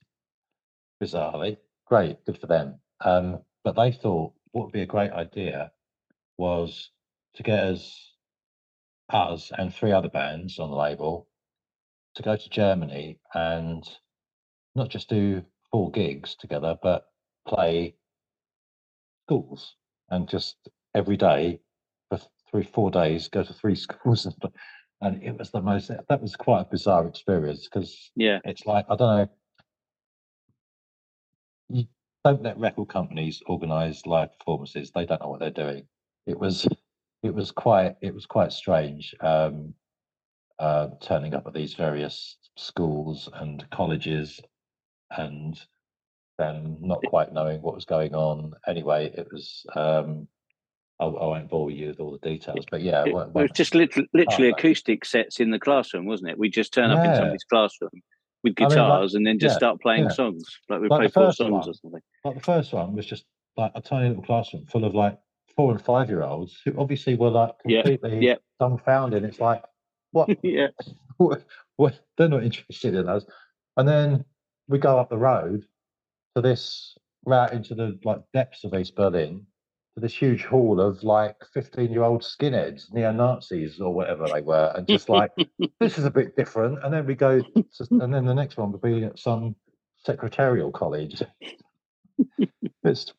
[1.01, 1.57] bizarrely.
[1.89, 2.79] Great, good for them.
[3.01, 5.71] Um, but they thought what would be a great idea
[6.37, 6.91] was
[7.35, 8.13] to get us,
[9.09, 11.27] us and three other bands on the label
[12.15, 13.83] to go to Germany and
[14.75, 17.05] not just do four gigs together, but
[17.47, 17.95] play
[19.27, 19.75] schools
[20.09, 20.57] and just
[20.95, 21.59] every day
[22.09, 22.19] for
[22.51, 24.25] three, four days, go to three schools.
[24.25, 24.35] And,
[25.01, 28.85] and it was the most, that was quite a bizarre experience because Yeah, it's like
[28.89, 29.27] I don't know.
[31.69, 31.85] You
[32.25, 34.91] don't let record companies organise live performances.
[34.91, 35.83] They don't know what they're doing.
[36.25, 36.67] It was,
[37.23, 39.15] it was quite, it was quite strange.
[39.21, 39.73] Um,
[40.57, 44.39] uh, turning up at these various schools and colleges,
[45.15, 45.59] and
[46.37, 48.53] then not quite knowing what was going on.
[48.67, 49.65] Anyway, it was.
[49.75, 50.27] Um,
[50.99, 53.73] I, I won't bore you with all the details, but yeah, it, it was just
[53.73, 56.37] lit- literally Oh, acoustic sets in the classroom, wasn't it?
[56.37, 58.01] We just turn up in somebody's classroom
[58.43, 60.09] with I mean, like- guitars and then just yeah, start playing yeah.
[60.09, 60.43] songs.
[60.69, 61.69] Like we Like played four songs one.
[61.69, 62.01] or something.
[62.23, 63.25] like the first one was just
[63.57, 65.17] like a tiny little classroom full of like
[65.55, 68.35] four and five year olds who obviously were like completely yeah.
[68.59, 69.23] dumbfounded.
[69.23, 69.63] It's like,
[70.11, 70.29] what?
[70.43, 70.67] yeah,
[71.17, 71.43] what,
[71.75, 71.99] what?
[72.17, 73.25] They're not interested in us.
[73.77, 74.25] And then
[74.67, 75.65] we go up the road
[76.35, 79.45] to this route into the like depths of East Berlin
[79.95, 84.41] to this huge hall of like 15 year old skinheads, neo Nazis or whatever they
[84.41, 85.31] were, and just like
[85.79, 86.83] this is a bit different.
[86.83, 89.55] And then we go, to, and then the next one would be at some
[90.05, 91.21] secretarial college.
[92.83, 93.13] it's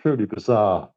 [0.00, 0.90] truly bizarre.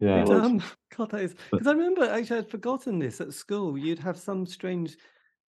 [0.00, 0.24] Yeah.
[0.24, 0.62] But, um,
[0.96, 3.76] God, that is because I remember actually I'd forgotten this at school.
[3.76, 4.96] You'd have some strange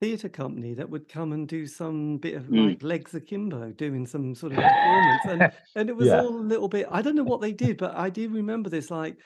[0.01, 2.69] theatre company that would come and do some bit of Mm.
[2.71, 6.23] like legs akimbo, doing some sort of performance, and and it was Yeah.
[6.23, 6.87] all a little bit.
[6.91, 9.17] I don't know what they did, but I do remember this like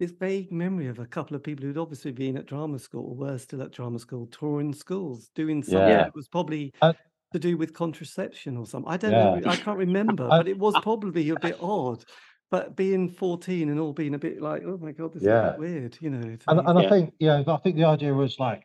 [0.00, 3.14] this vague memory of a couple of people who'd obviously been at drama school, or
[3.14, 6.04] were still at drama school, touring schools, doing something Yeah.
[6.04, 6.92] that was probably Uh,
[7.32, 8.92] to do with contraception or something.
[8.92, 9.38] I don't Yeah.
[9.38, 9.50] know.
[9.50, 12.04] I can't remember, but it was probably a bit odd.
[12.50, 15.30] But being 14 and all being a bit like, oh my God, this is a
[15.30, 15.50] Yeah.
[15.50, 16.36] bit weird, you know.
[16.48, 18.62] And, and I think, yeah, I think the idea was like,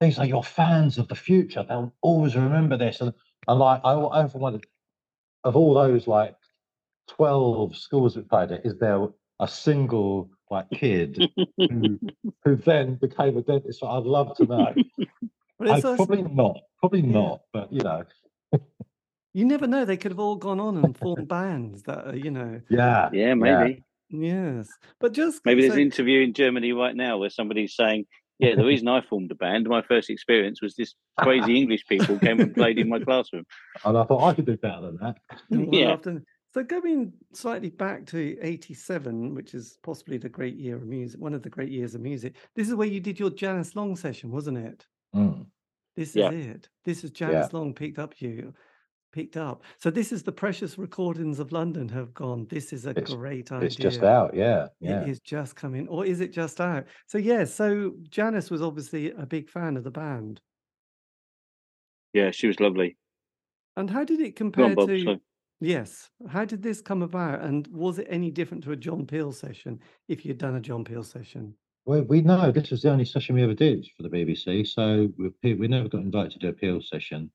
[0.00, 1.64] these are your fans of the future.
[1.68, 3.00] They'll always remember this.
[3.00, 3.12] And,
[3.48, 4.66] and like, I, I often wondered,
[5.44, 6.34] of all those like
[7.08, 9.06] 12 schools that played it, is there
[9.40, 11.28] a single like kid
[11.58, 11.98] who,
[12.44, 13.82] who then became a dentist?
[13.82, 14.74] I'd love to know.
[15.58, 16.58] But I, it's also- probably not.
[16.80, 17.12] Probably Yeah.
[17.12, 17.40] not.
[17.50, 18.04] But you know,
[19.32, 19.86] you never know.
[19.86, 23.08] They could have all gone on and formed bands that are, you know, yeah.
[23.10, 23.82] yeah, maybe.
[24.10, 24.68] yes.
[25.00, 28.04] But just Maybe there's an interview in Germany right now where somebody's saying,
[28.38, 32.18] "Yeah, the reason I formed a band, my first experience was this crazy English people
[32.18, 33.44] came and played in my classroom."
[33.84, 35.16] And I thought I could do better than that.
[35.50, 35.92] Well, Yeah.
[35.92, 36.22] after-
[36.54, 41.34] so going slightly back to 87, which is possibly the great year of music, one
[41.34, 42.34] of the great years of music.
[42.54, 44.86] This is where you did your Janice Long session, wasn't it?
[45.14, 45.46] Mm.
[45.96, 46.30] This Yeah.
[46.30, 46.68] is it.
[46.84, 48.54] This is Janice Long picked up you,
[49.16, 49.62] picked up.
[49.78, 52.46] So this is the precious recordings of London have gone.
[52.50, 53.66] This is a It's- great idea.
[53.66, 54.34] It's just out.
[54.34, 54.68] Yeah.
[54.78, 55.00] Yeah.
[55.04, 56.84] It is just coming, or is it just out?
[57.06, 60.42] So yeah, so Janice was obviously a big fan of the band.
[62.12, 62.98] Yeah, she was lovely.
[63.78, 64.88] And how did it compare on, Bob.
[64.88, 65.02] to?
[65.02, 65.20] sorry.
[65.60, 67.40] Yes, how did this come about?
[67.40, 70.84] And was it any different to a John Peel session if you'd done a John
[70.84, 71.54] Peel session?
[71.86, 75.08] Well, we know this was the only session we ever did for the BBC, so
[75.16, 77.30] we we never got invited to do a Peel session.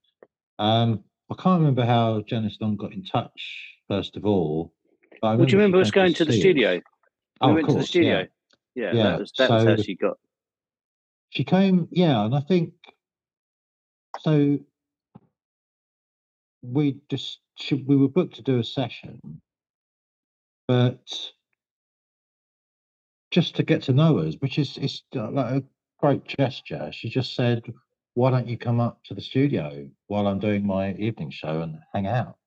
[0.60, 4.74] Um, I can't remember how Janice Long got in touch first of all.
[5.22, 6.74] But Well, do you remember us going to the studio?
[6.74, 6.82] We
[7.42, 8.20] Oh, of went to the course, studio.
[8.20, 8.26] yeah.
[8.76, 10.18] Yeah, Yeah, that was that was how she got.
[11.30, 12.74] She came, yeah, and I think
[14.20, 14.60] so.
[16.62, 19.42] We just she, we were booked to do a session,
[20.68, 21.32] but
[23.32, 25.64] just to get to know us, which is is uh, like a
[26.00, 26.92] great gesture.
[26.92, 27.64] She just said,
[28.14, 31.80] "Why don't you come up to the studio while I'm doing my evening show and
[31.94, 32.38] hang out?"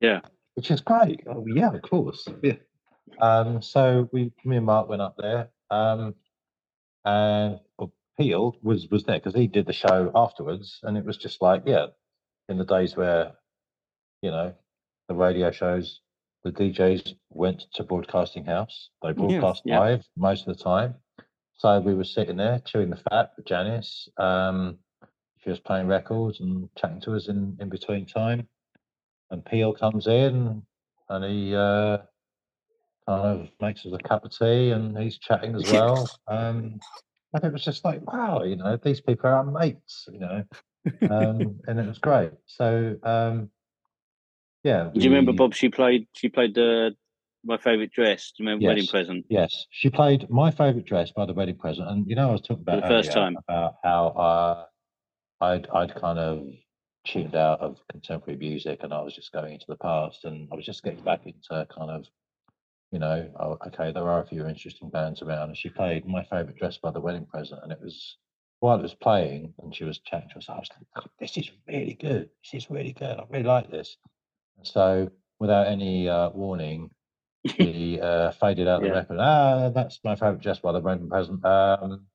[0.00, 0.20] Yeah.
[0.54, 1.22] which is great.
[1.26, 2.26] Oh, yeah, of course.
[2.42, 2.54] Yeah.
[3.20, 6.14] Um, so we, me and Mark went up there, um,
[7.04, 11.16] and well, Peel was was there because he did the show afterwards, and it was
[11.16, 11.86] just like, yeah,
[12.48, 13.32] in the days where,
[14.22, 14.54] you know,
[15.08, 16.00] the radio shows,
[16.42, 18.90] the DJs went to Broadcasting House.
[19.02, 19.80] They broadcast yeah.
[19.80, 20.96] live most of the time.
[21.58, 24.08] So we were sitting there chewing the fat with Janice.
[24.18, 24.78] Um,
[25.42, 28.48] she was playing records and chatting to us in, in between time.
[29.30, 30.62] And Peel comes in
[31.08, 31.98] and he uh,
[33.08, 36.10] kind of makes us a cup of tea and he's chatting as well.
[36.28, 36.80] Um,
[37.32, 40.44] and it was just like, wow, you know, these people are our mates, you know
[41.02, 42.32] um, and it was great.
[42.46, 43.50] So um,
[44.62, 45.54] yeah, Do you remember Bob?
[45.54, 46.08] She played.
[46.12, 46.96] She played the
[47.46, 48.32] my favorite dress.
[48.36, 49.24] Do you remember wedding present?
[49.28, 52.40] Yes, she played my favourite dress by the wedding present, and you know I was
[52.42, 53.36] talking about the first time.
[53.48, 54.64] about how uh,
[55.44, 56.46] I'd I'd kind of
[57.06, 60.56] tuned out of contemporary music, and I was just going into the past, and I
[60.56, 62.06] was just getting back into kind of,
[62.90, 66.24] you know, oh, okay, there are a few interesting bands around, and she played my
[66.24, 68.16] favourite dress by the wedding present, and it was
[68.60, 71.50] while it was playing, and she was chatting to us, I was like, this is
[71.68, 73.96] really good, this is really good, I really like this,
[74.56, 76.90] and so without any uh, warning.
[77.56, 79.18] He uh, faded out the record.
[79.20, 81.44] Ah, that's my favourite dress by the wedding present.
[81.44, 82.06] Um,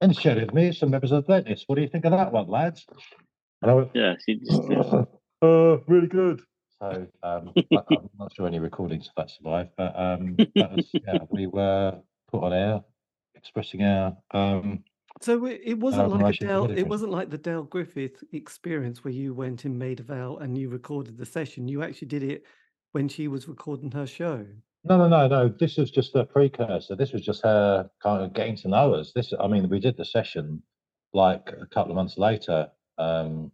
[0.00, 1.64] in the studio with me, some members of the Atlantis.
[1.66, 2.86] What do you think of that one, lads?
[3.62, 5.04] And I went, Yeah, she just, yeah.
[5.42, 6.42] uh, really good.
[6.80, 10.90] So um, I, I'm not sure any recordings of that survived, but um, that was,
[11.06, 12.00] yeah, we were
[12.30, 12.80] put on air
[13.36, 14.16] expressing our.
[14.32, 14.82] Um,
[15.20, 16.70] So it, it wasn't like a admiration Del.
[16.70, 20.58] It wasn't like the Del Griffin experience where you went and made a vow and
[20.58, 21.68] you recorded the session.
[21.68, 22.44] You actually did it
[22.92, 24.46] when she was recording her show.
[24.84, 25.48] no, no, no, no.
[25.48, 26.94] This was just a precursor.
[26.96, 29.12] This was just her kind of getting to know us.
[29.14, 30.62] This, I mean, we did the session
[31.12, 32.68] like a couple of months later.
[32.98, 33.50] Um,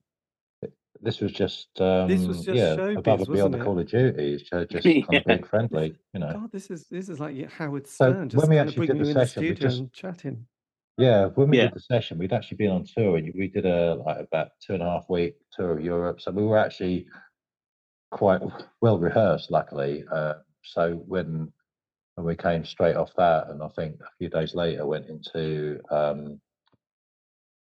[1.00, 3.58] this was just, um, was just yeah, showbiz, above and beyond the?
[3.62, 4.34] Call of Duty.
[4.34, 6.32] It's ju- just kind of being friendly, you know.
[6.32, 8.72] God, this is this is like yeah, Howard So Stern, just when we kind of
[8.72, 10.46] actually bringing did the in the session, we just- and chatting.
[10.96, 11.64] Yeah, when we Yeah.
[11.66, 14.74] did the session, we'd actually been on tour, and we did a like about two
[14.74, 16.20] and a half week tour of Europe.
[16.20, 17.06] So we were actually
[18.10, 18.40] quite
[18.80, 20.04] well rehearsed, luckily.
[20.10, 21.52] Uh, so when
[22.14, 25.80] when we came straight off that, and I think a few days later went into
[25.90, 26.40] um,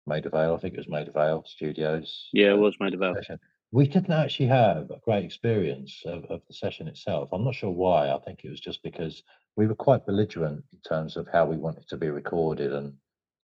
[0.08, 0.56] Maida Vale.
[0.56, 2.30] I think it was Maida Vale Studios.
[2.32, 3.16] Yeah, it uh, was Maida Vale.
[3.16, 3.40] session.
[3.72, 7.30] We didn't actually have a great experience of, of the session itself.
[7.34, 8.12] I'm not sure why.
[8.12, 9.24] I think it was just because
[9.58, 12.94] we were quite belligerent in terms of how we wanted to be recorded, and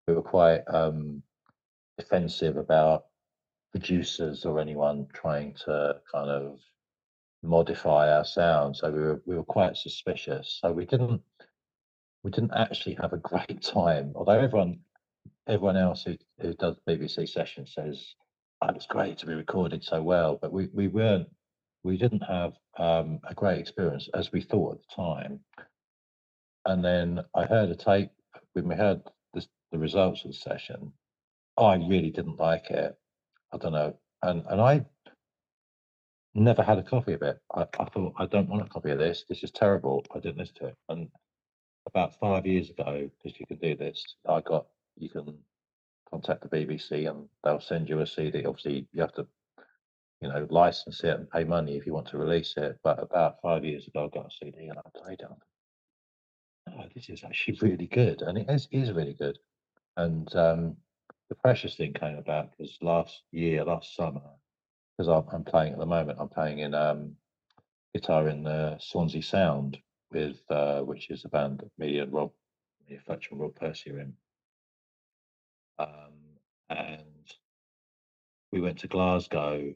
[0.07, 1.23] we were quite um,
[1.97, 3.05] defensive about
[3.73, 6.59] producers or anyone trying to kind of
[7.43, 8.77] modify our sound.
[8.77, 10.59] So we were we were quite suspicious.
[10.61, 11.23] So we didn't
[12.23, 14.13] we didn't actually have a great time.
[14.15, 14.81] Although everyone
[15.47, 18.15] everyone else who, who does BBC sessions says
[18.63, 21.29] oh, it was great to be recorded so well, but we, we weren't
[21.85, 25.41] we didn't have um, a great experience as we thought at the time.
[26.67, 28.11] And then I heard a tape
[28.53, 29.01] when we heard
[29.71, 30.93] the results of the session.
[31.57, 32.97] I really didn't like it.
[33.53, 34.85] I don't know, and and I
[36.35, 37.39] never had a copy of it.
[37.55, 39.25] I, I thought I don't want a copy of this.
[39.29, 40.05] This is terrible.
[40.15, 40.77] I didn't listen to it.
[40.89, 41.09] And
[41.87, 44.67] about five years ago, because you can do this, I got
[44.97, 45.39] you can
[46.11, 48.45] contact the BBC and they'll send you a CD.
[48.45, 49.27] Obviously, you have to,
[50.21, 52.79] you know, license it and pay money if you want to release it.
[52.83, 55.29] But about five years ago, I got a CD and I played it.
[56.71, 59.39] Oh, this is actually really good, and it is, is really good.
[59.97, 60.77] And um,
[61.29, 64.21] the precious thing came about because last year, last summer,
[64.99, 67.13] because I'm, playing at the moment, I'm playing in um,
[67.95, 69.79] guitar in the Swansea Sound
[70.11, 72.33] with uh, which is a band that me and Rob,
[72.89, 74.13] me, Fletcher and Rob Pursey are in.
[75.79, 76.15] Um,
[76.71, 77.03] and
[78.51, 79.73] we went to Glasgow,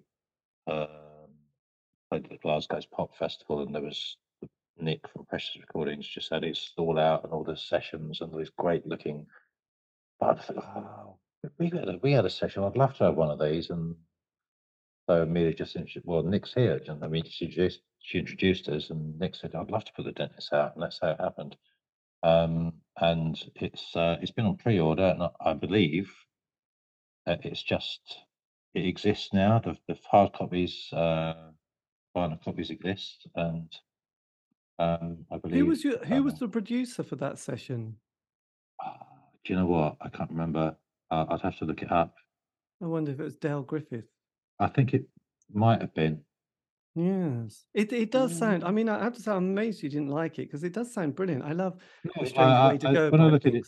[0.67, 0.89] um,
[2.11, 4.17] played the Glasgow's Pop Festival, and there was
[4.77, 8.39] Nick from Precious Recordings just had his stall out and all the sessions and all
[8.39, 9.27] these great looking.
[10.19, 11.17] But I thought, oh,
[11.59, 12.65] we had a, we had a session.
[12.65, 13.95] I'd love to have one of these, and
[15.09, 16.07] so Amelia just introduced.
[16.07, 19.71] Well, Nick's here, and I mean, she introduced she introduced us, and Nick said, "I'd
[19.71, 21.57] love to put the dentist out," and that's how it happened.
[22.23, 26.13] Um, and it's uh, it's been on pre-order, and I, I believe
[27.27, 28.01] it's just
[28.75, 29.59] it exists now.
[29.59, 31.51] The, the hard copies, uh,
[32.15, 33.73] final copies exist, and
[34.79, 35.61] um, I believe.
[35.61, 37.97] Who was your, who was um, the producer for that session?
[38.83, 38.99] ah,
[39.45, 39.97] do you know what?
[40.01, 40.77] I can't remember.
[41.11, 42.15] Uh, I'd have to look it up.
[42.83, 44.05] I wonder if it was Dale Griffin.
[44.59, 45.07] I think it
[45.53, 46.25] might have been.
[46.95, 48.65] Yes, it it does sound.
[48.65, 50.93] I mean, I have to say, I'm amazed you didn't like it because it does
[50.93, 51.43] sound brilliant.
[51.43, 53.55] I love No, the strange I, way to I, go when I about look at
[53.55, 53.67] it,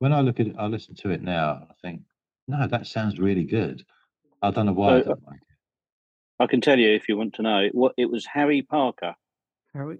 [0.00, 2.02] when I look at it, I listen to it now, I think,
[2.48, 3.84] no, that sounds really good.
[4.42, 5.56] I don't know why I So, uh, don't like it.
[6.40, 7.68] I can tell you if you want to know.
[7.72, 9.14] What it was Harry Parker.
[9.72, 9.98] Harry,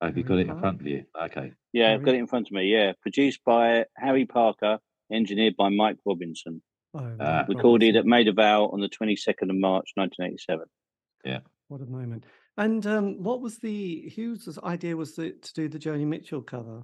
[0.00, 1.04] Have you Harry got it in front of you?
[1.24, 1.52] Okay.
[1.72, 2.64] Yeah, I've got it in front of me.
[2.72, 4.78] Yeah, produced by Harry Parker,
[5.12, 6.62] engineered by Mike Robinson,
[6.94, 7.96] Oh, Uh, recorded Robinson.
[7.96, 10.66] at Maida Vale on the 22nd of March, 1987.
[11.24, 11.40] Yeah.
[11.68, 12.24] What a moment!
[12.58, 16.82] And um, what was the whose idea was it to do the Joni Mitchell cover?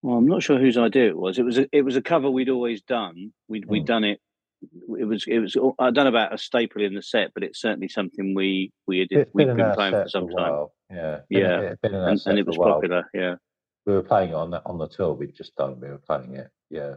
[0.00, 1.38] Well, I'm not sure whose idea it was.
[1.38, 3.32] It was a, it was a cover we'd always done.
[3.48, 3.84] We'd we'd Hmm.
[3.86, 4.20] done it.
[4.98, 5.56] It was it was.
[5.78, 9.00] I don't know about a staple in the set, but it's certainly something we we
[9.00, 10.50] had It's we've been been playing for set for some time.
[10.52, 10.72] while.
[10.90, 11.20] Yeah.
[11.28, 13.10] Been, Yeah, It's been in our and, and it was popular.
[13.12, 13.34] Yeah,
[13.84, 15.78] We were playing it on the on the tour we'd just done.
[15.80, 16.48] We were playing it.
[16.70, 16.94] Yeah.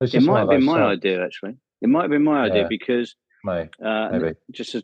[0.00, 0.98] It's it might have been my songs.
[0.98, 1.54] idea actually.
[1.82, 2.68] It might have been my idea Yeah.
[2.68, 4.34] because May, uh, maybe.
[4.50, 4.82] just as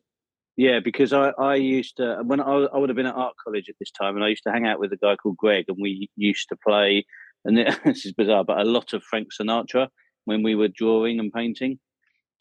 [0.57, 3.69] yeah, because I I used to when I I would have been at art college
[3.69, 5.79] at this time, and I used to hang out with a guy called Greg, and
[5.81, 7.07] we used to play.
[7.45, 9.89] And this is bizarre, but a lot of Frank Sinatra
[10.27, 11.79] when we were drawing and painting.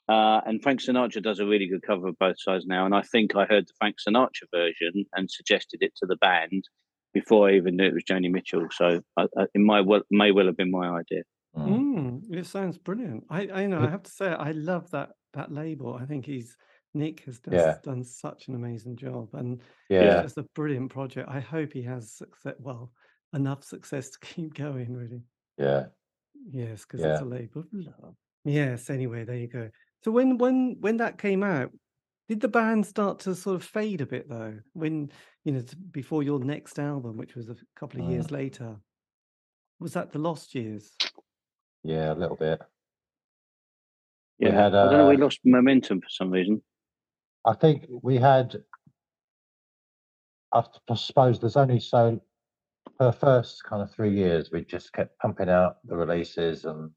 [0.09, 2.85] Uh, and Frank Sinatra does a really good cover of both sides now.
[2.85, 6.63] And I think I heard the Frank Sinatra version and suggested it to the band
[7.13, 8.67] before I even knew it was Joni Mitchell.
[8.71, 11.23] So I, I, it might well, may well have been my idea.
[11.55, 12.21] Mm.
[12.29, 13.25] Mm, it sounds brilliant.
[13.29, 15.93] I, I know I have to say I love that that label.
[15.95, 16.55] I think he's
[16.93, 17.77] Nick has just Yeah.
[17.83, 20.21] done such an amazing job, and it's Yeah.
[20.21, 21.29] just a brilliant project.
[21.29, 22.55] I hope he has success.
[22.59, 22.91] Well,
[23.33, 24.93] enough success to keep going.
[24.93, 25.23] Really,
[25.57, 25.87] Yeah.
[26.49, 27.25] yes, because it's Yeah.
[27.25, 28.15] a label of love.
[28.43, 28.89] Yes.
[28.89, 29.69] Anyway, there you go.
[30.03, 31.71] So when when when that came out,
[32.27, 34.59] did the band start to sort of fade a bit though?
[34.73, 35.11] When
[35.43, 38.11] you know t- before your next album, which was a couple of Mm.
[38.11, 38.77] years later,
[39.79, 40.95] was that the Lost Years?
[41.83, 42.13] Yeah.
[42.13, 42.61] A little bit.
[44.39, 45.09] We Yeah, had I don't know.
[45.09, 46.61] We uh, lost momentum for some reason.
[47.45, 48.63] I think we had.
[50.53, 50.63] I
[50.95, 52.21] suppose there's only so
[52.97, 56.91] for the first kind of three years we just kept pumping out the releases and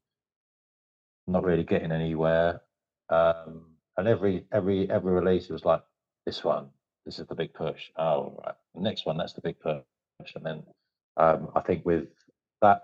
[1.27, 2.61] not really getting anywhere.
[3.09, 5.81] Um, and every every every release was like
[6.25, 6.67] this one,
[7.05, 7.89] this is the big push.
[7.97, 8.55] Oh, right.
[8.73, 9.81] The next one, that's the big push.
[10.35, 10.63] And then
[11.17, 12.07] um, I think with
[12.61, 12.83] that,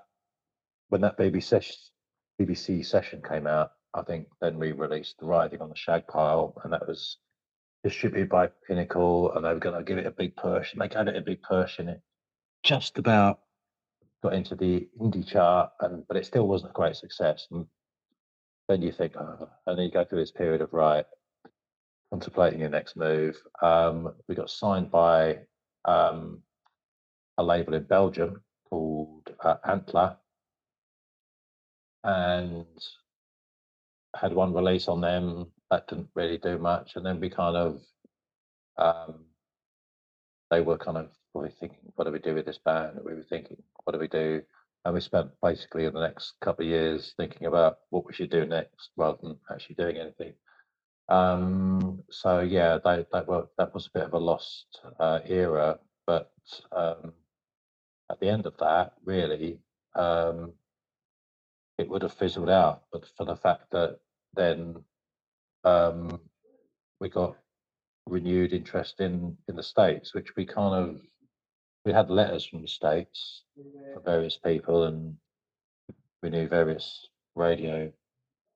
[0.91, 1.75] when that BBC session,
[2.39, 6.53] BBC session came out, I think then we released the writhing on the shag pile,
[6.63, 7.17] and that was
[7.81, 10.89] distributed by Pinnacle, and they were going to give it a big push, and they
[10.89, 12.01] gave it a big push, and it
[12.63, 13.39] just about
[14.21, 17.47] got into the indie chart, and but it still wasn't a great success.
[17.51, 17.65] And
[18.67, 21.05] then you think, oh, and then you go through this period of right,
[22.11, 23.37] contemplating your next move.
[23.61, 25.39] Um, we got signed by
[25.85, 26.41] um,
[27.37, 30.17] a label in Belgium called uh, Antler,
[32.03, 32.65] and
[34.15, 37.81] had one release on them that didn't really do much, and then we kind of
[38.77, 39.25] um,
[40.49, 42.99] they were kind of probably thinking, what do we do with this band?
[43.03, 44.41] we were thinking, what do we do?
[44.83, 48.31] And we spent basically in the next couple of years thinking about what we should
[48.31, 50.33] do next rather than actually doing anything.
[51.07, 55.79] Um, so yeah, that that, were, that was a bit of a lost uh, era,
[56.07, 56.31] but
[56.71, 57.13] um,
[58.09, 59.59] at the end of that, really,
[59.95, 60.53] um,
[61.81, 62.83] it would have fizzled out.
[62.91, 63.99] But for the fact that
[64.35, 64.83] then
[65.63, 66.19] um,
[66.99, 67.35] we got
[68.07, 71.01] renewed interest in in the states, which we kind of
[71.85, 73.43] we had letters from the states
[73.93, 75.15] for various people, and
[76.21, 77.91] we knew various radio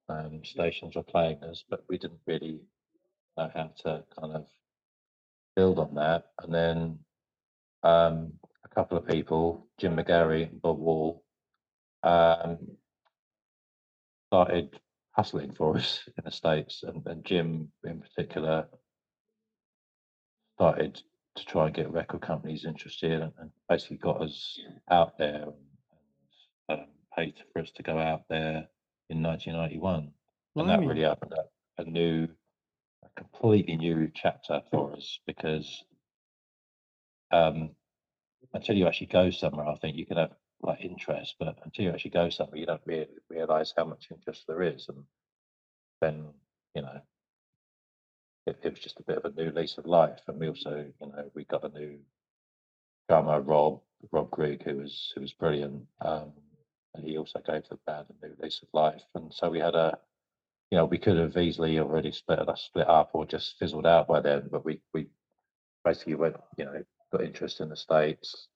[0.10, 2.60] um, stations were playing us, but we didn't really
[3.38, 4.46] know how to kind of
[5.56, 6.28] build on that.
[6.42, 7.00] And then
[7.84, 11.24] um, a couple of people, Jim McGarry and Bob Wall,
[12.04, 12.58] um,
[14.36, 14.82] started
[15.12, 16.84] hustling for us in the States.
[16.84, 18.68] And, and Jim, in particular,
[20.58, 21.02] started
[21.36, 24.60] to try and get record companies interested and, and basically got us
[24.92, 25.54] out there and,
[26.70, 28.68] and um, paid for us to go out there
[29.10, 30.12] in 1991.
[30.58, 32.28] and that really opened up a new,
[33.06, 35.86] a completely new chapter for us because
[37.32, 37.70] um,
[38.54, 40.32] until you actually go somewhere, I think you can have
[40.62, 44.46] like interest, but until you actually go somewhere, you don't really realize how much interest
[44.48, 44.88] there is.
[44.90, 45.04] And
[46.02, 46.26] then,
[46.74, 47.02] you know,
[48.48, 50.20] it, it was just a bit of a new lease of life.
[50.28, 52.00] And we also, you know, we got a new
[53.08, 53.82] drummer, Rob,
[54.12, 55.84] Rob Grigg, who was who was brilliant.
[56.02, 56.32] Um,
[56.96, 59.04] and he also gave the band a new lease of life.
[59.16, 59.98] And so we had a,
[60.72, 64.22] you know, we could have easily already split split up or just fizzled out by
[64.22, 65.08] then, but we we
[65.84, 68.48] basically went, you know, got interest in the states,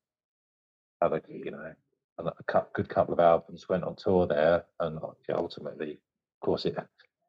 [1.02, 1.74] a you know
[2.28, 5.00] a good couple of albums, went on tour there, and
[5.30, 6.78] ultimately, of course, it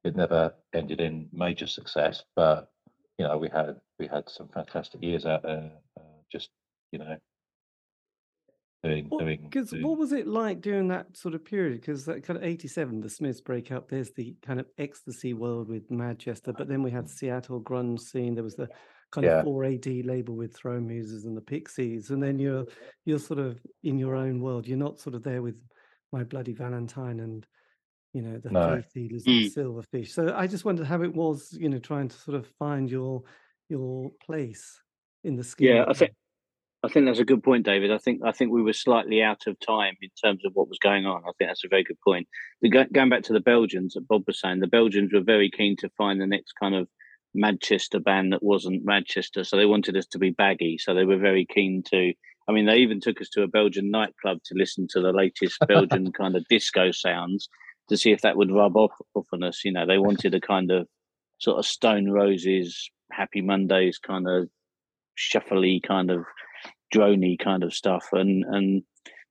[0.05, 2.71] it never ended in major success, but
[3.19, 5.71] you know we had we had some fantastic years out there.
[5.99, 6.51] Uh, just
[6.93, 7.17] you know,
[8.83, 11.81] doing What, doing because what was it like during that sort of period?
[11.81, 15.69] Because that kind of 87, the Smiths break up, there's the kind of ecstasy world
[15.69, 18.35] with Manchester, but then we had Seattle grunge scene.
[18.35, 18.69] There was the
[19.11, 22.11] kind of Yeah, 4AD label with Throwing Muses and the Pixies.
[22.11, 22.67] And then you're
[23.05, 24.67] you're sort of in your own world.
[24.67, 25.57] You're not sort of there with
[26.13, 27.47] My Bloody Valentine and,
[28.13, 29.55] you know, the no, Faith Healers and Mm.
[29.55, 30.09] Silverfish.
[30.09, 33.23] So I just wondered how it was, you know, trying to sort of find your
[33.69, 34.81] your place
[35.23, 36.13] in the scheme Yeah, I think.
[36.83, 37.93] I think that's a good point, David.
[37.93, 40.79] I think I think we were slightly out of time in terms of what was
[40.79, 41.23] going on.
[41.25, 42.27] I think that's a very good point.
[42.63, 45.77] The, going back to the Belgians, that Bob was saying, the Belgians were very keen
[45.77, 46.89] to find the next kind of
[47.35, 50.79] Manchester band that wasn't Manchester, so they wanted us to be baggy.
[50.79, 52.13] So they were very keen to.
[52.49, 55.59] I mean, they even took us to a Belgian nightclub to listen to the latest
[55.69, 57.49] Belgian kind of disco sounds
[57.89, 59.65] to see if that would rub off, off on us.
[59.65, 60.89] You know, they wanted a kind of
[61.39, 64.49] sort of Stone Roses, Happy Mondays kind of
[65.19, 66.25] shuffly kind of
[66.95, 68.09] drony kind of stuff.
[68.13, 68.83] And and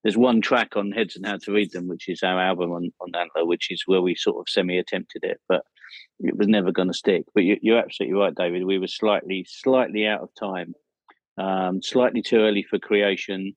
[0.03, 2.91] there's one track on Heads and How to Read Them, which is our album on,
[3.01, 5.63] on Antler, which is where we sort of semi attempted it, but
[6.19, 7.23] it was never going to stick.
[7.33, 8.63] But you, you're absolutely right, David.
[8.65, 10.73] We were slightly slightly out of time,
[11.37, 13.55] um, slightly too early for creation.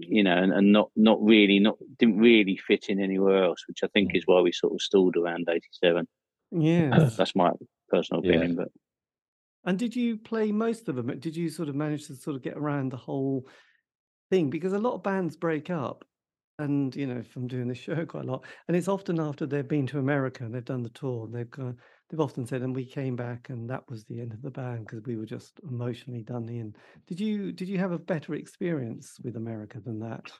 [0.00, 3.78] You know, and, and not not really not didn't really fit in anywhere else, which
[3.82, 4.16] I think Mm.
[4.18, 6.06] is why we sort of stalled around '87.
[6.52, 7.16] Yes.
[7.16, 7.52] That's my
[7.88, 8.32] personal yeah.
[8.34, 8.68] opinion, but
[9.64, 11.18] And did you play most of them?
[11.18, 13.48] Did you sort of manage to sort of get around the whole
[14.30, 14.50] thing?
[14.50, 16.04] Because a lot of bands break up,
[16.58, 19.66] and you know, from doing this show quite a lot, and it's often after they've
[19.66, 21.76] been to America and they've done the tour, and they've gone,
[22.08, 24.86] they've often said, and we came back, and that was the end of the band
[24.86, 26.74] because we were just emotionally done in.
[27.06, 30.30] Did you did you have a better experience with America than that?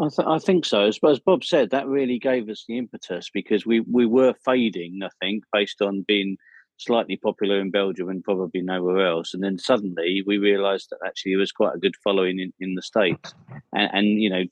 [0.00, 0.82] I, th- I think so.
[0.82, 4.98] As, as Bob said, that really gave us the impetus because we, we were fading,
[5.04, 6.36] I think, based on being
[6.76, 9.34] slightly popular in Belgium and probably nowhere else.
[9.34, 12.74] And then suddenly we realised that actually there was quite a good following in, in
[12.74, 13.34] the States.
[13.72, 14.44] And, and, you know,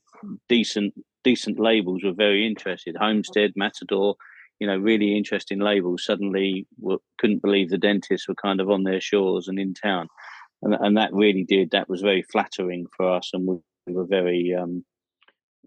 [0.49, 0.95] decent
[1.25, 2.97] decent labels were very interested.
[2.99, 4.17] Homestead, Matador,
[4.59, 8.85] you know, really interesting labels suddenly were, couldn't believe the dentists were kind of on
[8.85, 10.09] their shores and in town.
[10.63, 13.31] And, and that really did, that was very flattering for us.
[13.33, 13.57] And we,
[13.87, 14.85] we were very, um,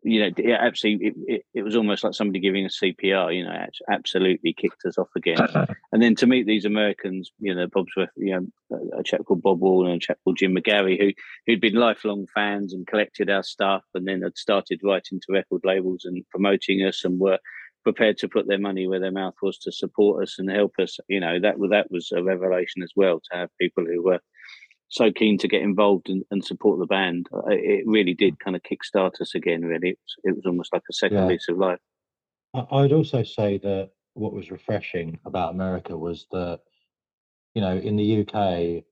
[0.06, 3.36] you know, it absolutely, it, it, it, was almost like somebody giving a CPR.
[3.36, 5.38] You know, absolutely kicked us off again.
[5.92, 9.60] and then to meet these Americans, you know, Bob's, you know, a chap called Bob
[9.60, 11.12] Wall and a chap called Jim McGarry, who
[11.48, 15.62] who'd been lifelong fans and collected our stuff, and then had started writing to record
[15.64, 17.40] labels and promoting us, and were
[17.84, 21.00] prepared to put their money where their mouth was to support us and help us.
[21.08, 24.20] You know, that that was a revelation as well to have people who were
[24.90, 27.28] so keen to get involved and, and support the band.
[27.34, 29.64] Uh, it really did kind of kickstart us again.
[29.64, 31.26] Really, it was, it was almost like a second yeah.
[31.26, 31.80] lease of life.
[32.54, 36.62] I'd also say that what was refreshing about America was that,
[37.54, 38.84] you know, in the UK,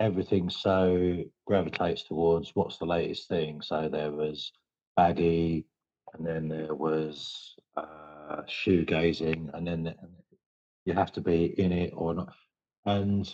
[0.00, 3.60] everything so gravitates towards what's the latest thing.
[3.60, 4.52] So there was
[4.96, 5.66] baggy,
[6.14, 9.94] and then there was uh, shoegazing, and then
[10.84, 12.32] you have to be in it or not.
[12.86, 13.30] And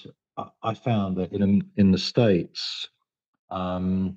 [0.62, 2.88] I found that in in the states,
[3.51, 4.16] um,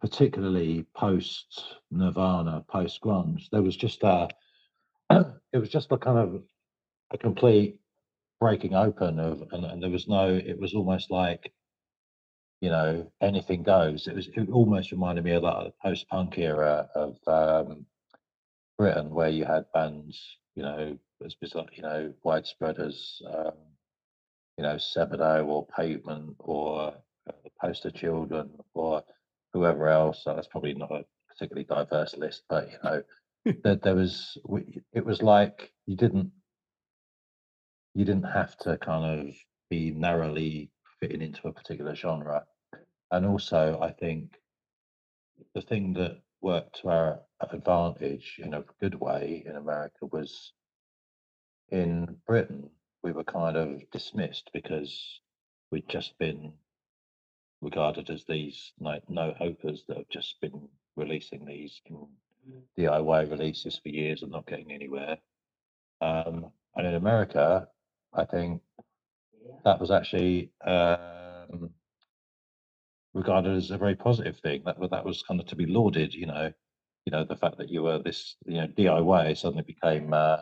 [0.00, 4.28] particularly post Nirvana, post grunge, there was just a
[5.10, 6.42] it was just a kind of
[7.10, 7.78] a complete
[8.40, 10.34] breaking open of, and, and there was no.
[10.34, 11.52] It was almost like
[12.60, 14.06] you know anything goes.
[14.08, 17.86] It was it almost reminded me of that post punk era of um,
[18.78, 20.20] Britain, where you had bands,
[20.54, 23.54] you know, as you know, widespread as um,
[24.56, 26.88] you know, Sebadoh or Pavement or
[27.28, 29.02] uh, the Poster Children or
[29.52, 30.24] whoever else.
[30.24, 33.02] So that's probably not a particularly diverse list, but you know,
[33.64, 34.38] there, there was
[34.92, 36.30] it was like you didn't
[37.94, 39.34] you didn't have to kind of
[39.70, 42.44] be narrowly fitting into a particular genre.
[43.10, 44.36] And also, I think
[45.54, 50.52] the thing that worked to our advantage in a good way in America was
[51.70, 52.70] in Britain
[53.02, 55.20] we were kind of dismissed because
[55.70, 56.52] we'd just been
[57.60, 61.80] regarded as these no, no hopers that have just been releasing these
[62.78, 65.18] DIY releases for years and not getting anywhere.
[66.00, 67.68] Um, and in America,
[68.12, 68.62] I think
[69.64, 71.70] that was actually um,
[73.14, 74.62] regarded as a very positive thing.
[74.64, 76.14] That that was kind of to be lauded.
[76.14, 76.52] You know,
[77.06, 80.38] you know the fact that you were this you know DIY suddenly became uh,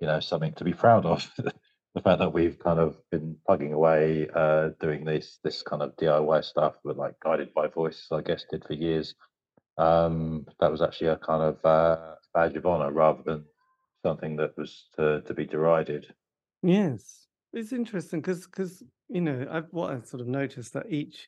[0.00, 1.30] you know something to be proud of.
[1.96, 5.96] the fact that we've kind of been plugging away, uh, doing this this kind of
[5.96, 9.14] DIY stuff with like guided by voice, I guess, did for years.
[9.78, 13.46] Um, that was actually a kind of uh, badge of honor rather than
[14.04, 16.14] something that was to, to be derided.
[16.62, 21.26] Yes, it's interesting because because you know I've what I've sort of noticed that each,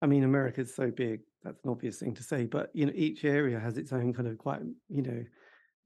[0.00, 1.20] I mean, America's so big.
[1.42, 4.28] That's an obvious thing to say, but you know, each area has its own kind
[4.28, 5.22] of quite you know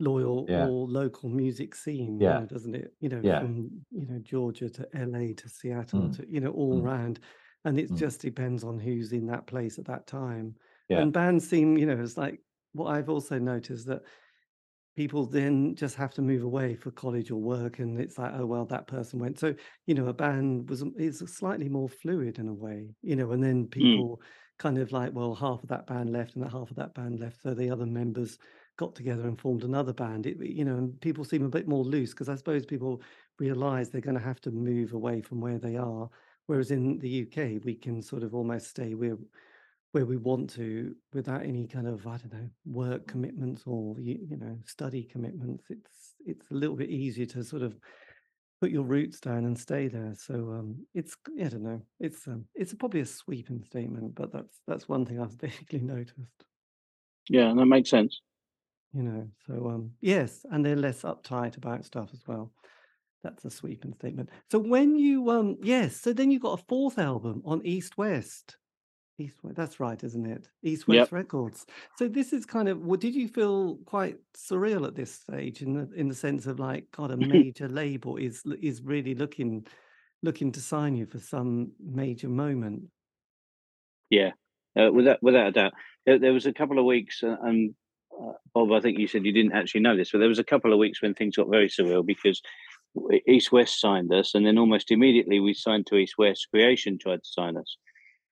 [0.00, 0.66] loyal yeah.
[0.66, 2.34] or local music scene, yeah.
[2.34, 2.92] You know, doesn't it?
[3.00, 3.40] You know, yeah.
[3.40, 6.16] from you know Georgia to LA to Seattle mm.
[6.16, 6.84] to you know all mm.
[6.84, 7.20] around,
[7.64, 7.98] and it mm.
[7.98, 10.54] just depends on who's in that place at that time.
[10.88, 11.00] Yeah.
[11.00, 12.40] And bands seem, you know, it's like
[12.72, 14.02] what I've also noticed that
[14.96, 18.46] people then just have to move away for college or work, and it's like, oh
[18.46, 19.38] well, that person went.
[19.38, 19.54] So
[19.86, 23.42] you know, a band was is slightly more fluid in a way, you know, and
[23.42, 23.70] then mm.
[23.70, 24.20] people
[24.58, 27.40] kind of like, well, half of that band left and half of that band left,
[27.42, 28.38] so the other members
[28.80, 30.26] got together and formed another band.
[30.26, 33.02] It, you know, and people seem a bit more loose because I suppose people
[33.38, 36.08] realize they're going to have to move away from where they are.
[36.46, 39.18] Whereas in the UK, we can sort of almost stay where
[39.92, 44.18] where we want to without any kind of I don't know work commitments or you,
[44.30, 45.64] you know study commitments.
[45.68, 47.76] It's it's a little bit easier to sort of
[48.62, 50.14] put your roots down and stay there.
[50.16, 51.82] So um, it's I don't know.
[51.98, 56.46] It's um, it's probably a sweeping statement, but that's that's one thing I've basically noticed.
[57.28, 58.20] Yeah, that makes sense
[58.92, 62.52] you know so um yes and they're less uptight about stuff as well.
[63.22, 64.30] That's a sweeping statement.
[64.50, 68.56] So when you um yes so then you got a fourth album on east west.
[69.18, 70.48] East west that's right isn't it?
[70.62, 71.12] East west yep.
[71.12, 71.66] records.
[71.96, 75.74] So this is kind of what did you feel quite surreal at this stage in
[75.74, 79.66] the in the sense of like god a major label is is really looking
[80.22, 82.84] looking to sign you for some major moment?
[84.08, 84.30] Yeah.
[84.78, 85.72] Uh, without without a doubt.
[86.06, 87.74] There, there was a couple of weeks uh, and
[88.54, 90.72] Bob, I think you said you didn't actually know this, but there was a couple
[90.72, 92.42] of weeks when things got very surreal because
[93.26, 96.48] East West signed us, and then almost immediately we signed to East West.
[96.50, 97.76] Creation tried to sign us,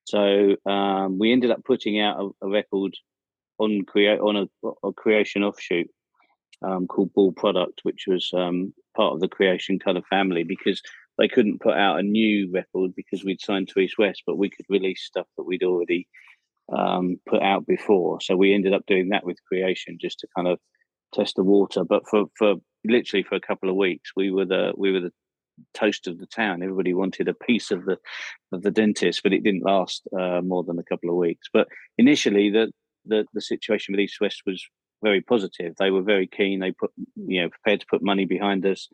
[0.05, 2.95] so um, we ended up putting out a, a record
[3.59, 5.89] on create on a, a, creation offshoot
[6.63, 10.83] um, called Ball Product, which was um, part of the creation kind of family because
[11.19, 14.51] they couldn't put out a new record because we'd signed to East West, but we
[14.51, 16.09] could release stuff that we'd already
[16.77, 18.21] um, put out before.
[18.21, 20.59] So we ended up doing that with creation just to kind of
[21.15, 21.85] test the water.
[21.85, 22.55] But for for
[22.85, 25.13] literally for a couple of weeks, we were the we were the
[25.75, 26.63] toast of the town.
[26.63, 27.99] Everybody wanted a piece of the
[28.53, 31.49] of the dentist, but it didn't last uh, more than a couple of weeks.
[31.53, 32.71] But initially, the
[33.07, 34.65] the the situation with East West was
[35.03, 35.75] very positive.
[35.79, 36.61] They were very keen.
[36.61, 38.89] They put you know prepared to put money behind us.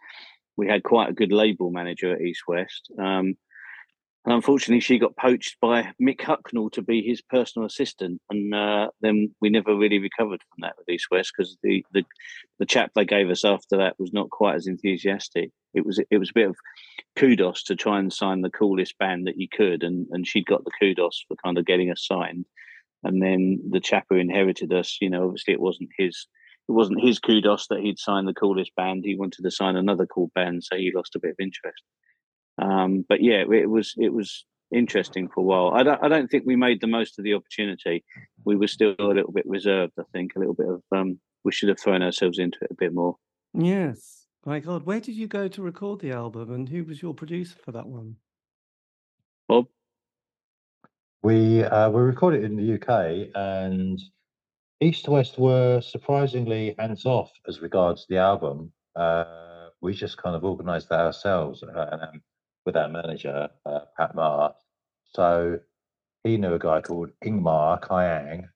[0.56, 2.88] We had quite a good label manager at East West.
[2.98, 3.34] Um,
[4.24, 8.88] and unfortunately, she got poached by Mick Hucknall to be his personal assistant, and uh,
[9.02, 12.04] then we never really recovered from that with East West because the, the
[12.58, 15.50] the chap they gave us after that was not quite as enthusiastic.
[15.74, 16.56] It was it was a bit of
[17.16, 20.64] kudos to try and sign the coolest band that you could, and and she'd got
[20.64, 22.46] the kudos for kind of getting us signed.
[23.02, 26.26] And then the chap who inherited us, you know, obviously it wasn't his
[26.66, 29.04] it wasn't his kudos that he'd signed the coolest band.
[29.04, 31.82] He wanted to sign another cool band, so he lost a bit of interest.
[32.58, 35.72] Um, but yeah, it was it was interesting for a while.
[35.74, 38.04] I don't I don't think we made the most of the opportunity.
[38.44, 39.92] We were still a little bit reserved.
[39.98, 42.74] I think a little bit of um, we should have thrown ourselves into it a
[42.74, 43.16] bit more.
[43.52, 44.26] Yes.
[44.46, 47.56] My God, where did you go to record the album, and who was your producer
[47.64, 48.16] for that one?
[49.48, 49.66] Bob,
[51.22, 53.98] We uh, we recorded in the UK, and
[54.80, 58.70] East to West were surprisingly hands off as regards the album.
[58.94, 62.22] Uh, we just kind of organised that ourselves, uh, and um,
[62.64, 64.54] with our manager uh, Pat Marr.
[65.14, 65.60] So
[66.22, 68.48] he knew a guy called Ingmar Kyang.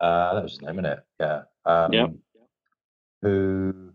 [0.00, 1.00] Uh, that was his name, isn't it?
[1.20, 1.42] Yeah.
[1.64, 2.10] Um, Yep.
[3.22, 3.92] Who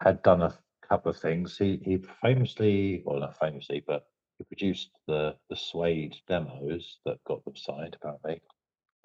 [0.00, 0.54] had done a
[0.88, 1.56] couple of things.
[1.58, 4.06] He he famously, well, not famously, but
[4.38, 7.96] he produced the the Suede demos that got them signed.
[8.00, 8.40] Apparently.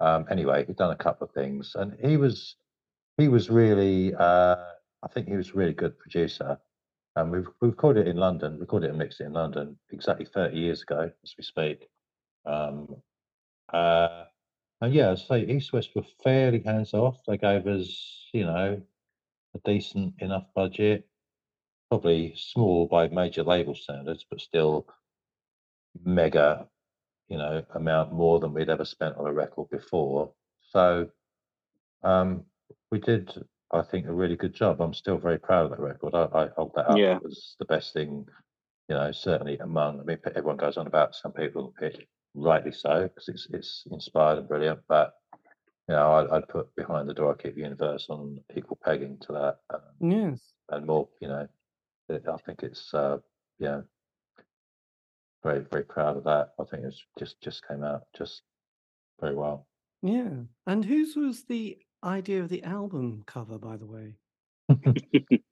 [0.00, 2.56] Um, anyway, he'd done a couple of things, and he was
[3.18, 4.14] he was really.
[4.14, 4.56] Uh,
[5.02, 6.58] I think he was a really good producer.
[7.16, 10.26] And we've, we recorded it in London, recorded it and mixed it in London exactly
[10.26, 11.88] 30 years ago as we speak.
[12.44, 12.96] Um,
[13.72, 14.24] uh,
[14.80, 17.18] and yeah, I'd say East West were fairly hands off.
[17.26, 18.82] They gave us, you know,
[19.54, 21.06] a decent enough budget,
[21.88, 24.86] probably small by major label standards, but still
[26.04, 26.66] mega,
[27.28, 30.32] you know, amount more than we'd ever spent on a record before.
[30.70, 31.08] So
[32.02, 32.44] um,
[32.90, 33.32] we did,
[33.74, 34.80] I think, a really good job.
[34.80, 36.14] I'm still very proud of that record.
[36.14, 37.18] I, I hold that up Yeah.
[37.26, 38.26] as the best thing,
[38.88, 40.00] you know, certainly among.
[40.00, 43.46] I mean, everyone goes on about some people on the pitch, rightly so, because it's
[43.50, 44.80] it's inspired and brilliant.
[44.88, 45.14] But
[45.88, 49.32] you know, I'd, I'd put behind the door, I keep universe on equal pegging to
[49.32, 50.40] that, um, Yes.
[50.70, 51.08] and more.
[51.20, 51.48] You know,
[52.08, 53.18] it- I think it's uh,
[53.58, 53.80] yeah,
[55.42, 56.50] very very proud of that.
[56.60, 58.42] I think it's just just came out just
[59.20, 59.66] very well.
[60.02, 60.30] Yeah.
[60.66, 64.14] And whose was the idea of the album cover, by the way?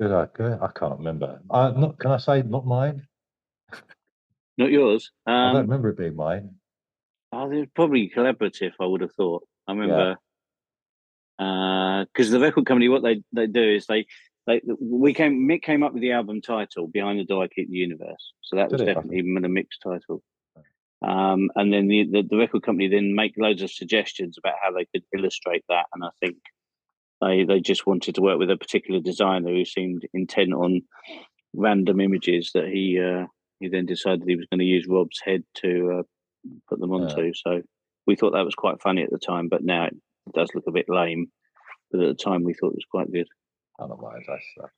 [0.00, 0.58] Good, I good.
[0.62, 1.40] I can't remember.
[1.50, 3.06] Uh, not can I say not mine?
[4.56, 5.10] not yours.
[5.26, 6.54] I don't Um, remember it being mine.
[7.32, 8.72] oh, it was probably collaborative.
[8.78, 9.44] I would have thought.
[9.66, 10.16] I remember
[11.36, 14.06] because the record company, what they they do is they
[14.46, 17.68] they we came Mick came up with the album title behind the door I keep
[17.68, 18.32] the universe.
[18.42, 18.86] So that was it?
[18.86, 20.22] definitely even a mixed title.
[21.00, 24.72] Um, and then the, the the record company then make loads of suggestions about how
[24.72, 25.86] they could illustrate that.
[25.94, 26.36] And I think
[27.20, 30.82] they they just wanted to work with a particular designer who seemed intent on
[31.54, 33.26] random images that he uh,
[33.60, 36.02] he then decided he was going to use Rob's head to uh,
[36.68, 36.96] put them Yeah.
[36.96, 37.32] onto.
[37.34, 37.62] So
[38.06, 39.94] we thought that was quite funny at the time, but now it
[40.34, 41.30] does look a bit lame.
[41.90, 43.28] But at the time, we thought it was quite good.
[43.80, 44.70] I don't mind that stuff.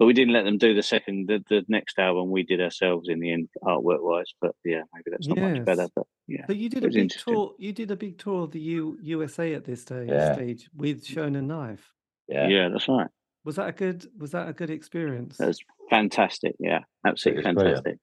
[0.00, 2.30] But we didn't let them do the second, the, the next album.
[2.30, 4.32] We did ourselves in the end, artwork wise.
[4.40, 5.88] But yeah, maybe that's not much better.
[5.94, 7.52] But yeah, but you did a big tour.
[7.58, 10.32] You did a big tour of the U, USA at this stage, Yeah.
[10.34, 11.92] stage with Shonen Knife.
[12.28, 13.08] Yeah, yeah, that's right.
[13.44, 14.06] Was that a good?
[14.18, 15.36] Was that a good experience?
[15.36, 15.60] That was
[15.90, 16.56] fantastic.
[16.58, 17.84] Yeah, absolutely It was brilliant.
[17.84, 18.00] fantastic.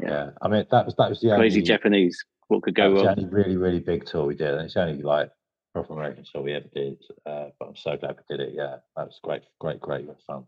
[0.00, 0.08] yeah.
[0.08, 0.30] yeah.
[0.42, 2.24] I mean, that was that was the Crazy only Japanese.
[2.48, 3.18] What could go was the wrong?
[3.20, 5.30] only really really big tour we did, and it's only like
[5.72, 6.96] proper American tour we ever did.
[7.24, 8.54] Uh, but I'm so glad we did it.
[8.56, 10.44] Yeah, that was great, great, great fun.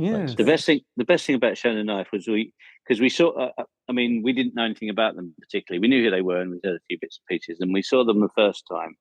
[0.00, 0.34] Yes.
[0.34, 2.52] The best thing, the best thing about Shonen Knife was we,
[2.86, 3.30] because we saw.
[3.30, 5.80] Uh, uh, I mean, we didn't know anything about them particularly.
[5.80, 7.58] We knew who they were, and we heard a few bits and pieces.
[7.60, 8.96] And we saw them the first time,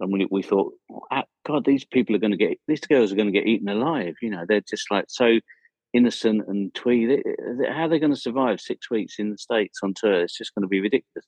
[0.00, 0.72] and we we thought,
[1.10, 3.68] "Ah, God, these people are going to get these girls are going to get eaten
[3.68, 4.14] alive.
[4.22, 5.38] You know, they're just like so
[5.92, 7.06] innocent and twee.
[7.06, 7.22] They-
[7.58, 10.22] they- How are they going to survive six weeks in the states on tour?
[10.22, 11.26] It's just going to be ridiculous.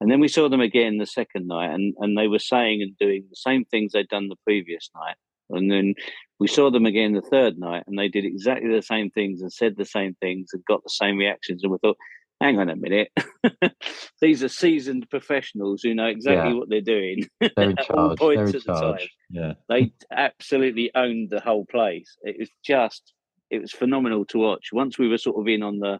[0.00, 2.96] And then we saw them again the second night, and and they were saying and
[2.98, 5.16] doing the same things they'd done the previous night.
[5.50, 5.94] And then
[6.40, 9.52] we saw them again the third night, and they did exactly the same things and
[9.52, 11.62] said the same things and got the same reactions.
[11.62, 11.96] And we thought,
[12.40, 13.10] hang on a minute,
[14.20, 16.56] these are seasoned professionals who know exactly Yeah.
[16.56, 17.28] what they're doing.
[17.40, 18.08] They're in At all.
[18.08, 19.08] They're points in at the time.
[19.30, 22.16] Yeah, They absolutely owned the whole place.
[22.22, 23.12] It was just,
[23.50, 24.68] it was phenomenal to watch.
[24.72, 25.94] Once we were sort of in on the,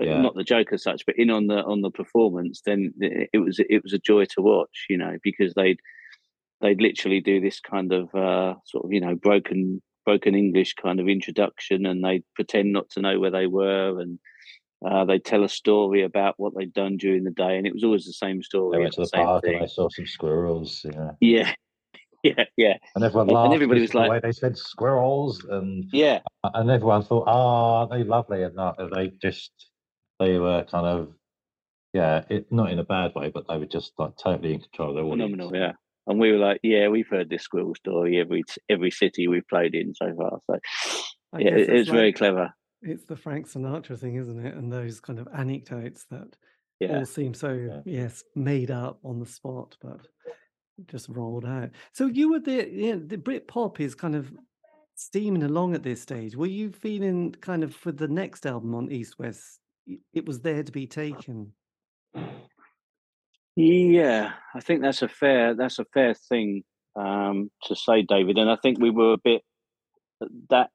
[0.00, 0.20] uh, Yeah.
[0.20, 3.38] not the joke as such, but in on the on the performance, then it it
[3.38, 4.86] was it was a joy to watch.
[4.88, 5.78] You know, because they'd
[6.64, 10.98] they'd literally do this kind of uh, sort of you know broken broken English kind
[11.00, 14.18] of introduction, and they'd pretend not to know where they were, and
[14.84, 17.84] Uh, they tell a story about what they'd done during the day, and it was
[17.84, 18.70] always the same story.
[18.76, 20.84] They went to the, the park and they saw some squirrels.
[20.84, 21.50] Yeah, Yeah,
[22.28, 23.46] yeah, yeah, and everyone laughed.
[23.46, 26.18] And everybody was the like- way they said squirrels, and yeah.
[26.58, 29.52] and everyone thought, "Ah, aren't they lovely?" And that, they just
[30.20, 30.98] they were kind of
[31.94, 34.90] yeah, it not in a bad way, but they were just like totally in control
[34.90, 35.32] of their audience.
[35.32, 35.50] phenomenal.
[35.62, 35.72] Yeah,
[36.06, 39.74] and we were like, yeah, we've heard this squirrel story every every city we've played
[39.74, 40.38] in so far.
[40.46, 40.58] So
[41.32, 42.52] I yeah, it, it's very clever.
[42.82, 44.54] It's the Frank Sinatra thing, isn't it?
[44.54, 46.36] And those kind of anecdotes that
[46.80, 47.80] Yeah, all seem so Yeah.
[47.84, 50.06] yes made up on the spot, but
[50.86, 51.70] just rolled out.
[51.92, 54.32] So you were the yeah the Brit pop is kind of
[54.96, 56.36] steaming along at this stage.
[56.36, 59.60] Were you feeling kind of for the next album on East West?
[60.12, 61.52] It was there to be taken.
[63.56, 64.32] Yeah.
[64.54, 66.62] I think that's a fair that's a fair thing
[66.96, 68.38] um, to say, David.
[68.38, 69.42] And I think we were a bit
[70.50, 70.70] that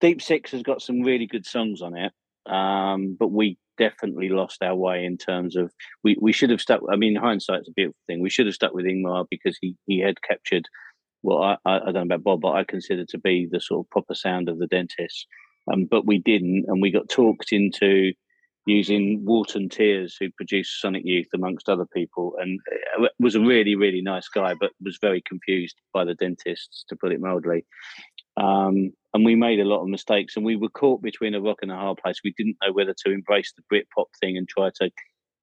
[0.00, 2.12] Deep Six has got some really good songs on it,
[2.50, 5.72] um, but we definitely lost our way in terms of
[6.04, 6.80] we, we should have stuck.
[6.90, 8.20] I mean, hindsight's a beautiful thing.
[8.20, 10.66] We should have stuck with Ingmar because he he had captured
[11.22, 13.86] what I, I, I don't know about Bob, but I consider to be the sort
[13.86, 15.26] of proper sound of the dentist.
[15.72, 18.12] Um, but we didn't, and we got talked into
[18.66, 22.60] using Wharton Tiers, who produced Sonic Youth amongst other people, and
[23.00, 26.96] uh, was a really really nice guy, but was very confused by the dentists, to
[26.96, 27.64] put it mildly.
[28.36, 31.58] Um, and we made a lot of mistakes, and we were caught between a rock
[31.62, 32.20] and a hard place.
[32.24, 34.90] We didn't know whether to embrace the Britpop thing and try to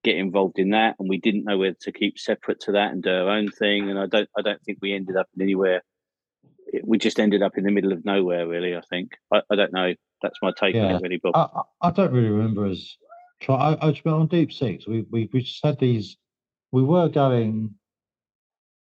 [0.04, 3.04] get involved in that, and we didn't know whether to keep separate to that and
[3.04, 3.90] do our own thing.
[3.90, 5.84] And I don't, I don't think we ended up in anywhere.
[6.84, 8.76] We just ended up in the middle of nowhere, really.
[8.76, 9.12] I think.
[9.34, 9.94] I, I don't know.
[10.22, 11.36] That's my take on it, really, Bob.
[11.36, 12.98] I, I- I don't really remember us
[13.42, 13.74] try.
[13.82, 14.88] I, I on Deep Six.
[14.88, 16.18] We we we just had these.
[16.72, 17.76] We were going.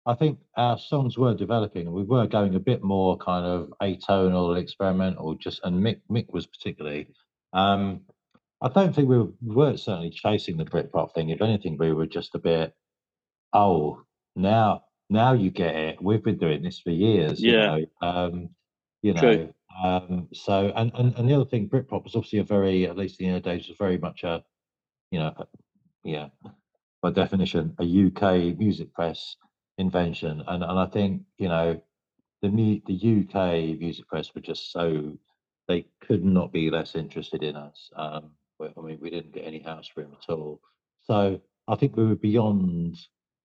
[0.06, 3.74] I think our songs were developing, and we were going a bit more kind of
[3.82, 5.36] atonal, experimental.
[5.36, 7.10] Just and Mick Mick was particularly.
[7.54, 8.02] Um,
[8.62, 11.30] I don't think we were, we certainly chasing the Britpop thing.
[11.30, 12.74] If anything, we were just a bit.
[13.54, 14.02] Oh,
[14.36, 16.02] now now you get it.
[16.02, 17.42] We've been doing this for years.
[17.42, 17.68] you Yeah.
[17.68, 18.50] know, Um,
[19.02, 19.22] you know.
[19.22, 19.54] True.
[19.84, 23.20] Um, so and, and and the other thing, Britpop was obviously a very, at least
[23.22, 24.44] in the early days, was very much a,
[25.12, 25.48] you know, a-
[26.04, 26.30] yeah,
[27.02, 29.36] by definition, a UK music press
[29.78, 30.44] invention.
[30.48, 31.82] And and I think you know,
[32.42, 35.18] the the UK music press were just so
[35.68, 37.90] they could not be less interested in us.
[37.96, 38.32] Um,
[38.62, 40.62] I mean, we didn't get any house room at all.
[41.02, 42.98] So I think we were beyond.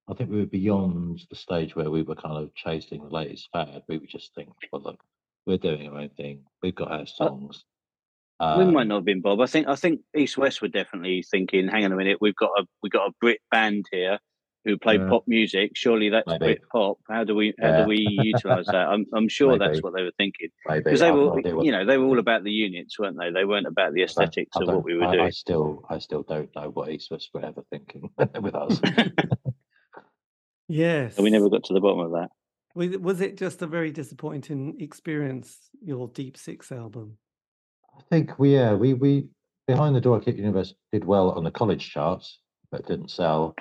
[0.09, 3.49] I think we were beyond the stage where we were kind of chasing the latest
[3.53, 3.83] fad.
[3.89, 5.01] We were just thinking, well, look,
[5.47, 6.44] we're doing our own thing.
[6.62, 7.64] We've got our songs.
[8.40, 9.40] we might Um, not have been Bob.
[9.40, 12.51] I think I think East West were definitely thinking, hang on a minute, we've got
[12.59, 14.19] a we got a Brit band here
[14.64, 15.09] who play Yeah.
[15.09, 15.73] pop music.
[15.74, 16.44] Surely that's Maybe.
[16.44, 16.98] Brit pop.
[17.10, 17.82] How do we how Yeah.
[17.82, 18.89] do we utilize that?
[18.89, 21.85] I'm I'm sure that's what they were thinking maybe because they no were you know
[21.85, 23.31] they were all about the units, weren't they?
[23.31, 25.32] They weren't about the aesthetics of what we were I, I doing.
[25.32, 28.10] still, I still don't know what East West were ever thinking
[28.40, 28.81] with us.
[30.69, 31.19] Yes.
[31.19, 32.31] we never got to the bottom of that.
[32.74, 35.59] Was it, just a very disappointing experience?
[35.82, 37.19] Your Deep Six album.
[37.97, 39.28] I think we, yeah, we, we
[39.66, 42.39] behind the door Kick Universe did well on the college charts,
[42.70, 43.55] but didn't sell.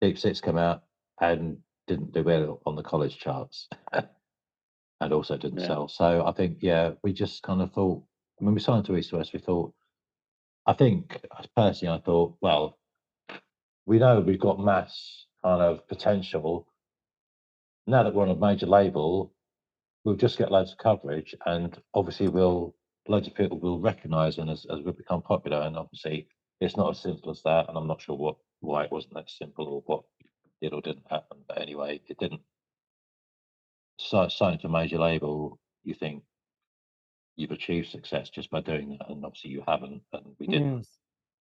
[0.00, 0.84] Deep Six come out
[1.20, 5.66] and didn't do well on the college charts, and also didn't Yeah.
[5.66, 5.88] sell.
[5.88, 8.02] So I think, yeah, we just kind of thought
[8.38, 9.72] when we signed to East West, we thought,
[10.66, 12.78] I think uh, personally, I thought, well,
[13.86, 16.66] we know we've got mass kind of potential.
[17.86, 19.32] Now that we're on a major label,
[20.04, 22.74] we'll just get loads of coverage, and obviously, we'll
[23.08, 25.60] loads of people will recognise and as, as we become popular.
[25.60, 26.28] And obviously,
[26.60, 27.68] it's not as simple as that.
[27.68, 30.04] And I'm not sure what why it wasn't that simple or what
[30.62, 31.38] did or didn't happen.
[31.46, 32.40] But anyway, it didn't.
[33.98, 36.22] So signing to a major label, you think
[37.36, 40.86] you've achieved success just by doing that, and obviously you haven't, and we didn't.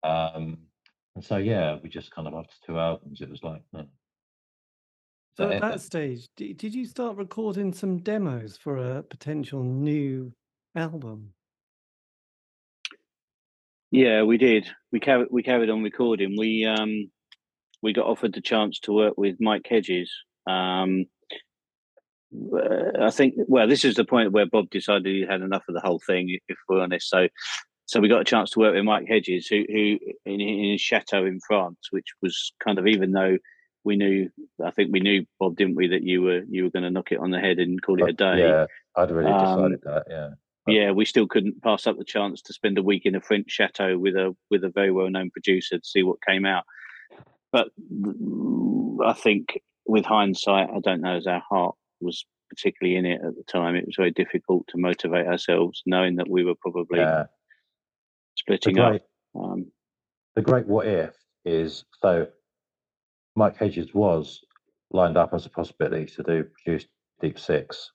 [0.05, 0.33] Yes.
[0.35, 0.59] Um,
[1.15, 3.83] and so yeah, we just kind of after two albums, it was like, hmm.
[5.37, 10.33] So at that stage, did, you start recording some demos for a potential new
[10.75, 11.33] album?
[13.91, 14.69] Yeah, we did.
[14.93, 16.37] We carried we carried on recording.
[16.39, 17.11] We um
[17.83, 20.13] we got offered the chance to work with Mike Hedges.
[20.49, 21.07] Um
[22.33, 25.75] uh, I think well, this is the point where Bob decided he had enough of
[25.75, 27.09] the whole thing, if we're honest.
[27.09, 27.29] So
[27.87, 30.81] so we got a chance to work with Mike Hedges, who who in, in his
[30.81, 33.39] chateau in France, which was kind of even though
[33.85, 34.31] we knew
[34.65, 37.13] I think we knew Bob, didn't we, that you were you were going to knock
[37.13, 38.67] it on the head and call it a day Yeah,
[38.97, 40.05] I'd already Um, decided that.
[40.09, 40.29] Yeah,
[40.67, 43.21] But- yeah, we still couldn't pass up the chance to spend a week in a
[43.21, 46.65] French chateau with a with a very well known producer to see what came out.
[47.53, 47.69] But
[49.05, 53.35] I think with hindsight, I don't know as our heart was particularly in it at
[53.37, 53.75] the time.
[53.77, 57.25] It was very difficult to motivate ourselves, knowing that we were probably yeah.
[57.25, 57.29] The
[58.37, 59.03] splitting up.
[59.35, 59.67] Um,
[60.35, 62.29] the great what if is so
[63.41, 64.45] Mike Hedges was
[64.91, 66.87] lined up as a possibility to do produce
[67.23, 67.91] Deep Six,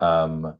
[0.00, 0.56] um,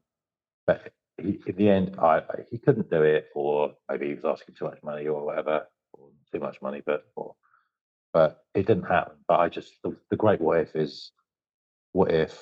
[0.68, 4.54] but he, in the end, I, he couldn't do it, or maybe he was asking
[4.54, 7.34] too much money, or whatever, or too much money, but or,
[8.12, 9.16] but it didn't happen.
[9.26, 11.10] But I just the, the great what if is
[11.90, 12.40] what if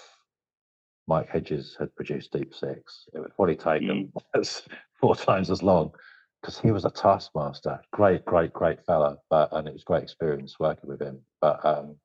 [1.09, 3.09] Mike Hedges had produced Deep Six?
[3.15, 4.69] It would probably take him mm.
[5.01, 5.93] four times as long
[6.41, 7.81] because he was a taskmaster.
[7.93, 11.21] Great, great, great fella, but and it was great experience working with him.
[11.41, 11.97] But um,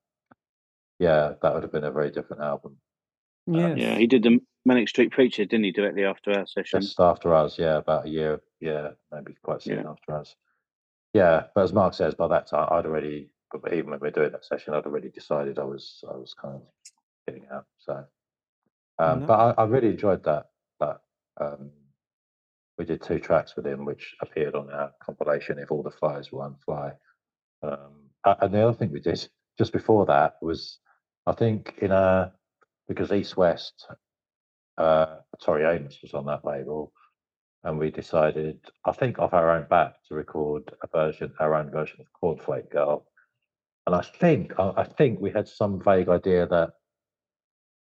[1.00, 2.78] yeah, that would have been a very different album.
[3.48, 5.72] Yeah, yeah, he did the Manic Street Preacher, didn't he?
[5.72, 6.82] Directly after our session.
[6.82, 9.90] Just after us, yeah, about a year, yeah, maybe quite soon yeah.
[9.90, 10.36] after us.
[11.14, 13.32] Yeah, but as Mark says, by that time I'd already,
[13.72, 16.56] even when we were doing that session, I'd already decided I was, I was kind
[16.56, 16.62] of
[17.28, 17.66] getting out.
[17.80, 18.06] So,
[19.00, 19.26] um, no.
[19.26, 20.50] but I, I, really enjoyed that.
[20.80, 21.02] That
[21.40, 21.72] um,
[22.82, 25.60] we did two tracks with him, which appeared on our compilation.
[25.60, 26.98] If all the flies were on Fire.
[27.62, 29.30] um, and the other thing we did
[29.60, 30.80] just before that was,
[31.28, 32.34] I think in a
[32.88, 33.86] because East West,
[34.80, 36.92] uh, Tori Amos was on that label,
[37.64, 41.70] and we decided, I think, off our own back to record a version, our own
[41.70, 43.06] version of Cornflake Girl.
[43.86, 46.72] And I think, I think we had some vague idea that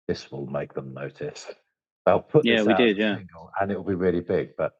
[0.09, 1.47] this will make them notice.
[2.05, 4.73] They'll put yeah, we did, yeah, single, and it will be really big, but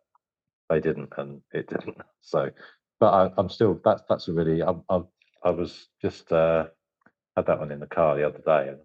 [0.69, 1.97] they didn't, and it didn't.
[2.20, 2.51] So,
[3.01, 5.01] but I, am still that's that's a really I, I,
[5.43, 6.66] I was just uh,
[7.36, 8.78] had that one in the car the other day, and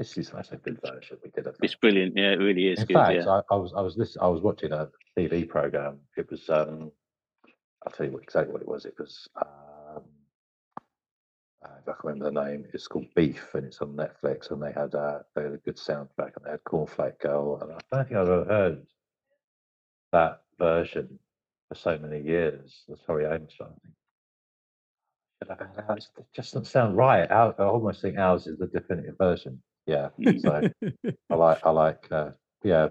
[0.00, 1.46] this is such a good version we did.
[1.46, 2.14] Of It's brilliant.
[2.16, 2.80] Yeah, it really is.
[2.80, 3.28] In good, fact, yeah.
[3.28, 6.00] I, I, was I was this I was watching a TV program.
[6.16, 6.90] It was um,
[7.86, 8.84] I'll tell you what, exactly what it was.
[8.84, 10.02] It was um,
[11.62, 14.50] if I can remember the name, it's called Beef, and it's on Netflix.
[14.50, 17.72] And they had uh, they had a good soundtrack, and they had Cornflake Girl, and
[17.72, 18.86] I don't think I've ever heard
[20.12, 21.18] that version
[21.68, 22.84] for so many years.
[22.86, 23.72] That's The Tori Amos one.
[25.42, 27.28] It just doesn't sound right.
[27.30, 29.60] I almost think ours is the definitive version.
[29.86, 30.10] Yeah.
[30.38, 30.70] So
[31.30, 32.30] I like I like uh,
[32.62, 32.88] yeah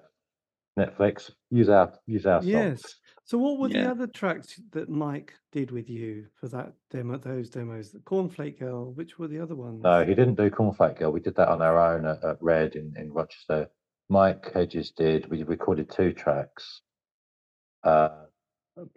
[0.78, 2.52] Netflix use our use our songs.
[2.52, 2.82] Yes.
[3.26, 7.20] So what were the other tracks that Mike did with you for that demo?
[7.20, 8.91] Those demos, the Cornflake Girl.
[8.94, 9.84] Which were the other ones?
[9.84, 11.12] No, he didn't do Cornflake Girl.
[11.12, 13.70] We did that on our own at, at Red in, in Rochester.
[14.10, 15.30] Mike Hedges did.
[15.30, 16.82] We recorded two tracks.
[17.84, 18.10] Uh,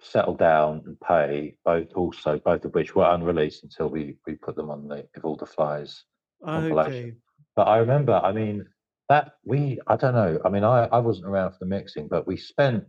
[0.00, 4.54] settle down and pay both also both of which were unreleased until we we put
[4.54, 6.04] them on the if all the flies
[6.46, 7.12] okay
[7.54, 8.66] but I remember, I mean,
[9.08, 12.26] that we, I don't know, I mean, I, I wasn't around for the mixing, but
[12.26, 12.84] we spent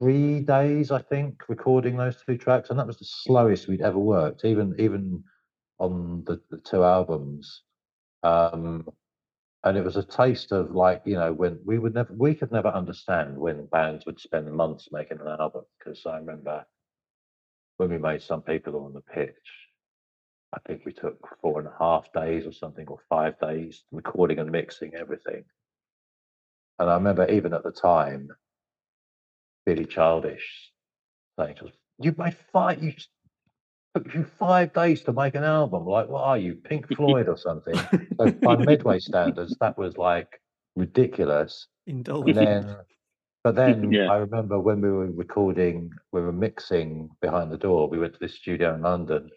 [0.00, 3.98] three days, I think, recording those two tracks, and that was the slowest we'd ever
[3.98, 5.24] worked, even even
[5.78, 7.62] on the, the two albums.
[8.22, 8.86] Um,
[9.66, 12.52] and it was a taste of like, you know, when we would never, we could
[12.52, 16.64] never understand when bands would spend months making an album, because I remember
[17.76, 19.34] when we made Some People on the Pitch,
[20.54, 24.38] I think we took four and a half days or something, or five days recording
[24.38, 25.42] and mixing everything.
[26.78, 28.28] And I remember even at the time,
[29.64, 30.70] Billy Childish
[31.40, 32.80] saying to us, "You made five.
[32.80, 32.92] You
[33.96, 35.86] took you five days to make an album.
[35.86, 37.76] Like, what are you, Pink Floyd or something?"
[38.18, 40.40] so by Medway standards, that was like
[40.74, 41.66] ridiculous.
[41.86, 42.36] Indulgent.
[42.36, 42.76] Then,
[43.42, 44.10] but then yeah.
[44.10, 47.88] I remember when we were recording, we were mixing behind the door.
[47.88, 49.30] We went to this studio in London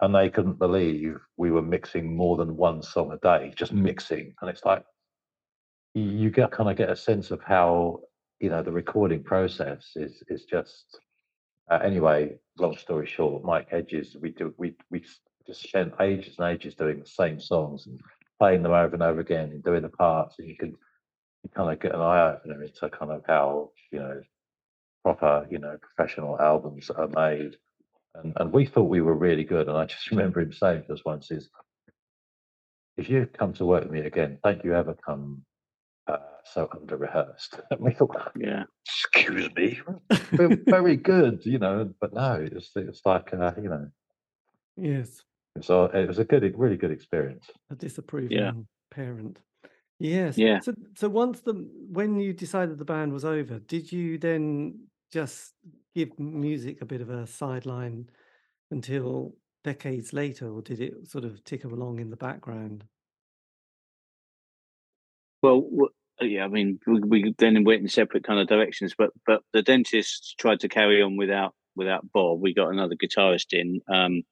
[0.00, 4.34] and they couldn't believe we were mixing more than one song a day, just mixing.
[4.40, 4.84] And it's like
[5.94, 8.00] you get kind of get a sense of how
[8.40, 10.98] you know the recording process is is just.
[11.70, 15.04] Uh, anyway, long story short, Mike Hedges, we do we we
[15.46, 18.00] just spent ages and ages doing the same songs and
[18.38, 20.70] playing them over and over again and doing the parts, and you can
[21.42, 24.20] you kind of get an eye opener into kind of how you know
[25.02, 27.56] proper you know professional albums are made
[28.22, 29.68] and, and we thought we were really good.
[29.68, 31.48] And I just remember him saying to us once is,
[32.96, 35.42] if you come to work with me again, don't you ever come
[36.08, 37.60] uh, so under rehearsed.
[37.70, 39.80] And we thought, yeah, excuse me,
[40.32, 43.88] we're very good, you know, but no, it's, it's like, uh, you know.
[44.76, 45.22] Yes.
[45.62, 47.46] So it was a good, really good experience.
[47.70, 48.52] A disapproving yeah.
[48.90, 49.40] parent.
[49.98, 50.36] Yes.
[50.36, 50.60] Yeah.
[50.60, 51.54] So, so once the
[51.90, 54.80] when you decided the band was over, did you then
[55.10, 55.54] just
[55.94, 58.10] give music a bit of a sideline
[58.70, 59.34] until
[59.64, 62.84] decades later, or did it sort of tick along in the background?
[65.42, 65.68] Well,
[66.20, 69.62] yeah, I mean, we, we then went in separate kind of directions, but but the
[69.62, 72.40] dentist tried to carry on without without Bob.
[72.40, 74.22] We got another guitarist in, um,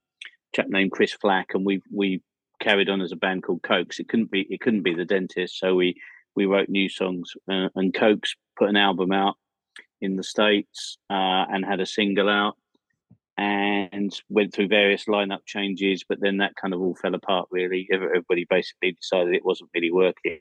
[0.54, 2.22] chap named Chris Flack, and we we
[2.60, 4.00] carried on as a band called Cokes.
[4.00, 5.94] It couldn't be it couldn't be the dentist, so we
[6.34, 9.36] we wrote new songs, uh, and Cokes put an album out
[10.00, 12.56] in the states uh, and had a single out
[13.36, 17.48] and went through various lineup changes, but then that kind of all fell apart.
[17.50, 20.40] Really, everybody basically decided it wasn't really working.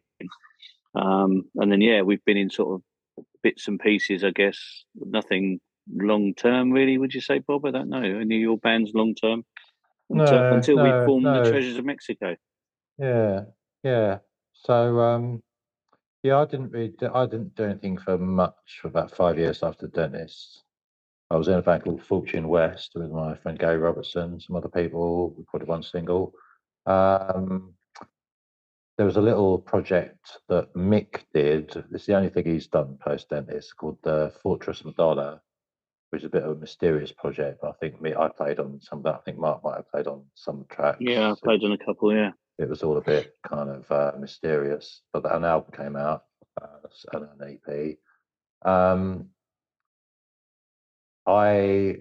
[0.95, 4.57] Um, and then yeah, we've been in sort of bits and pieces, I guess.
[4.95, 5.59] Nothing
[5.91, 6.97] long term, really.
[6.97, 7.65] Would you say, Bob?
[7.65, 8.01] I don't know.
[8.01, 9.43] Any of your bands long term?
[10.09, 11.43] No, until, no, we formed no.
[11.43, 12.35] the Treasures of Mexico.
[12.97, 13.41] Yeah,
[13.83, 14.19] yeah.
[14.53, 15.41] So um,
[16.23, 19.63] yeah, I didn't really, do- I didn't do anything for much for about five years
[19.63, 20.63] after Dentist.
[21.29, 24.69] I was in a band called Fortune West with my friend Gary Robertson, some other
[24.69, 25.31] people.
[25.31, 26.33] We recorded one single.
[26.85, 27.73] Um,
[28.97, 31.83] there was a little project that Mick did.
[31.91, 35.41] It's the only thing he's done post Dentist called the Fortress Madonna,
[36.11, 37.59] which is a bit of a mysterious project.
[37.61, 39.15] But I think me, I played on some of that.
[39.15, 40.99] I think Mark might have played on some tracks.
[41.01, 42.13] Yeah, I It- played on a couple.
[42.13, 45.01] Yeah, it was all a bit kind of uh, mysterious.
[45.11, 46.25] But an album came out
[46.61, 46.67] uh,
[47.13, 47.97] and an EP.
[48.69, 49.29] Um,
[51.25, 51.97] I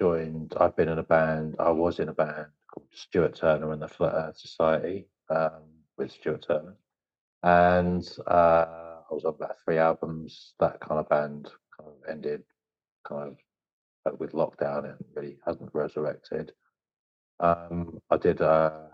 [0.00, 0.54] joined.
[0.58, 1.56] I've been in a band.
[1.58, 5.62] I was in a band called Stuart Turner and the Flat Earth Society um,
[6.02, 6.74] with Stuart Turner,
[7.42, 8.66] and uh,
[9.10, 10.54] I was on about three albums.
[10.58, 11.48] That kind of band
[11.78, 12.42] kind of ended,
[13.06, 13.36] kind of
[14.04, 16.52] uh, with lockdown and really hasn't resurrected.
[17.40, 18.90] Um, I did a,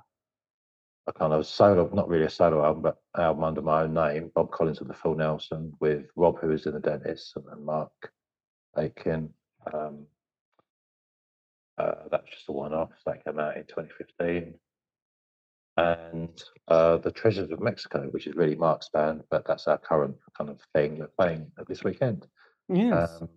[1.06, 4.30] a kind of solo, not really a solo album, but album under my own name,
[4.34, 8.12] Bob Collins and the Full Nelson, with Rob, who is in the dentist, and, Mark
[8.76, 9.30] Aiken.
[9.72, 10.06] Um,
[11.78, 12.90] uh, that's just a one-off.
[13.06, 14.54] That came out in 2015.
[15.78, 20.16] And uh, the Treasures of Mexico, which is really Mark's band, but that's our current
[20.36, 20.98] kind of thing.
[20.98, 22.26] We're playing this weekend.
[22.68, 23.18] Yes.
[23.20, 23.28] Um,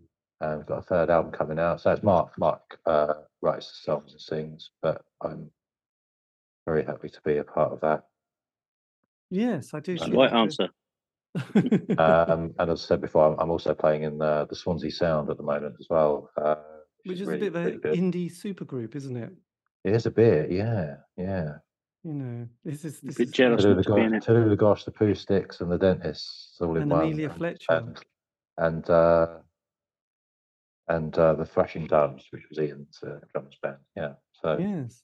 [0.41, 1.81] and we've got a third album coming out.
[1.81, 2.31] So it's Mark.
[2.39, 3.13] Mark uh,
[3.43, 5.51] writes the songs and sings, but I'm
[6.65, 8.05] very happy to be a part of that.
[9.29, 9.93] yes, I do.
[9.93, 10.69] That's see the right that answer.
[11.97, 15.29] Um, and as I said before, I'm, I'm also playing in the, the Swansea Sound
[15.29, 16.29] at the moment as well.
[16.35, 16.55] Uh,
[17.05, 17.93] Which is really, a bit of an good.
[17.93, 19.31] indie supergroup, isn't it?
[19.83, 21.53] It is a bit, yeah, yeah.
[22.03, 24.17] You know, this is this bit is jealous To do the to be in gosh,
[24.17, 24.23] it.
[24.25, 27.01] to the gosh, the Pooh Sticks, and the dentists all in and one.
[27.03, 27.65] Amelia Fletcher.
[27.69, 27.99] and
[28.57, 29.27] and uh,
[30.87, 33.77] and uh, the Thrashing Doves, which was Ian's uh, drums band.
[33.95, 34.13] Yeah.
[34.41, 35.03] So Yes.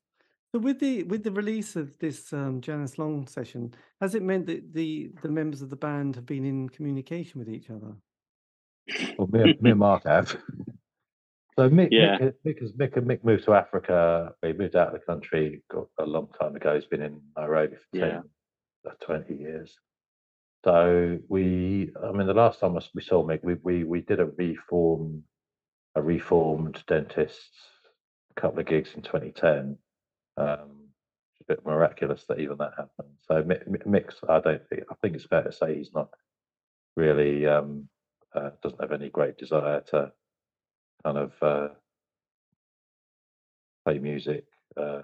[0.54, 4.48] So with the with the release of this um, Janice Long session, has it meant
[4.48, 7.94] that the the members of the band have been in communication with each other?
[9.18, 10.36] well, me, me and Mark have.
[11.58, 12.20] So Mick, Yeah.
[12.20, 14.36] Mick, Mick, has- Mick, Mick moved to Africa.
[14.44, 16.76] He moved out of the country got a long time ago.
[16.76, 18.92] He's been in Nairobi for 10, Yeah.
[18.92, 19.76] uh, 20 years.
[20.64, 24.26] So we, I mean, the last time we saw Mick, we, we, we did a
[24.26, 25.24] reform,
[25.96, 27.52] a reformed dentist,
[28.36, 29.78] a couple of gigs in 2010.
[30.38, 30.90] Um,
[31.32, 33.16] it's a bit miraculous that even that happened.
[33.22, 36.10] So Mick, Mick- Mick's, I don't think, I think it's fair to say he's not
[36.96, 37.90] really, um,
[38.36, 40.12] uh, doesn't have any great desire to
[41.04, 41.70] kind of uh,
[43.86, 44.46] play music
[44.76, 45.02] uh,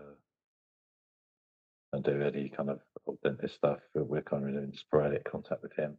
[1.94, 2.80] and do any kind of
[3.24, 3.80] dentist stuff.
[3.94, 5.98] We're kind of in sporadic contact with him.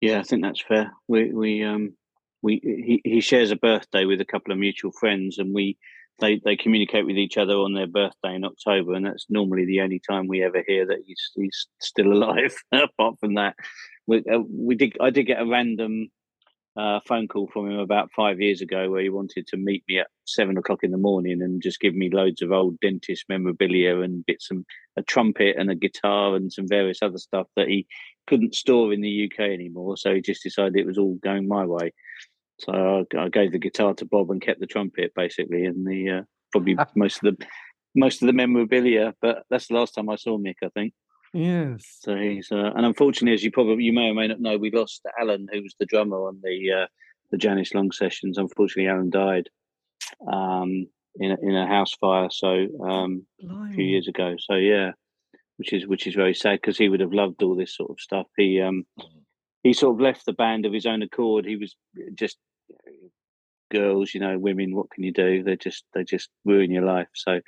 [0.00, 0.92] Yeah, I think that's fair.
[1.06, 1.94] We we um
[2.42, 5.78] we he, he shares a birthday with a couple of mutual friends, and we
[6.18, 9.80] they they communicate with each other on their birthday in October, and that's normally the
[9.80, 12.54] only time we ever hear that he's he's still alive.
[12.72, 13.54] Apart from that,
[14.06, 16.10] we uh, we did I did get a random
[16.76, 19.98] uh, phone call from him about five years ago where he wanted to meet me
[19.98, 24.00] at seven o'clock in the morning and just give me loads of old dentist memorabilia
[24.00, 24.64] and bits and
[24.96, 27.86] a trumpet and a guitar and some various other stuff that he
[28.26, 29.96] couldn't store in the UK anymore.
[29.96, 31.92] So he just decided it was all going my way.
[32.58, 36.10] So I, I gave the guitar to Bob and kept the trumpet basically, and the
[36.10, 36.22] uh,
[36.52, 37.46] probably most of the
[37.94, 39.14] most of the memorabilia.
[39.20, 40.94] But that's the last time I saw Mick, I think.
[41.32, 41.98] Yes.
[42.00, 44.70] So he's uh, and unfortunately, as you probably you may or may not know, we
[44.70, 46.86] lost Alan, who was the drummer on the uh,
[47.30, 48.38] the Janice Long sessions.
[48.38, 49.48] Unfortunately, Alan died
[50.30, 50.86] um,
[51.16, 52.28] in a, in a house fire.
[52.30, 54.34] So um, a few years ago.
[54.38, 54.92] So yeah,
[55.56, 58.00] which is which is very sad because he would have loved all this sort of
[58.00, 58.26] stuff.
[58.36, 58.84] He um
[59.62, 61.46] he sort of left the band of his own accord.
[61.46, 61.76] He was
[62.14, 62.36] just
[63.70, 64.74] girls, you know, women.
[64.74, 65.42] What can you do?
[65.42, 67.08] They just they just ruin your life.
[67.14, 67.40] So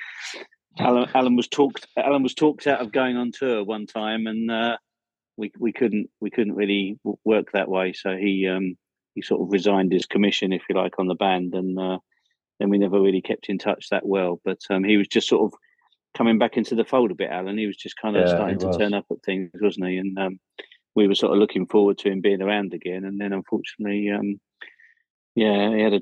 [0.79, 4.51] Alan, Alan was talked Alan was talked out of going on tour one time, and
[4.51, 4.77] uh,
[5.37, 7.93] we we couldn't we couldn't really w- work that way.
[7.93, 8.77] So he um
[9.15, 11.99] he sort of resigned his commission, if you like, on the band, and uh,
[12.59, 14.41] then we never really kept in touch that well.
[14.45, 15.59] But um, he was just sort of
[16.17, 17.59] coming back into the fold a bit, Alan.
[17.59, 19.99] He was just kind of Yeah, starting to turn up at things, wasn't he?
[19.99, 20.41] And um,
[20.95, 23.05] we were sort of looking forward to him being around again.
[23.05, 24.41] And then, unfortunately, um,
[25.35, 26.01] yeah, he had a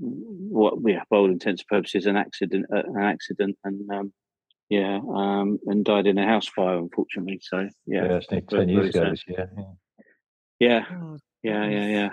[0.00, 4.12] what, yeah, by all intents and purposes, an accident, uh, an accident, and um,
[4.68, 7.40] yeah, um, and died in a house fire, unfortunately.
[7.42, 9.12] So Yeah, yeah, it's nearly very- 10 years very ago sad.
[9.12, 9.50] this year.
[10.58, 10.84] Yeah.
[10.90, 12.10] yeah, Oh, yeah, yeah, yeah.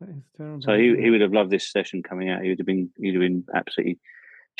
[0.00, 0.60] That is terrible.
[0.62, 2.42] So he he would have loved this session coming out.
[2.42, 3.98] He would have been he'd have been absolutely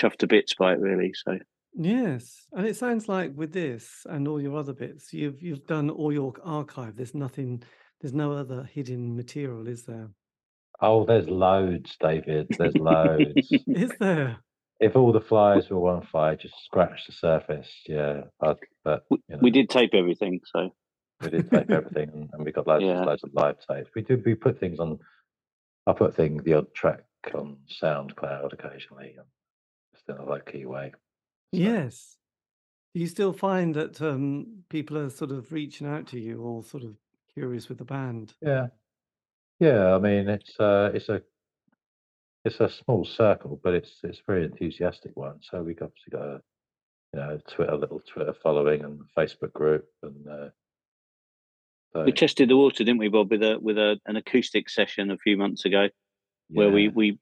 [0.01, 1.13] chuffed to bits by it, really.
[1.15, 1.39] So
[1.79, 5.91] Yes, and it sounds like with this and all your other bits, you've you've done
[5.91, 6.97] all your archive.
[6.97, 7.63] There's nothing,
[8.01, 10.09] there's no other hidden material, is there?
[10.81, 12.49] Oh, there's loads, David.
[12.59, 13.51] There's loads.
[13.69, 14.39] Is there?
[14.79, 17.71] if all the flies were on fire, just scratch the surface.
[17.87, 20.41] Yeah, but, you know, we did tape everything.
[20.45, 20.75] So
[21.23, 23.03] we did tape everything, and, we got loads, Yeah.
[23.05, 23.91] loads of live tapes.
[23.95, 24.23] We do.
[24.25, 24.99] We put things on.
[25.87, 27.05] I put things the odd track
[27.35, 29.17] on SoundCloud occasionally,
[29.95, 30.93] just in a low key way.
[31.55, 32.19] So, Yes.
[32.95, 36.63] Do you still find that um, people are sort of reaching out to you or
[36.63, 36.97] sort of
[37.33, 38.35] curious with the band?
[38.43, 38.69] Yeah,
[39.61, 39.95] yeah.
[39.95, 41.23] I mean, it's uh, it's a
[42.45, 45.41] it's a small circle, but it's it's a very enthusiastic one.
[45.43, 46.41] So we've obviously got a
[47.13, 50.49] you know Twitter little Twitter following and Facebook group, and uh,
[51.93, 55.11] so, we tested the water, didn't we, Bob, with a with a, an acoustic session
[55.11, 55.89] a few months ago,
[56.49, 57.19] where we yeah, we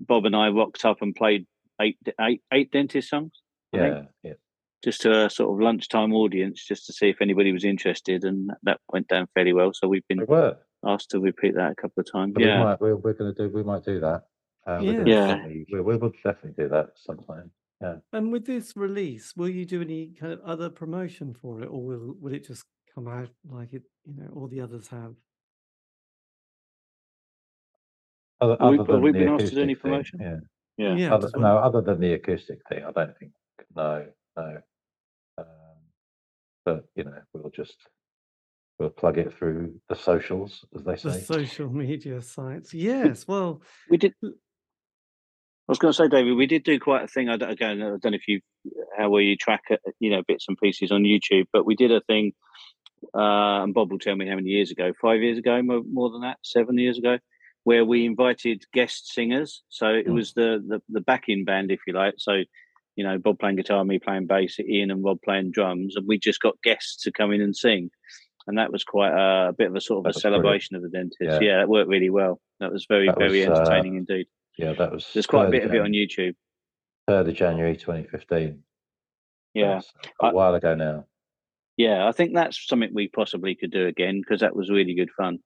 [0.00, 1.46] Bob and I rocked up and played
[1.80, 3.32] eight eight eight dentist songs.
[3.72, 3.94] I think.
[3.94, 4.34] yeah, yeah.
[4.82, 8.50] just to a sort of lunchtime audience, just to see if anybody was interested, and
[8.64, 9.72] that went down fairly well.
[9.72, 10.56] So we've We been were.
[10.86, 12.34] Asked to repeat that a couple of times.
[12.34, 13.52] So we Yeah, might, we're, we're going to do.
[13.54, 14.22] We might do that.
[14.66, 15.26] We're Yeah.
[15.28, 17.50] definitely- We, we will definitely do that sometime.
[17.80, 17.96] Yeah.
[18.12, 21.82] And with this release, will you do any kind of other promotion for it, or
[21.84, 22.64] will will it just
[22.94, 25.14] come out like it, you know, all the others have?
[28.40, 29.90] Other, Have we- other have than we the been asked to do any acoustic thing,
[29.90, 30.20] promotion?
[30.20, 30.36] Yeah.
[30.78, 30.94] yeah.
[30.96, 33.32] Yeah, Other, no, one- other than the acoustic thing, I don't think.
[33.74, 34.06] No,
[34.36, 34.60] no.
[35.38, 35.46] Um,
[36.64, 37.76] but you know, we'll just
[38.78, 41.10] we'll plug it through the socials, as they say.
[41.10, 42.72] the social media sites.
[42.74, 44.14] Yes, well, We did.
[44.22, 47.28] I was going to say, David, we did do quite a thing.
[47.28, 48.40] I don't, again, I don't know if you
[48.96, 51.90] how well you track it, you know, bits and pieces on YouTube, but we did
[51.90, 52.32] a thing.
[53.14, 56.10] Uh, and Bob will tell me how many years ago, five years ago, more, more
[56.10, 57.18] than that, seven years ago,
[57.64, 59.62] where we invited guest singers.
[59.68, 60.14] So it Mm.
[60.14, 62.14] was the, the the backing band, if you like.
[62.18, 62.42] So,
[62.94, 66.16] you know, Bob playing guitar, me playing bass, Ian and Rob playing drums, and we
[66.18, 67.90] just got guests to come in and sing.
[68.46, 70.42] And that was quite a, a bit of a sort of That a was brilliant.
[70.42, 71.18] celebration of the dentist.
[71.20, 71.38] Yeah.
[71.40, 71.62] Yeah.
[71.62, 72.40] it worked really well.
[72.60, 74.26] That was very, That very was, uh, entertaining indeed.
[74.56, 76.34] Yeah, that was There's quite a bit of it on YouTube.
[77.08, 78.62] 3rd of January 2015.
[79.54, 79.74] Yeah.
[79.74, 79.92] That's
[80.22, 81.06] a I- while ago now.
[81.76, 85.10] Yeah, I think that's something we possibly could do again because that was really good
[85.10, 85.40] fun.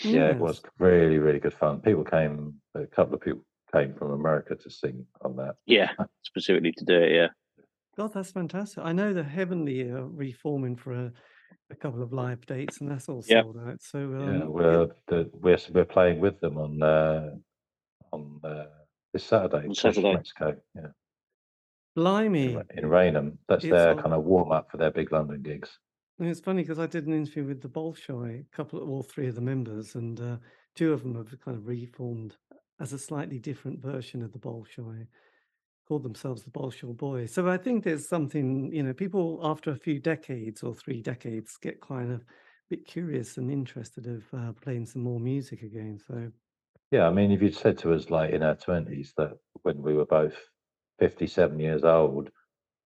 [0.00, 1.80] Yeah, it was really, really good fun.
[1.80, 5.54] People came, a couple of people came from America to sing on that.
[5.64, 5.90] Yeah,
[6.22, 7.12] specifically to do it.
[7.14, 7.28] Yeah.
[7.96, 8.82] God, that's fantastic.
[8.84, 11.12] I know the Heavenly are reforming for a,
[11.70, 13.44] a couple of live dates, and that's all Yep.
[13.44, 13.82] sold out.
[13.82, 17.30] So, yeah, um, we're, the, we're we're playing with them on uh,
[18.12, 18.64] on uh,
[19.12, 19.58] this Saturday.
[19.64, 20.14] On Push Saturday.
[20.14, 20.56] Mexico.
[20.74, 20.86] Yeah,
[21.94, 22.50] blimey.
[22.50, 23.38] in, Ra- in Rainham.
[23.48, 25.78] That's It's their on- kind of warm up for their big London gigs.
[26.18, 29.02] And it's funny because I did an interview with the Bolshoi, a couple of all
[29.02, 30.36] three of the members, and uh,
[30.74, 32.36] two of them have kind of reformed
[32.80, 35.06] as a slightly different version of the Bolshoi,
[35.86, 37.32] called themselves the Bolshoi Boys.
[37.32, 41.56] So I think there's something, you know, people after a few decades or three decades
[41.56, 42.24] get kind of a
[42.70, 45.98] bit curious and interested of uh, playing some more music again.
[46.06, 46.32] So
[46.90, 49.94] Yeah, I mean, if you'd said to us like in our twenties that when we
[49.94, 50.36] were both
[50.98, 52.30] fifty-seven years old,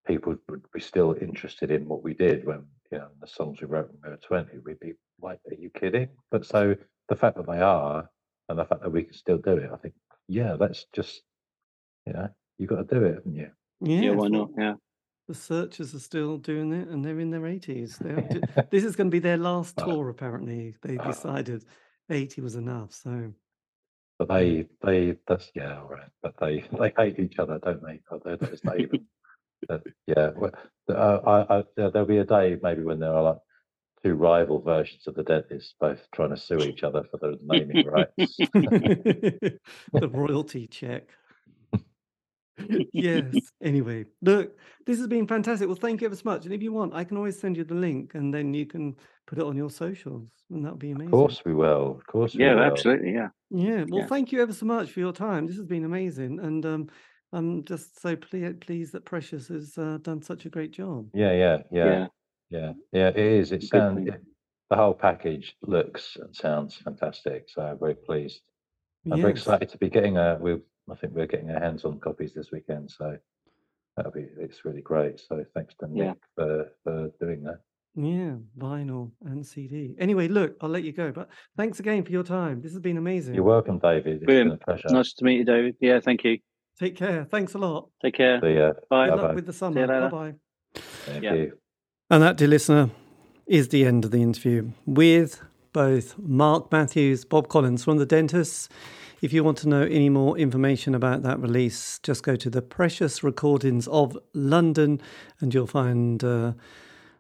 [0.07, 3.67] people would be still interested in what we did when you know the songs we
[3.67, 6.77] wrote when we were twenty, we'd be like, "Are you kidding?" But so
[7.09, 8.11] the fact that they are,
[8.49, 9.95] and the fact that we can still do it, I think,
[10.29, 11.23] yeah, that's just
[12.07, 12.29] you know,
[12.61, 13.51] you got to do it, haven't you?
[13.81, 14.51] Yeah, yes, why not?
[14.57, 14.75] Yeah.
[15.27, 17.97] the Searchers are still doing it, and they're in their 80s.
[17.99, 20.75] They're, this is going to be their last tour, apparently.
[20.83, 21.65] They uh, decided
[22.11, 22.93] 80 was enough.
[22.93, 23.33] So.
[24.19, 26.11] But they, they, that's yeah, all right.
[26.23, 28.01] But they, they hate each other, don't they?
[28.11, 29.07] Oh, they it's not even.
[29.67, 30.53] but, yeah, well,
[30.91, 33.39] uh, I, I, there- there'll be a day maybe when there are like
[34.05, 37.87] two rival versions of the Dentists, both trying to sue each other for the naming
[37.87, 38.37] rights.
[38.39, 39.59] the
[40.11, 41.09] royalty check.
[42.93, 43.35] Yes.
[43.63, 44.57] Anyway, look,
[44.87, 45.67] this has been fantastic.
[45.69, 46.45] Well, thank you ever so much.
[46.45, 48.97] And if you want, I can always send you the link and then you can
[49.27, 50.29] put it on your socials.
[50.51, 51.09] And that'd be amazing.
[51.09, 51.97] Of course we will.
[51.99, 52.63] Of course we Yeah, will.
[52.63, 53.13] absolutely.
[53.13, 53.29] Yeah.
[53.51, 53.85] Yeah.
[53.89, 54.07] Well, Yeah.
[54.07, 55.47] thank you ever so much for your time.
[55.47, 56.41] This has been amazing.
[56.41, 56.89] And um,
[57.33, 61.09] I'm just so ple- pleased that Precious has uh, done such a great job.
[61.15, 62.07] Yeah, yeah, yeah, Yeah.
[62.51, 63.09] yeah, yeah.
[63.09, 63.53] It is.
[63.53, 64.09] It sounds.
[64.09, 64.21] It,
[64.71, 67.49] the whole package looks and sounds fantastic.
[67.49, 68.41] So I'm very pleased.
[69.11, 70.39] I'm very excited to be getting a.
[70.41, 70.59] We,
[70.91, 72.91] I think we're getting our hands on copies this weekend.
[72.91, 73.17] So
[73.97, 74.27] that'll be.
[74.39, 75.21] It's really great.
[75.21, 76.09] So thanks to Yeah.
[76.11, 77.61] Nick for for doing that.
[77.97, 79.97] Yeah, vinyl and CD.
[79.99, 82.61] Anyway, look, I'll let you go, but thanks again for your time.
[82.63, 83.35] This has been amazing.
[83.35, 84.17] You're welcome, David.
[84.19, 84.51] It's Brilliant.
[84.51, 84.89] been a pleasure.
[84.95, 85.75] Nice to meet you, David.
[85.81, 85.99] Yeah.
[86.01, 86.39] Thank you.
[86.79, 87.25] Take care.
[87.25, 87.91] Thanks a lot.
[88.03, 88.41] Take care.
[88.41, 88.73] See ya.
[88.89, 89.07] Bye.
[89.07, 89.23] Good Bye-bye.
[89.23, 89.87] luck with the summer.
[89.87, 90.35] Bye bye.
[90.75, 91.35] Thank Yeah.
[91.35, 91.59] you.
[92.11, 92.91] And that, dear listener,
[93.47, 95.43] is the end of the interview with
[95.73, 98.69] both Mark Matthews, Bob Collins from The Dentists.
[99.23, 102.63] If you want to know any more information about that release, just go to the
[102.63, 104.99] Precious Recordings of London
[105.41, 106.53] and you'll find uh,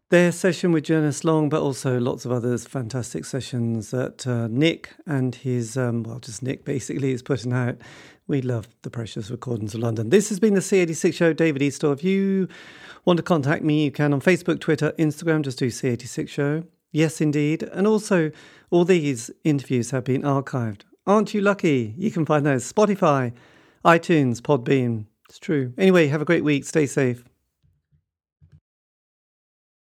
[0.09, 4.95] their session with Janice Long, but also lots of others, fantastic sessions that uh, Nick
[5.05, 7.77] and his, um, well, just Nick basically is putting out.
[8.27, 10.09] We love the Precious Recordings of London.
[10.09, 11.93] This has been the C86 show, David Eastaugh.
[11.93, 12.49] If you
[13.05, 16.65] want to contact me, you can on Facebook, Twitter, Instagram, just do C86 show.
[16.93, 17.63] Yes, indeed.
[17.63, 18.31] And also,
[18.71, 20.85] all these interviews have been archived.
[21.11, 21.93] Aren't you lucky?
[21.99, 23.33] You can find those Spotify,
[23.85, 25.07] iTunes, Podbean.
[25.29, 25.73] It's true.
[25.77, 26.65] Anyway, have a great week.
[26.65, 27.25] Stay safe.